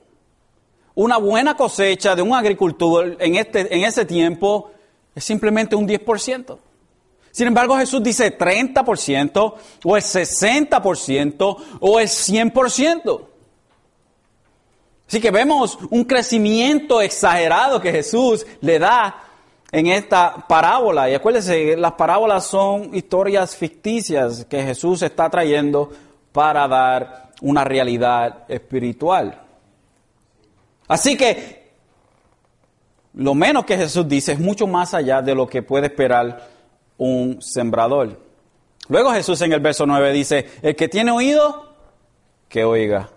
una 0.96 1.18
buena 1.18 1.58
cosecha 1.58 2.16
de 2.16 2.22
un 2.22 2.34
agricultor 2.34 3.18
en, 3.20 3.36
este, 3.36 3.76
en 3.76 3.84
ese 3.84 4.06
tiempo 4.06 4.72
es 5.16 5.24
simplemente 5.24 5.76
un 5.76 5.88
10%. 5.88 6.58
Sin 7.32 7.48
embargo, 7.48 7.78
Jesús 7.78 8.04
dice 8.04 8.38
30% 8.38 9.54
o 9.84 9.98
el 9.98 10.04
60% 10.04 11.58
o 11.80 12.00
el 12.00 12.08
100%. 12.08 13.28
Así 15.08 15.20
que 15.20 15.32
vemos 15.32 15.78
un 15.90 16.04
crecimiento 16.06 17.02
exagerado 17.02 17.82
que 17.82 17.92
Jesús 17.92 18.46
le 18.62 18.80
da 18.80 19.24
en 19.72 19.88
esta 19.88 20.46
parábola. 20.48 21.10
Y 21.10 21.16
acuérdense, 21.16 21.76
las 21.78 21.94
parábolas 21.94 22.46
son 22.46 22.94
historias 22.96 23.56
ficticias 23.56 24.46
que 24.46 24.64
Jesús 24.64 25.02
está 25.02 25.30
trayendo 25.30 25.92
para 26.32 26.68
dar 26.68 27.32
una 27.42 27.64
realidad 27.64 28.46
espiritual. 28.48 29.42
Así 30.88 31.18
que 31.18 31.72
lo 33.14 33.34
menos 33.34 33.66
que 33.66 33.78
Jesús 33.78 34.08
dice 34.08 34.34
es 34.34 34.40
mucho 34.40 34.68
más 34.68 34.94
allá 34.94 35.22
de 35.22 35.36
lo 35.36 35.48
que 35.48 35.62
puede 35.62 35.88
esperar 35.88 36.48
un 37.02 37.42
sembrador. 37.42 38.20
Luego 38.88 39.12
Jesús 39.12 39.42
en 39.42 39.52
el 39.54 39.60
verso 39.60 39.88
9 39.88 40.14
dice, 40.14 40.52
el 40.62 40.76
que 40.76 40.88
tiene 40.88 41.10
oído, 41.10 41.74
que 42.48 42.64
oiga. 42.64 43.10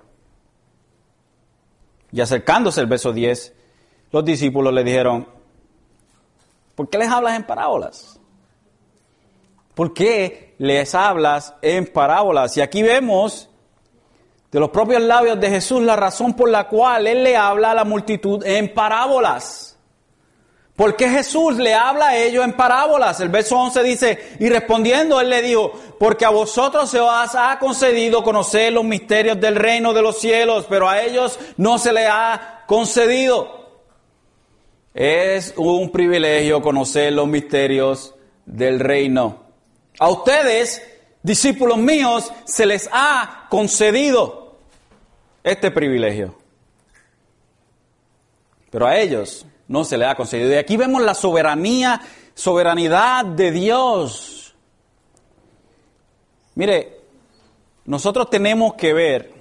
Y 2.11 2.23
acercándose 2.23 2.81
el 2.81 2.87
verso 2.87 3.13
10, 3.13 3.53
los 4.11 4.25
discípulos 4.25 4.73
le 4.73 4.85
dijeron, 4.85 5.29
¿por 6.75 6.89
qué 6.89 6.97
les 6.97 7.11
hablas 7.11 7.37
en 7.37 7.45
parábolas? 7.45 8.19
¿Por 9.75 9.93
qué 9.93 10.55
les 10.57 10.95
hablas 10.95 11.55
en 11.61 11.87
parábolas? 11.87 12.57
Y 12.57 12.63
aquí 12.63 12.83
vemos 12.83 13.51
de 14.51 14.61
los 14.61 14.71
propios 14.71 15.03
labios 15.03 15.39
de 15.39 15.51
Jesús 15.51 15.83
la 15.83 15.97
razón 15.97 16.33
por 16.33 16.49
la 16.49 16.69
cual 16.69 17.07
Él 17.07 17.23
le 17.23 17.37
habla 17.37 17.73
a 17.73 17.75
la 17.75 17.85
multitud 17.85 18.43
en 18.47 18.73
parábolas. 18.73 19.74
¿Por 20.77 20.97
qué 20.97 21.09
Jesús 21.09 21.57
le 21.57 21.73
habla 21.73 22.09
a 22.09 22.17
ellos 22.17 22.45
en 22.45 22.53
parábolas? 22.53 23.21
El 23.21 23.29
verso 23.29 23.57
11 23.57 23.83
dice, 23.85 24.37
y 24.41 24.49
respondiendo 24.49 25.21
Él 25.21 25.31
le 25.31 25.41
dijo, 25.41 25.73
porque 26.01 26.25
a 26.25 26.31
vosotros 26.31 26.91
se 26.91 26.99
os 26.99 27.35
ha 27.37 27.57
concedido 27.61 28.25
conocer 28.25 28.73
los 28.73 28.83
misterios 28.85 29.41
del 29.41 29.55
reino 29.55 29.93
de 29.93 30.03
los 30.03 30.19
cielos, 30.19 30.67
pero 30.69 30.89
a 30.89 31.01
ellos 31.01 31.39
no 31.59 31.79
se 31.79 31.93
les 31.93 32.09
ha 32.11 32.65
concedido. 32.67 33.71
Es 34.93 35.55
un 35.57 35.93
privilegio 35.93 36.61
conocer 36.61 37.13
los 37.13 37.29
misterios 37.29 38.13
del 38.45 38.81
reino. 38.81 39.45
A 40.01 40.09
ustedes, 40.09 40.83
discípulos 41.23 41.79
míos, 41.79 42.33
se 42.47 42.67
les 42.67 42.89
ha 42.93 43.47
concedido 43.49 44.57
este 45.45 45.71
privilegio. 45.71 46.35
Pero 48.71 48.89
a 48.89 48.99
ellos 48.99 49.47
no 49.69 49.85
se 49.85 49.99
les 49.99 50.09
ha 50.09 50.15
concedido. 50.15 50.51
Y 50.51 50.57
aquí 50.57 50.77
vemos 50.77 51.03
la 51.03 51.15
soberanía, 51.15 52.01
soberanidad 52.35 53.25
de 53.25 53.51
Dios. 53.51 54.55
Mire, 56.55 57.01
nosotros 57.85 58.31
tenemos 58.31 58.75
que 58.75 58.93
ver 58.93 59.33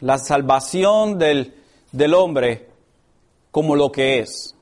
la 0.00 0.18
salvación 0.18 1.18
del, 1.18 1.54
del 1.92 2.14
hombre 2.14 2.68
como 3.50 3.76
lo 3.76 3.92
que 3.92 4.20
es. 4.20 4.54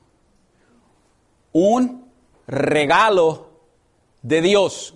Un 1.53 2.11
regalo 2.47 3.49
de 4.21 4.41
Dios. 4.41 4.93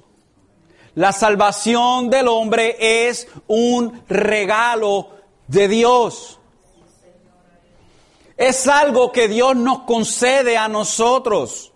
La 0.93 1.11
salvación 1.11 2.09
del 2.09 2.28
hombre 2.28 2.78
es 3.07 3.28
un 3.47 4.01
regalo 4.07 5.09
de 5.47 5.67
Dios. 5.67 6.39
Es 8.38 8.68
algo 8.68 9.12
que 9.12 9.28
Dios 9.28 9.56
nos 9.56 9.82
concede 9.82 10.58
a 10.58 10.68
nosotros. 10.68 11.72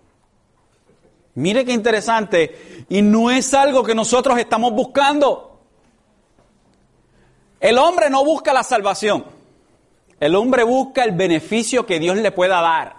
Mire 1.35 1.63
qué 1.63 1.71
interesante. 1.71 2.85
Y 2.89 3.01
no 3.01 3.31
es 3.31 3.53
algo 3.53 3.83
que 3.83 3.95
nosotros 3.95 4.37
estamos 4.37 4.73
buscando. 4.73 5.59
El 7.59 7.77
hombre 7.77 8.09
no 8.09 8.25
busca 8.25 8.53
la 8.53 8.63
salvación. 8.63 9.25
El 10.19 10.35
hombre 10.35 10.63
busca 10.63 11.03
el 11.03 11.13
beneficio 11.13 11.85
que 11.85 11.99
Dios 11.99 12.17
le 12.17 12.31
pueda 12.31 12.61
dar. 12.61 12.97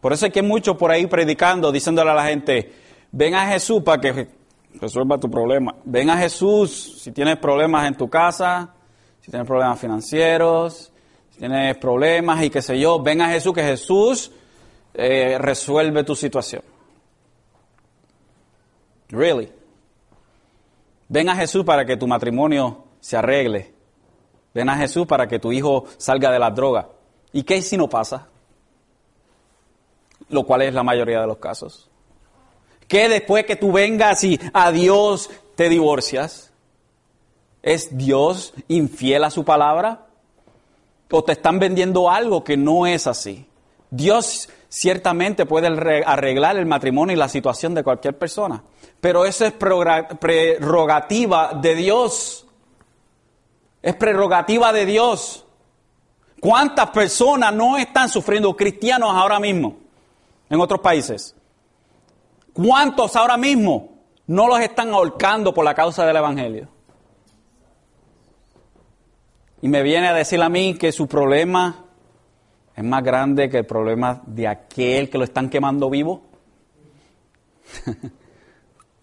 Por 0.00 0.12
eso 0.12 0.26
hay 0.26 0.30
que 0.30 0.42
muchos 0.42 0.76
por 0.76 0.90
ahí 0.90 1.06
predicando, 1.06 1.72
diciéndole 1.72 2.10
a 2.10 2.14
la 2.14 2.24
gente, 2.24 2.72
ven 3.12 3.34
a 3.34 3.46
Jesús 3.48 3.82
para 3.82 4.00
que 4.00 4.28
resuelva 4.80 5.18
tu 5.18 5.30
problema. 5.30 5.74
Ven 5.84 6.10
a 6.10 6.16
Jesús 6.16 7.00
si 7.02 7.12
tienes 7.12 7.38
problemas 7.38 7.86
en 7.86 7.96
tu 7.96 8.08
casa, 8.08 8.72
si 9.20 9.30
tienes 9.30 9.46
problemas 9.46 9.78
financieros, 9.78 10.89
tienes 11.40 11.76
problemas 11.78 12.42
y 12.44 12.50
qué 12.50 12.62
sé 12.62 12.78
yo. 12.78 13.02
Ven 13.02 13.20
a 13.20 13.30
Jesús, 13.30 13.52
que 13.52 13.62
Jesús 13.62 14.30
eh, 14.94 15.36
resuelve 15.38 16.04
tu 16.04 16.14
situación. 16.14 16.62
Really. 19.08 19.52
Ven 21.08 21.28
a 21.28 21.34
Jesús 21.34 21.64
para 21.64 21.84
que 21.84 21.96
tu 21.96 22.06
matrimonio 22.06 22.84
se 23.00 23.16
arregle. 23.16 23.74
Ven 24.54 24.68
a 24.68 24.76
Jesús 24.76 25.06
para 25.06 25.26
que 25.26 25.38
tu 25.38 25.50
hijo 25.50 25.86
salga 25.96 26.30
de 26.30 26.38
la 26.38 26.50
droga. 26.50 26.88
¿Y 27.32 27.42
qué 27.42 27.60
si 27.62 27.76
no 27.76 27.88
pasa? 27.88 28.28
Lo 30.28 30.44
cual 30.44 30.62
es 30.62 30.74
la 30.74 30.84
mayoría 30.84 31.20
de 31.20 31.26
los 31.26 31.38
casos 31.38 31.90
que 32.90 33.08
después 33.08 33.46
que 33.46 33.54
tú 33.54 33.70
vengas 33.70 34.24
y 34.24 34.38
a 34.52 34.72
Dios 34.72 35.30
te 35.54 35.68
divorcias? 35.68 36.52
¿Es 37.62 37.96
Dios 37.96 38.52
infiel 38.66 39.22
a 39.22 39.30
su 39.30 39.44
palabra? 39.44 40.08
¿O 41.10 41.24
te 41.24 41.32
están 41.32 41.58
vendiendo 41.58 42.10
algo 42.10 42.44
que 42.44 42.56
no 42.56 42.86
es 42.86 43.06
así? 43.06 43.46
Dios 43.90 44.48
ciertamente 44.68 45.46
puede 45.46 45.66
arreglar 46.06 46.56
el 46.56 46.66
matrimonio 46.66 47.14
y 47.14 47.18
la 47.18 47.28
situación 47.28 47.74
de 47.74 47.82
cualquier 47.82 48.16
persona, 48.16 48.62
pero 49.00 49.24
eso 49.24 49.44
es 49.44 49.52
prerrogativa 49.52 51.54
de 51.54 51.74
Dios. 51.74 52.46
Es 53.82 53.96
prerrogativa 53.96 54.72
de 54.72 54.86
Dios. 54.86 55.44
¿Cuántas 56.40 56.90
personas 56.90 57.52
no 57.52 57.76
están 57.76 58.08
sufriendo 58.08 58.56
cristianos 58.56 59.10
ahora 59.12 59.40
mismo 59.40 59.76
en 60.48 60.60
otros 60.60 60.80
países? 60.80 61.34
¿Cuántos 62.52 63.16
ahora 63.16 63.36
mismo 63.36 63.90
no 64.26 64.46
los 64.46 64.60
están 64.60 64.92
ahorcando 64.92 65.52
por 65.52 65.64
la 65.64 65.74
causa 65.74 66.06
del 66.06 66.16
Evangelio? 66.16 66.68
Y 69.62 69.68
me 69.68 69.82
viene 69.82 70.08
a 70.08 70.14
decir 70.14 70.40
a 70.42 70.48
mí 70.48 70.74
que 70.74 70.92
su 70.92 71.06
problema 71.06 71.84
es 72.74 72.84
más 72.84 73.02
grande 73.02 73.50
que 73.50 73.58
el 73.58 73.66
problema 73.66 74.22
de 74.26 74.48
aquel 74.48 75.10
que 75.10 75.18
lo 75.18 75.24
están 75.24 75.50
quemando 75.50 75.90
vivo. 75.90 76.22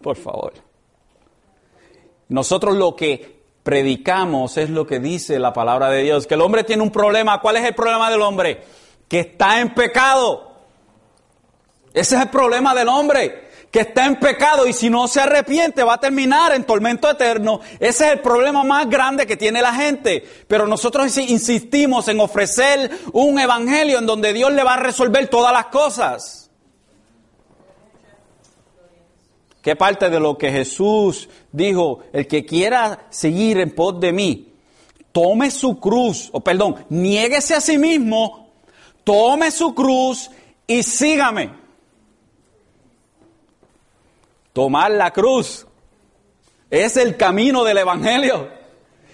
por 0.01 0.15
favor. 0.15 0.53
Nosotros 2.29 2.75
lo 2.75 2.95
que 2.95 3.37
predicamos 3.63 4.57
es 4.57 4.69
lo 4.69 4.87
que 4.87 4.99
dice 4.99 5.39
la 5.39 5.53
palabra 5.53 5.89
de 5.89 6.03
Dios, 6.03 6.27
que 6.27 6.35
el 6.35 6.41
hombre 6.41 6.63
tiene 6.63 6.83
un 6.83 6.91
problema. 6.91 7.41
¿Cuál 7.41 7.57
es 7.57 7.65
el 7.65 7.75
problema 7.75 8.09
del 8.09 8.21
hombre? 8.21 8.63
Que 9.07 9.19
está 9.19 9.59
en 9.59 9.73
pecado. 9.73 10.53
Ese 11.93 12.15
es 12.15 12.21
el 12.21 12.29
problema 12.29 12.75
del 12.75 12.87
hombre, 12.87 13.46
que 13.71 13.81
está 13.81 14.05
en 14.05 14.17
pecado 14.17 14.67
y 14.67 14.73
si 14.73 14.89
no 14.89 15.07
se 15.07 15.19
arrepiente 15.19 15.83
va 15.83 15.95
a 15.95 15.99
terminar 15.99 16.53
en 16.53 16.63
tormento 16.63 17.09
eterno. 17.09 17.59
Ese 17.79 18.05
es 18.05 18.11
el 18.13 18.19
problema 18.21 18.63
más 18.63 18.89
grande 18.89 19.27
que 19.27 19.37
tiene 19.37 19.61
la 19.61 19.73
gente. 19.73 20.23
Pero 20.47 20.67
nosotros 20.67 21.17
insistimos 21.17 22.07
en 22.07 22.19
ofrecer 22.19 22.91
un 23.13 23.39
evangelio 23.39 23.99
en 23.99 24.05
donde 24.05 24.33
Dios 24.33 24.51
le 24.53 24.63
va 24.63 24.75
a 24.75 24.79
resolver 24.79 25.27
todas 25.27 25.51
las 25.51 25.65
cosas. 25.65 26.49
¿Qué 29.61 29.75
parte 29.75 30.09
de 30.09 30.19
lo 30.21 30.37
que 30.37 30.49
Jesús 30.49 31.27
dijo? 31.51 31.99
El 32.13 32.25
que 32.25 32.45
quiera 32.45 33.07
seguir 33.09 33.59
en 33.59 33.75
pos 33.75 33.99
de 33.99 34.13
mí, 34.13 34.53
tome 35.11 35.51
su 35.51 35.77
cruz, 35.77 36.29
o 36.31 36.39
perdón, 36.39 36.85
niéguese 36.87 37.53
a 37.53 37.59
sí 37.59 37.77
mismo, 37.77 38.47
tome 39.03 39.51
su 39.51 39.75
cruz 39.75 40.31
y 40.67 40.83
sígame. 40.83 41.66
Tomar 44.57 44.89
la 44.89 45.11
cruz 45.13 45.67
es 46.67 46.97
el 46.97 47.15
camino 47.15 47.63
del 47.63 47.77
Evangelio. 47.77 48.49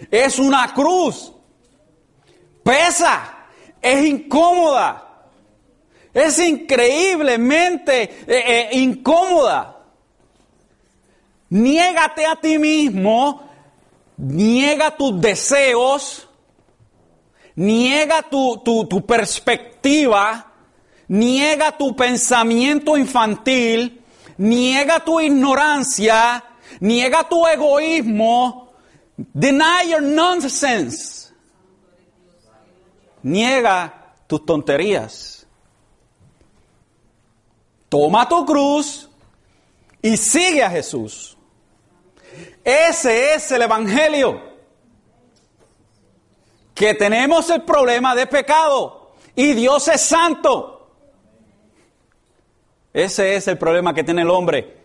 Es 0.09 0.39
una 0.39 0.73
cruz. 0.73 1.33
Pesa. 2.63 3.39
Es 3.81 4.05
incómoda. 4.05 5.25
Es 6.13 6.39
increíblemente 6.39 8.03
eh, 8.03 8.23
eh, 8.25 8.69
incómoda. 8.71 9.81
Niégate 11.49 12.25
a 12.25 12.37
ti 12.37 12.57
mismo. 12.57 13.43
Niega 14.15 14.95
tus 14.95 15.19
deseos. 15.19 16.25
Niega 17.55 18.21
tu, 18.21 18.61
tu 18.63 19.05
perspectiva. 19.05 20.53
Niega 21.09 21.77
tu 21.77 21.93
pensamiento 21.93 22.95
infantil 22.95 24.02
niega 24.43 24.99
tu 24.99 25.21
ignorancia, 25.21 26.43
niega 26.81 27.23
tu 27.23 27.47
egoísmo, 27.47 28.73
deny 29.15 29.89
your 29.89 30.01
nonsense, 30.01 31.31
niega 33.23 33.93
tus 34.27 34.45
tonterías. 34.45 35.47
Toma 37.87 38.27
tu 38.27 38.45
cruz 38.45 39.07
y 40.01 40.17
sigue 40.17 40.63
a 40.63 40.69
Jesús. 40.69 41.37
Ese 42.63 43.35
es 43.35 43.51
el 43.51 43.61
Evangelio. 43.61 44.51
Que 46.73 46.95
tenemos 46.95 47.49
el 47.51 47.61
problema 47.61 48.15
de 48.15 48.25
pecado 48.25 49.11
y 49.35 49.53
Dios 49.53 49.87
es 49.87 50.01
santo. 50.01 50.72
Ese 52.93 53.35
es 53.35 53.47
el 53.47 53.57
problema 53.57 53.93
que 53.93 54.03
tiene 54.03 54.21
el 54.21 54.29
hombre. 54.29 54.77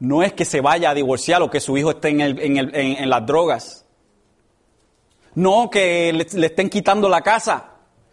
No 0.00 0.22
es 0.22 0.32
que 0.32 0.44
se 0.44 0.60
vaya 0.60 0.90
a 0.90 0.94
divorciar 0.94 1.40
o 1.42 1.50
que 1.50 1.60
su 1.60 1.78
hijo 1.78 1.90
esté 1.90 2.08
en, 2.08 3.08
las 3.08 3.26
drogas. 3.26 3.86
no 5.34 5.70
que 5.70 6.12
le, 6.12 6.26
le 6.32 6.46
estén 6.46 6.68
quitando 6.68 7.08
la 7.08 7.22
casa, 7.22 7.70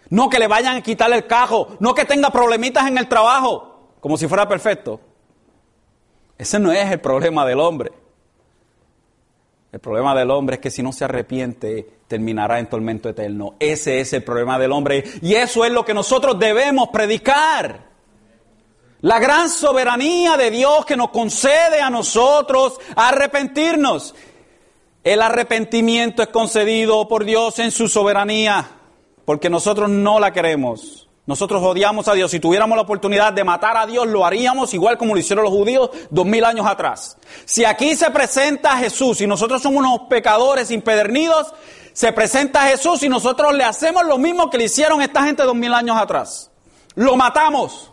no 0.10 0.30
que 0.30 0.40
le 0.40 0.48
vayan 0.48 0.78
a 0.78 0.82
quitar 0.82 1.12
el 1.12 1.26
cajo, 1.26 1.76
no 1.80 1.96
que 1.96 2.06
tenga 2.06 2.30
problemitas 2.30 2.88
en 2.88 2.98
el 2.98 3.08
trabajo, 3.08 3.90
como 4.00 4.16
si 4.16 4.28
fuera 4.28 4.48
perfecto. 4.48 5.00
Ese 6.38 6.60
no 6.60 6.72
es 6.72 6.90
el 6.92 7.00
problema 7.00 7.46
del 7.46 7.60
hombre. 7.60 7.92
El 9.72 9.80
problema 9.80 10.14
del 10.14 10.30
hombre 10.32 10.56
es 10.56 10.62
que 10.62 10.72
si 10.72 10.84
no 10.84 10.92
se 10.92 11.06
arrepiente, 11.06 11.88
terminará 12.08 12.60
en 12.60 12.68
tormento 12.68 13.08
eterno. 13.08 13.56
Ese 13.60 14.02
es 14.02 14.12
el 14.12 14.24
problema 14.24 14.60
del 14.60 14.72
hombre. 14.74 15.04
Y 15.22 15.36
eso 15.36 15.64
es 15.64 15.72
lo 15.72 15.86
que 15.86 15.94
nosotros 15.94 16.38
debemos 16.38 16.90
predicar. 16.90 17.91
La 19.02 19.18
gran 19.18 19.50
soberanía 19.50 20.38
de 20.38 20.52
Dios 20.52 20.86
que 20.86 20.96
nos 20.96 21.10
concede 21.10 21.82
a 21.82 21.90
nosotros 21.90 22.80
arrepentirnos. 22.96 24.14
El 25.04 25.24
arrepentimiento 25.24 26.22
es 26.22 26.28
concedido 26.28 27.08
por 27.08 27.26
Dios 27.26 27.58
en 27.58 27.72
su 27.72 27.88
soberanía, 27.88 28.70
porque 29.26 29.50
nosotros 29.50 29.90
no 29.90 30.20
la 30.20 30.32
queremos. 30.32 31.08
Nosotros 31.26 31.64
odiamos 31.64 32.08
a 32.08 32.14
Dios. 32.14 32.30
Si 32.30 32.40
tuviéramos 32.40 32.76
la 32.76 32.84
oportunidad 32.84 33.34
de 33.34 33.44
matar 33.44 33.76
a 33.76 33.88
Dios, 33.88 34.06
lo 34.06 34.24
haríamos 34.24 34.72
igual 34.76 35.00
como 35.00 35.16
lo 35.16 35.20
hicieron 35.20 35.46
los 35.46 35.54
judíos 35.54 35.90
dos 36.12 36.26
mil 36.28 36.46
años 36.46 36.68
atrás. 36.68 37.18
Si 37.46 37.66
aquí 37.66 37.96
se 37.96 38.12
presenta 38.12 38.78
Jesús 38.78 39.22
y 39.22 39.28
nosotros 39.28 39.64
somos 39.64 39.80
unos 39.80 40.02
pecadores 40.10 40.70
impedernidos, 40.70 41.52
se 41.94 42.14
presenta 42.14 42.68
Jesús 42.68 43.02
y 43.02 43.10
nosotros 43.10 43.54
le 43.56 43.64
hacemos 43.64 44.06
lo 44.06 44.20
mismo 44.20 44.50
que 44.52 44.60
le 44.60 44.66
hicieron 44.66 45.02
esta 45.02 45.24
gente 45.24 45.42
dos 45.42 45.56
mil 45.56 45.74
años 45.74 45.98
atrás. 45.98 46.52
Lo 46.94 47.16
matamos. 47.16 47.91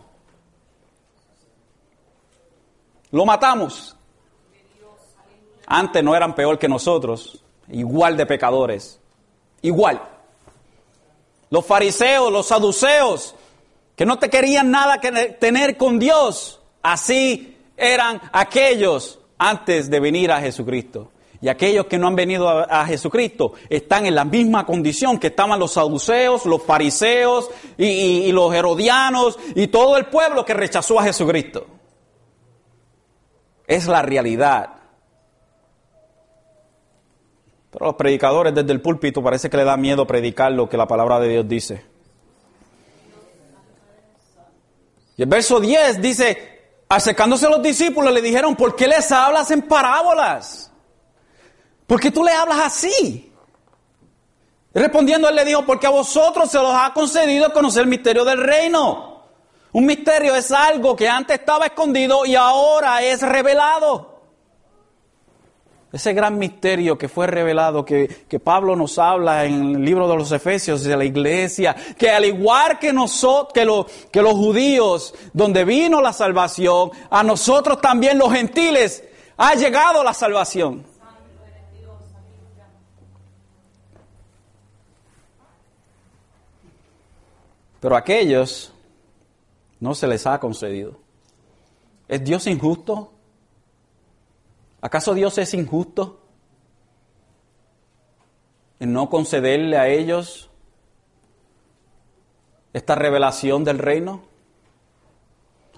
Lo 3.11 3.25
matamos. 3.25 3.95
Antes 5.65 6.03
no 6.03 6.15
eran 6.15 6.33
peor 6.33 6.57
que 6.57 6.67
nosotros, 6.67 7.43
igual 7.67 8.17
de 8.17 8.25
pecadores. 8.25 8.99
Igual. 9.61 10.01
Los 11.49 11.65
fariseos, 11.65 12.31
los 12.31 12.47
saduceos, 12.47 13.35
que 13.95 14.05
no 14.05 14.17
te 14.17 14.29
querían 14.29 14.71
nada 14.71 14.99
que 14.99 15.11
tener 15.39 15.77
con 15.77 15.99
Dios, 15.99 16.61
así 16.81 17.57
eran 17.75 18.21
aquellos 18.31 19.19
antes 19.37 19.89
de 19.89 19.99
venir 19.99 20.31
a 20.31 20.39
Jesucristo. 20.39 21.11
Y 21.41 21.47
aquellos 21.47 21.85
que 21.85 21.97
no 21.97 22.07
han 22.07 22.15
venido 22.15 22.49
a, 22.49 22.85
Jesucristo 22.85 23.53
están 23.69 24.05
en 24.05 24.15
la 24.15 24.25
misma 24.25 24.65
condición 24.65 25.17
que 25.17 25.27
estaban 25.27 25.59
los 25.59 25.73
saduceos, 25.73 26.45
los 26.45 26.63
fariseos 26.63 27.49
y, 27.77 27.85
y 27.85 28.31
los 28.33 28.53
herodianos 28.53 29.39
y 29.55 29.67
todo 29.67 29.95
el 29.97 30.07
pueblo 30.07 30.43
que 30.43 30.53
rechazó 30.53 30.99
a 30.99 31.03
Jesucristo. 31.03 31.78
Es 33.69 33.87
la 33.87 34.01
realidad. 34.01 34.71
Pero 37.69 37.85
los 37.85 37.95
predicadores 37.95 38.55
desde 38.55 38.71
el 38.71 38.81
púlpito 38.81 39.21
parece 39.21 39.47
que 39.47 39.57
le 39.57 39.63
da 39.63 39.77
miedo 39.77 40.07
predicar 40.07 40.51
lo 40.51 40.67
que 40.67 40.75
la 40.75 40.87
palabra 40.87 41.19
de 41.19 41.29
Dios 41.29 41.47
dice. 41.47 41.85
Y 45.15 45.21
el 45.21 45.29
verso 45.29 45.59
10 45.59 46.01
dice, 46.01 46.61
acercándose 46.89 47.45
a 47.45 47.49
los 47.49 47.61
discípulos 47.61 48.11
le 48.11 48.23
dijeron, 48.23 48.55
¿por 48.55 48.75
qué 48.75 48.87
les 48.87 49.11
hablas 49.11 49.51
en 49.51 49.61
parábolas? 49.61 50.71
¿Por 51.85 51.99
qué 51.99 52.09
tú 52.09 52.23
le 52.23 52.31
hablas 52.31 52.59
así? 52.59 53.31
Respondiendo 54.73 55.29
él 55.29 55.35
le 55.35 55.45
dijo, 55.45 55.63
porque 55.63 55.85
a 55.85 55.91
vosotros 55.91 56.49
se 56.49 56.57
los 56.57 56.73
ha 56.73 56.91
concedido 56.93 57.53
conocer 57.53 57.83
el 57.83 57.89
misterio 57.89 58.25
del 58.25 58.41
reino. 58.41 59.18
Un 59.71 59.85
misterio 59.85 60.35
es 60.35 60.51
algo 60.51 60.95
que 60.95 61.07
antes 61.07 61.39
estaba 61.39 61.67
escondido 61.67 62.25
y 62.25 62.35
ahora 62.35 63.03
es 63.03 63.21
revelado. 63.21 64.19
Ese 65.91 66.13
gran 66.13 66.37
misterio 66.37 66.97
que 66.97 67.09
fue 67.09 67.25
revelado, 67.25 67.83
que, 67.83 68.07
Pablo 68.43 68.75
nos 68.75 68.99
habla 68.99 69.45
en 69.45 69.75
el 69.75 69.85
libro 69.85 70.07
de 70.07 70.15
los 70.15 70.31
Efesios 70.31 70.83
de 70.83 70.95
la 70.95 71.03
iglesia, 71.03 71.75
que 71.97 72.11
al 72.11 72.25
igual 72.25 72.77
que, 72.77 72.93
nosotros, 72.93 73.53
que, 73.53 74.09
que 74.11 74.21
los 74.21 74.33
judíos, 74.33 75.15
donde 75.33 75.65
vino 75.65 75.99
la 75.99 76.13
salvación, 76.13 76.91
a 77.09 77.23
nosotros 77.23 77.81
también 77.81 78.19
los 78.19 78.31
gentiles 78.31 79.03
ha 79.37 79.55
llegado 79.55 80.03
la 80.03 80.13
salvación. 80.13 80.85
Pero 87.79 87.95
aquellos 87.95 88.73
no 89.79 89.95
se 89.95 90.07
les 90.07 90.25
ha 90.27 90.39
concedido. 90.39 90.97
¿Es 92.07 92.23
Dios 92.23 92.47
injusto? 92.47 93.13
¿Acaso 94.81 95.13
Dios 95.13 95.37
es 95.37 95.53
injusto 95.53 96.21
en 98.79 98.93
no 98.93 99.09
concederle 99.09 99.77
a 99.77 99.87
ellos 99.87 100.49
esta 102.73 102.95
revelación 102.95 103.63
del 103.63 103.77
reino? 103.77 104.23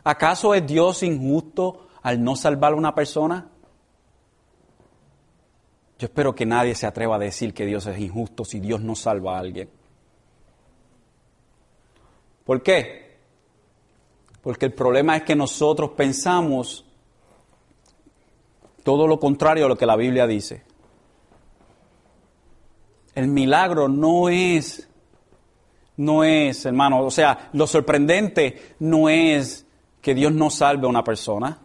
¿Acaso 0.03 0.53
es 0.53 0.65
Dios 0.65 1.03
injusto 1.03 1.87
al 2.01 2.23
no 2.23 2.35
salvar 2.35 2.73
a 2.73 2.75
una 2.75 2.95
persona? 2.95 3.49
Yo 5.99 6.05
espero 6.05 6.33
que 6.33 6.45
nadie 6.47 6.73
se 6.73 6.87
atreva 6.87 7.17
a 7.17 7.19
decir 7.19 7.53
que 7.53 7.65
Dios 7.65 7.85
es 7.85 7.99
injusto 7.99 8.43
si 8.43 8.59
Dios 8.59 8.81
no 8.81 8.95
salva 8.95 9.35
a 9.35 9.39
alguien. 9.39 9.69
¿Por 12.43 12.63
qué? 12.63 13.10
Porque 14.41 14.65
el 14.65 14.73
problema 14.73 15.17
es 15.17 15.23
que 15.23 15.35
nosotros 15.35 15.91
pensamos 15.91 16.85
todo 18.83 19.07
lo 19.07 19.19
contrario 19.19 19.65
a 19.65 19.69
lo 19.69 19.77
que 19.77 19.85
la 19.85 19.95
Biblia 19.95 20.25
dice. 20.25 20.63
El 23.13 23.27
milagro 23.27 23.87
no 23.87 24.29
es, 24.29 24.87
no 25.97 26.23
es, 26.23 26.65
hermano, 26.65 27.01
o 27.01 27.11
sea, 27.11 27.49
lo 27.53 27.67
sorprendente 27.67 28.75
no 28.79 29.09
es 29.09 29.65
que 30.01 30.15
Dios 30.15 30.31
no 30.31 30.49
salve 30.49 30.87
a 30.87 30.89
una 30.89 31.03
persona. 31.03 31.59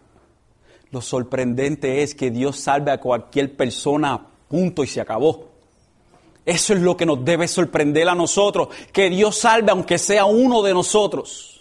Lo 0.91 1.01
sorprendente 1.01 2.03
es 2.03 2.15
que 2.15 2.31
Dios 2.31 2.59
salve 2.59 2.91
a 2.91 3.01
cualquier 3.01 3.57
persona, 3.57 4.27
punto 4.49 4.85
y 4.85 4.87
se 4.87 5.01
acabó. 5.01 5.49
Eso 6.45 6.75
es 6.75 6.81
lo 6.81 6.97
que 6.97 7.07
nos 7.07 7.25
debe 7.25 7.49
sorprender 7.49 8.09
a 8.09 8.15
nosotros, 8.15 8.69
que 8.93 9.09
Dios 9.09 9.37
salve 9.37 9.73
aunque 9.73 9.99
sea 9.99 10.27
uno 10.27 10.63
de 10.63 10.75
nosotros. 10.75 11.56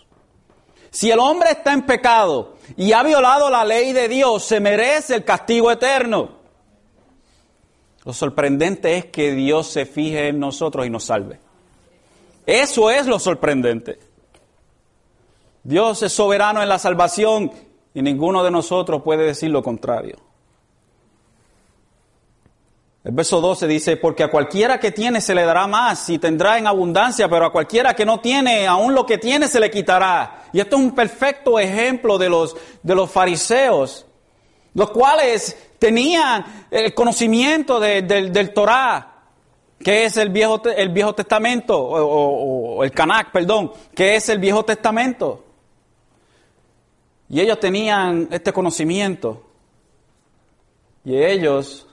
Si 0.96 1.12
el 1.12 1.20
hombre 1.20 1.52
está 1.52 1.74
en 1.74 1.86
pecado 1.86 2.56
y 2.78 2.94
ha 2.94 3.04
violado 3.04 3.50
la 3.50 3.66
ley 3.66 3.92
de 3.92 4.08
Dios, 4.08 4.46
se 4.46 4.62
merece 4.62 5.16
el 5.16 5.26
castigo 5.26 5.70
eterno. 5.70 6.30
Lo 8.06 8.14
sorprendente 8.14 8.96
es 8.96 9.06
que 9.08 9.34
Dios 9.34 9.68
se 9.68 9.86
fije 9.86 10.30
en 10.30 10.40
nosotros 10.40 10.88
y 10.88 10.90
nos 10.90 11.04
salve. 11.04 11.38
Eso 12.46 12.90
es 12.90 13.08
lo 13.08 13.20
sorprendente. 13.20 14.00
Dios 15.66 16.02
es 16.02 16.14
soberano 16.14 16.64
en 16.64 16.70
la 16.70 16.80
salvación 16.80 17.52
y 17.94 18.02
ninguno 18.02 18.42
de 18.42 18.52
nosotros 18.52 19.02
puede 19.02 19.26
decir 19.26 19.50
lo 19.50 19.62
contrario. 19.62 20.16
El 23.06 23.12
verso 23.12 23.40
12 23.40 23.68
dice, 23.68 23.98
porque 23.98 24.24
a 24.24 24.32
cualquiera 24.32 24.80
que 24.80 24.92
tiene 24.92 25.22
se 25.22 25.36
le 25.36 25.44
dará 25.44 25.68
más 25.68 26.10
y 26.10 26.18
tendrá 26.18 26.58
en 26.58 26.66
abundancia, 26.66 27.30
pero 27.30 27.46
a 27.46 27.52
cualquiera 27.52 27.94
que 27.94 28.04
no 28.04 28.20
tiene, 28.20 28.66
aún 28.66 28.96
lo 28.96 29.06
que 29.06 29.20
tiene 29.20 29.48
se 29.48 29.60
le 29.60 29.70
quitará. 29.70 30.46
Y 30.52 30.60
esto 30.60 30.76
es 30.76 30.82
un 30.82 30.96
perfecto 30.96 31.60
ejemplo 31.60 32.18
de 32.18 32.30
los, 32.30 32.58
de 32.82 32.96
los 32.96 33.12
fariseos, 33.12 34.08
los 34.74 34.90
cuales 34.90 35.56
tenían 35.78 36.68
el 36.72 36.96
conocimiento 36.96 37.80
del 37.80 38.54
Torah, 38.56 39.28
que 39.78 40.06
es 40.06 40.18
el 40.18 40.30
Viejo, 40.30 40.64
el 40.66 40.90
viejo 40.90 41.14
Testamento, 41.14 41.80
o, 41.80 42.78
o 42.78 42.84
el 42.84 42.90
Canac, 42.90 43.32
perdón, 43.32 43.72
que 43.94 44.16
es 44.16 44.30
el 44.30 44.40
Viejo 44.40 44.66
Testamento. 44.66 45.46
Y 47.30 47.40
ellos 47.40 47.60
tenían 47.60 48.30
este 48.32 48.52
conocimiento. 48.52 49.44
Y 51.04 51.18
ellos 51.18 51.85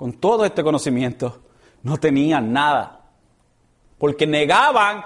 con 0.00 0.14
todo 0.14 0.46
este 0.46 0.64
conocimiento, 0.64 1.42
no 1.82 1.98
tenían 1.98 2.54
nada. 2.54 3.02
Porque 3.98 4.26
negaban 4.26 5.04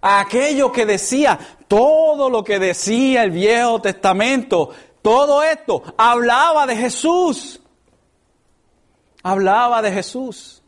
a 0.00 0.20
aquello 0.20 0.72
que 0.72 0.86
decía, 0.86 1.38
todo 1.68 2.30
lo 2.30 2.42
que 2.42 2.58
decía 2.58 3.22
el 3.22 3.32
Viejo 3.32 3.82
Testamento, 3.82 4.70
todo 5.02 5.42
esto 5.42 5.82
hablaba 5.98 6.66
de 6.66 6.74
Jesús. 6.74 7.60
Hablaba 9.22 9.82
de 9.82 9.92
Jesús. 9.92 10.62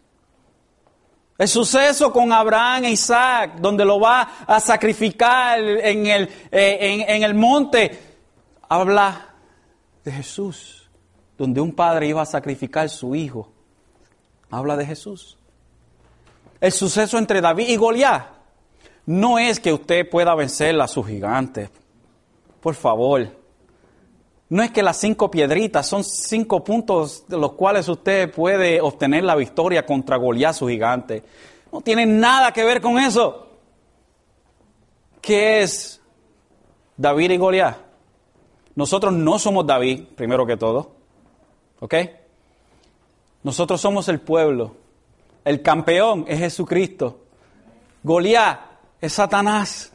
El 1.39 1.49
suceso 1.49 2.13
con 2.13 2.31
Abraham 2.31 2.85
e 2.85 2.91
Isaac, 2.91 3.55
donde 3.59 3.87
lo 3.87 3.99
va 3.99 4.45
a 4.47 4.61
sacrificar 4.61 5.59
en 5.59 6.07
el, 6.09 6.25
eh, 6.51 6.77
en, 6.79 7.09
en 7.09 7.23
el 7.23 7.35
monte, 7.35 8.19
habla 8.69 9.35
de 10.05 10.13
Jesús, 10.13 10.91
donde 11.39 11.59
un 11.59 11.73
padre 11.73 12.09
iba 12.09 12.21
a 12.21 12.27
sacrificar 12.27 12.91
su 12.91 13.15
hijo 13.15 13.52
habla 14.53 14.77
de 14.77 14.87
Jesús. 14.87 15.39
El 16.61 16.71
suceso 16.71 17.19
entre 17.19 17.41
David 17.41 17.69
y 17.69 17.77
Goliat 17.77 18.27
no 19.07 19.39
es 19.39 19.59
que 19.59 19.73
usted 19.73 20.09
pueda 20.09 20.35
vencer 20.37 20.81
a 20.81 20.87
su 20.87 21.03
gigante. 21.03 21.71
Por 22.61 22.77
favor. 22.77 23.27
No 24.51 24.63
es 24.63 24.71
que 24.71 24.83
las 24.83 24.99
cinco 24.99 25.31
piedritas 25.31 25.89
son 25.89 26.05
cinco 26.05 26.63
puntos 26.63 27.25
de 27.27 27.39
los 27.39 27.53
cuales 27.53 27.89
usted 27.89 28.31
puede 28.31 28.81
obtener 28.81 29.25
la 29.25 29.35
victoria 29.35 29.85
contra 29.87 30.19
Goliat, 30.19 30.55
su 30.55 30.69
gigante. 30.69 31.25
No 31.73 31.81
tiene 31.81 32.05
nada 32.05 32.53
que 32.53 32.63
ver 32.63 32.83
con 32.83 32.99
eso. 32.99 33.49
¿Qué 35.23 35.63
es 35.63 36.01
David 36.97 37.31
y 37.31 37.37
Goliat? 37.39 37.79
Nosotros 38.75 39.15
no 39.15 39.39
somos 39.39 39.67
David, 39.67 40.05
primero 40.15 40.47
que 40.47 40.59
todo. 40.59 40.93
¿Ok? 41.81 41.95
Nosotros 43.43 43.81
somos 43.81 44.09
el 44.09 44.21
pueblo. 44.21 44.77
El 45.45 45.63
campeón 45.63 46.25
es 46.29 46.39
Jesucristo. 46.39 47.19
Goliat 48.03 48.61
es 49.01 49.13
Satanás. 49.13 49.93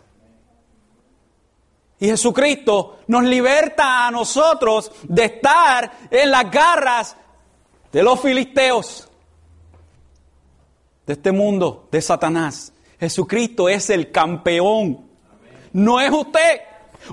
Y 2.00 2.08
Jesucristo 2.08 3.00
nos 3.08 3.24
liberta 3.24 4.08
a 4.08 4.12
nosotros 4.12 4.92
de 5.04 5.26
estar 5.26 5.92
en 6.12 6.30
las 6.30 6.52
garras 6.52 7.18
de 7.92 8.04
los 8.04 8.20
filisteos, 8.20 9.08
de 11.06 11.14
este 11.14 11.32
mundo, 11.32 11.88
de 11.92 12.02
Satanás. 12.02 12.72
Jesucristo 13.00 13.70
es 13.70 13.90
el 13.90 14.12
campeón. 14.12 15.08
No 15.74 16.00
es 16.00 16.12
usted. 16.12 16.62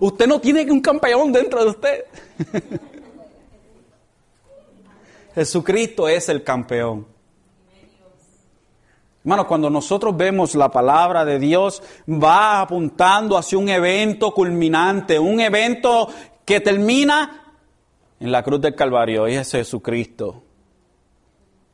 Usted 0.00 0.26
no 0.26 0.40
tiene 0.40 0.70
un 0.70 0.80
campeón 0.80 1.32
dentro 1.32 1.64
de 1.64 1.70
usted. 1.70 2.04
Jesucristo 5.34 6.08
es 6.08 6.28
el 6.28 6.44
campeón. 6.44 7.06
Hermano, 9.24 9.46
cuando 9.48 9.70
nosotros 9.70 10.16
vemos 10.16 10.54
la 10.54 10.70
palabra 10.70 11.24
de 11.24 11.38
Dios, 11.38 11.82
va 12.06 12.60
apuntando 12.60 13.38
hacia 13.38 13.56
un 13.56 13.68
evento 13.68 14.32
culminante, 14.32 15.18
un 15.18 15.40
evento 15.40 16.08
que 16.44 16.60
termina 16.60 17.54
en 18.20 18.30
la 18.30 18.42
cruz 18.42 18.60
del 18.60 18.74
Calvario, 18.74 19.26
y 19.26 19.34
es 19.34 19.50
Jesucristo. 19.50 20.42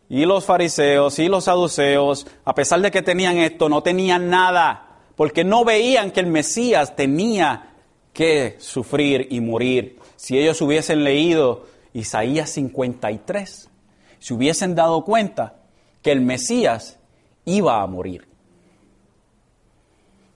Y 0.08 0.24
los 0.24 0.44
fariseos 0.44 1.18
y 1.18 1.28
los 1.28 1.44
saduceos, 1.44 2.26
a 2.44 2.54
pesar 2.54 2.80
de 2.80 2.90
que 2.90 3.02
tenían 3.02 3.36
esto, 3.38 3.68
no 3.68 3.82
tenían 3.82 4.30
nada, 4.30 4.98
porque 5.16 5.44
no 5.44 5.64
veían 5.64 6.12
que 6.12 6.20
el 6.20 6.26
Mesías 6.26 6.94
tenía 6.94 7.74
que 8.12 8.56
sufrir 8.58 9.26
y 9.30 9.40
morir. 9.40 9.98
Si 10.16 10.38
ellos 10.38 10.61
hubiesen 10.62 11.04
leído 11.04 11.66
Isaías 11.93 12.51
53, 12.51 13.70
se 14.18 14.34
hubiesen 14.34 14.74
dado 14.74 15.05
cuenta 15.05 15.57
que 16.03 16.12
el 16.12 16.20
Mesías 16.20 16.99
iba 17.45 17.82
a 17.82 17.86
morir. 17.86 18.28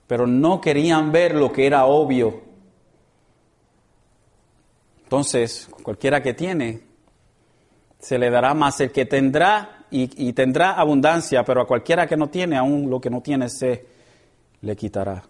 Pero 0.07 0.27
no 0.27 0.61
querían 0.61 1.11
ver 1.11 1.35
lo 1.35 1.51
que 1.51 1.65
era 1.65 1.85
obvio. 1.85 2.43
Entonces, 5.03 5.69
cualquiera 5.83 6.21
que 6.21 6.33
tiene, 6.33 6.81
se 7.99 8.19
le 8.19 8.29
dará 8.29 8.53
más 8.53 8.79
el 8.81 8.91
que 8.91 9.05
tendrá 9.05 9.85
y, 9.89 10.27
y, 10.27 10.33
tendrá 10.33 10.73
abundancia, 10.73 11.43
pero 11.43 11.61
a 11.61 11.67
cualquiera 11.67 12.05
que 12.05 12.17
no 12.17 12.29
tiene, 12.29 12.57
aún 12.57 12.89
lo 12.89 12.99
que 12.99 13.09
no 13.09 13.21
tiene 13.21 13.49
se 13.49 13.85
le 14.61 14.75
quitará. 14.75 15.23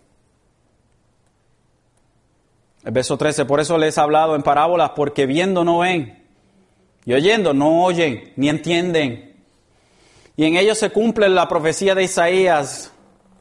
El 2.86 2.92
verso 2.92 3.18
13, 3.18 3.46
por 3.46 3.60
eso 3.60 3.80
les 3.80 3.98
he 3.98 4.02
hablado 4.02 4.36
en 4.36 4.44
parábolas, 4.44 4.92
porque 4.96 5.26
viendo 5.26 5.64
no 5.64 5.80
ven, 5.80 6.24
y 7.04 7.14
oyendo 7.14 7.52
no 7.52 7.84
oyen, 7.84 8.32
ni 8.36 8.48
entienden. 8.48 9.34
Y 10.38 10.46
en 10.46 10.56
ellos 10.56 10.78
se 10.78 10.92
cumple 10.92 11.28
la 11.28 11.48
profecía 11.48 11.96
de 11.96 12.04
Isaías, 12.04 12.92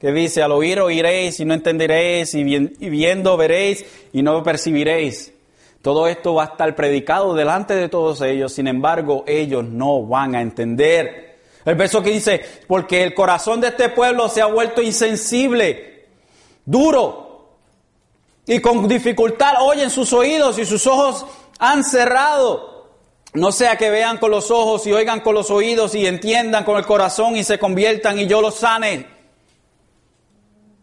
que 0.00 0.12
dice, 0.12 0.42
al 0.42 0.52
oír 0.52 0.80
oiréis 0.80 1.40
y 1.40 1.44
no 1.44 1.52
entenderéis, 1.52 2.34
y, 2.34 2.42
viendo 2.42 3.36
veréis 3.36 3.84
y 4.14 4.22
no 4.22 4.42
percibiréis. 4.42 5.34
Todo 5.82 6.08
esto 6.08 6.32
va 6.32 6.44
a 6.44 6.46
estar 6.46 6.74
predicado 6.74 7.34
delante 7.34 7.74
de 7.74 7.90
todos 7.90 8.22
ellos, 8.22 8.50
sin 8.50 8.66
embargo 8.66 9.24
ellos 9.26 9.62
no 9.66 10.06
van 10.06 10.34
a 10.34 10.40
entender. 10.40 11.36
El 11.66 11.74
verso 11.74 12.02
que 12.02 12.12
dice, 12.12 12.40
porque 12.66 13.02
el 13.02 13.12
corazón 13.12 13.60
de 13.60 13.68
este 13.68 13.90
pueblo 13.90 14.30
se 14.30 14.40
ha 14.40 14.46
vuelto 14.46 14.80
insensible, 14.80 16.06
duro, 16.64 17.23
y 18.46 18.60
con 18.60 18.86
dificultad 18.88 19.54
oyen 19.62 19.90
sus 19.90 20.12
oídos 20.12 20.58
y 20.58 20.64
sus 20.64 20.86
ojos 20.86 21.26
han 21.58 21.84
cerrado. 21.84 22.74
No 23.32 23.50
sea 23.50 23.76
que 23.76 23.90
vean 23.90 24.18
con 24.18 24.30
los 24.30 24.50
ojos 24.50 24.86
y 24.86 24.92
oigan 24.92 25.20
con 25.20 25.34
los 25.34 25.50
oídos 25.50 25.94
y 25.94 26.06
entiendan 26.06 26.64
con 26.64 26.76
el 26.76 26.86
corazón 26.86 27.36
y 27.36 27.42
se 27.42 27.58
conviertan 27.58 28.18
y 28.18 28.26
yo 28.26 28.40
los 28.40 28.56
sane. 28.56 29.06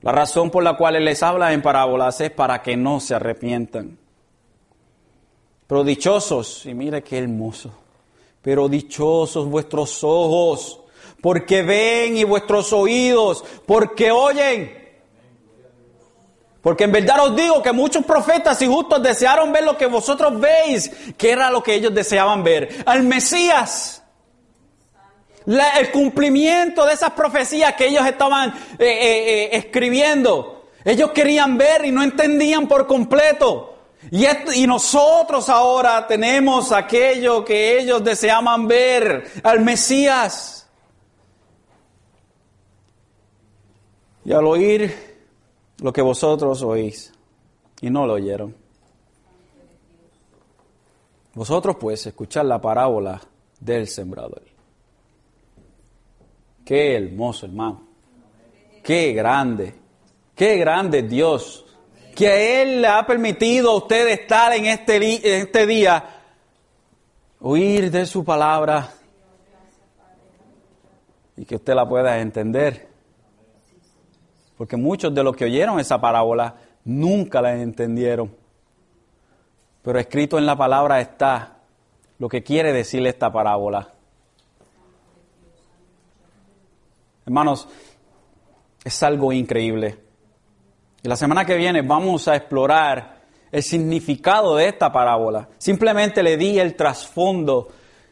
La 0.02 0.12
razón 0.12 0.50
por 0.50 0.64
la 0.64 0.76
cual 0.76 0.96
Él 0.96 1.06
les 1.06 1.22
habla 1.22 1.54
en 1.54 1.62
parábolas 1.62 2.20
es 2.22 2.32
para 2.32 2.62
que 2.62 2.76
no 2.76 3.00
se 3.00 3.16
arrepientan. 3.16 3.98
Pero 5.68 5.84
dichosos, 5.84 6.66
y 6.66 6.74
mire 6.74 7.04
qué 7.04 7.20
hermoso, 7.20 7.72
pero 8.42 8.68
dichosos 8.68 9.48
vuestros 9.48 10.04
ojos, 10.04 10.82
porque 11.22 11.62
ven 11.62 12.18
y 12.18 12.24
vuestros 12.24 12.74
oídos, 12.74 13.46
porque 13.66 14.12
oyen. 14.12 14.81
Porque 16.62 16.84
en 16.84 16.92
verdad 16.92 17.26
os 17.26 17.36
digo 17.36 17.62
que 17.62 17.72
muchos 17.72 18.06
profetas 18.06 18.62
y 18.62 18.68
justos 18.68 19.02
desearon 19.02 19.52
ver 19.52 19.64
lo 19.64 19.78
que 19.78 19.88
vosotros 19.88 20.40
veis, 20.40 20.92
que 21.18 21.32
era 21.32 21.50
lo 21.50 21.64
que 21.64 21.74
ellos 21.74 21.94
deseaban 21.94 22.44
ver, 22.44 22.84
al 22.86 23.04
Mesías. 23.04 24.04
el 25.48 25.92
cumplimiento 25.92 26.86
de 26.86 26.94
esas 26.94 27.12
profecías 27.12 27.74
que 27.74 27.88
ellos 27.88 28.06
estaban 28.06 28.50
eh, 28.50 28.86
eh, 28.86 29.44
eh, 29.44 29.50
escribiendo. 29.54 30.68
Ellos 30.86 31.12
querían 31.12 31.58
ver 31.58 31.86
y 31.86 31.92
no 31.92 32.04
entendían 32.04 32.68
por 32.68 32.86
completo. 32.86 33.70
Y, 34.12 34.26
y 34.54 34.68
nosotros 34.68 35.50
ahora 35.50 36.06
tenemos 36.06 36.72
aquello 36.72 37.44
que 37.44 37.80
ellos 37.80 38.04
deseaban 38.04 38.68
ver, 38.68 39.32
al 39.44 39.62
Mesías. 39.62 40.68
Y 44.24 44.32
al 44.32 44.46
oír 44.46 45.11
lo 45.82 45.92
que 45.92 46.02
vosotros 46.02 46.62
oís 46.62 47.12
y 47.82 47.90
no 47.90 48.06
lo 48.06 48.14
oyeron. 48.14 48.56
Vosotros 51.34 51.76
pues 51.80 52.06
escuchad 52.06 52.46
la 52.46 52.62
parábola 52.62 53.20
del 53.60 53.88
sembrador. 53.88 54.44
Qué 56.64 56.96
hermoso 56.96 57.48
hermano. 57.48 57.82
Qué 58.84 59.12
grande. 59.14 59.74
Qué 60.36 60.58
grande 60.58 61.02
Dios. 61.04 61.66
Que 62.16 62.62
Él 62.62 62.82
le 62.82 62.88
ha 62.88 63.06
permitido 63.06 63.72
a 63.72 63.78
usted 63.78 64.08
estar 64.10 64.54
este, 64.54 64.96
en 64.98 65.42
este 65.42 65.66
día, 65.66 66.22
oír 67.40 67.90
de 67.90 68.06
su 68.06 68.24
palabra 68.24 68.94
y 71.38 71.46
que 71.46 71.56
usted 71.56 71.74
la 71.74 71.88
pueda 71.88 72.20
entender. 72.20 72.91
Porque 74.62 74.78
muchos 74.78 75.12
de 75.12 75.24
los 75.24 75.36
que 75.36 75.46
oyeron 75.46 75.80
esa 75.80 76.00
parábola 76.00 76.54
nunca 76.86 77.42
la 77.42 77.60
entendieron. 77.60 78.32
Pero 79.82 79.98
escrito 79.98 80.38
en 80.38 80.46
la 80.46 80.56
palabra 80.56 81.02
está 81.02 81.58
lo 82.20 82.30
que 82.30 82.44
quiere 82.44 82.72
decirle 82.72 83.10
esta 83.10 83.34
parábola. 83.34 83.92
Hermanos, 87.26 87.68
es 88.84 89.02
algo 89.02 89.34
increíble. 89.34 89.98
Y 91.02 91.08
la 91.08 91.16
semana 91.16 91.44
que 91.44 91.56
viene 91.56 91.82
vamos 91.82 92.28
a 92.28 92.36
explorar 92.36 93.16
el 93.52 93.64
significado 93.64 94.58
de 94.58 94.68
esta 94.68 94.92
parábola. 94.92 95.50
Simplemente 95.58 96.22
le 96.22 96.38
di 96.38 96.60
el 96.60 96.76
trasfondo 96.76 97.70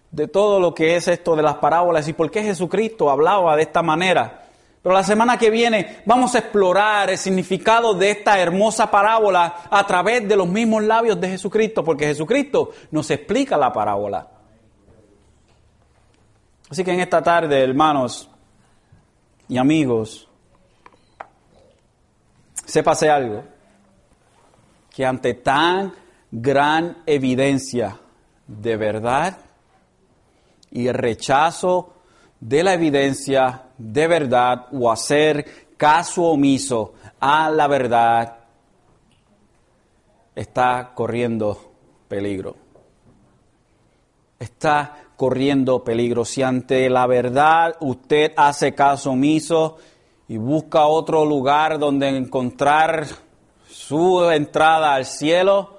de 0.09 0.27
todo 0.27 0.59
lo 0.59 0.73
que 0.73 0.95
es 0.95 1.07
esto 1.09 1.35
de 1.35 1.43
las 1.43 1.57
parábolas 1.57 2.07
y 2.07 2.13
por 2.13 2.31
qué 2.31 2.41
Jesucristo 2.41 3.11
hablaba 3.11 3.55
de 3.55 3.61
esta 3.61 3.83
manera. 3.83 4.48
Pero 4.81 4.95
la 4.95 5.03
semana 5.03 5.37
que 5.37 5.49
viene 5.49 6.01
vamos 6.05 6.35
a 6.35 6.39
explorar 6.39 7.09
el 7.09 7.17
significado 7.17 7.93
de 7.93 8.11
esta 8.11 8.39
hermosa 8.39 8.89
parábola 8.89 9.63
a 9.69 9.85
través 9.85 10.27
de 10.27 10.37
los 10.37 10.47
mismos 10.47 10.83
labios 10.83 11.19
de 11.19 11.29
Jesucristo, 11.29 11.83
porque 11.83 12.07
Jesucristo 12.07 12.71
nos 12.91 13.11
explica 13.11 13.57
la 13.57 13.73
parábola. 13.73 14.27
Así 16.69 16.83
que 16.83 16.93
en 16.93 17.01
esta 17.01 17.21
tarde, 17.21 17.61
hermanos 17.61 18.29
y 19.47 19.57
amigos, 19.57 20.27
sépase 22.65 23.09
algo, 23.09 23.43
que 24.89 25.05
ante 25.05 25.33
tan 25.33 25.93
gran 26.31 27.03
evidencia 27.05 27.99
de 28.47 28.77
verdad 28.77 29.37
y 30.71 30.91
rechazo 30.91 31.93
de 32.39 32.63
la 32.63 32.73
evidencia 32.73 33.63
de 33.77 34.07
verdad 34.07 34.67
o 34.71 34.91
hacer 34.91 35.69
caso 35.77 36.23
omiso 36.23 36.93
a 37.19 37.49
la 37.49 37.67
verdad 37.67 38.37
está 40.35 40.91
corriendo 40.95 41.71
peligro. 42.07 42.55
Está 44.39 44.95
corriendo 45.17 45.83
peligro. 45.83 46.23
Si 46.23 46.41
ante 46.41 46.89
la 46.89 47.05
verdad 47.07 47.75
usted 47.81 48.31
hace 48.37 48.73
caso 48.73 49.11
omiso 49.11 49.77
y 50.29 50.37
busca 50.37 50.85
otro 50.85 51.25
lugar 51.25 51.77
donde 51.77 52.07
encontrar 52.07 53.05
su 53.67 54.29
entrada 54.31 54.93
al 54.93 55.05
cielo, 55.05 55.77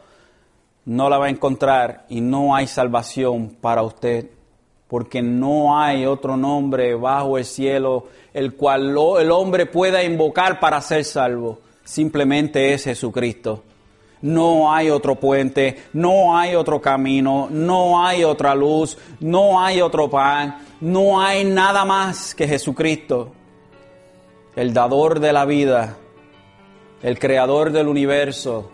no 0.84 1.08
la 1.08 1.18
va 1.18 1.26
a 1.26 1.30
encontrar 1.30 2.04
y 2.10 2.20
no 2.20 2.54
hay 2.54 2.66
salvación 2.66 3.56
para 3.60 3.82
usted, 3.82 4.30
porque 4.90 5.22
no 5.22 5.78
hay 5.80 6.04
otro 6.04 6.36
nombre 6.36 6.96
bajo 6.96 7.38
el 7.38 7.44
cielo 7.44 8.08
el 8.34 8.54
cual 8.56 8.96
el 9.20 9.30
hombre 9.30 9.66
pueda 9.66 10.02
invocar 10.02 10.58
para 10.58 10.80
ser 10.80 11.04
salvo. 11.04 11.60
Simplemente 11.84 12.74
es 12.74 12.84
Jesucristo. 12.84 13.62
No 14.20 14.72
hay 14.72 14.90
otro 14.90 15.14
puente, 15.14 15.84
no 15.92 16.36
hay 16.36 16.56
otro 16.56 16.80
camino, 16.80 17.46
no 17.50 18.04
hay 18.04 18.24
otra 18.24 18.52
luz, 18.56 18.98
no 19.20 19.62
hay 19.62 19.80
otro 19.80 20.10
pan, 20.10 20.58
no 20.80 21.20
hay 21.20 21.44
nada 21.44 21.84
más 21.84 22.34
que 22.34 22.48
Jesucristo, 22.48 23.32
el 24.56 24.74
dador 24.74 25.20
de 25.20 25.32
la 25.32 25.44
vida, 25.44 25.96
el 27.02 27.18
creador 27.18 27.70
del 27.70 27.86
universo, 27.86 28.70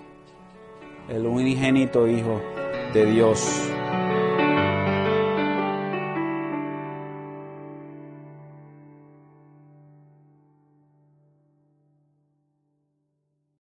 el 1.10 1.26
unigénito 1.26 2.08
Hijo 2.08 2.40
de 2.94 3.04
Dios. 3.04 3.68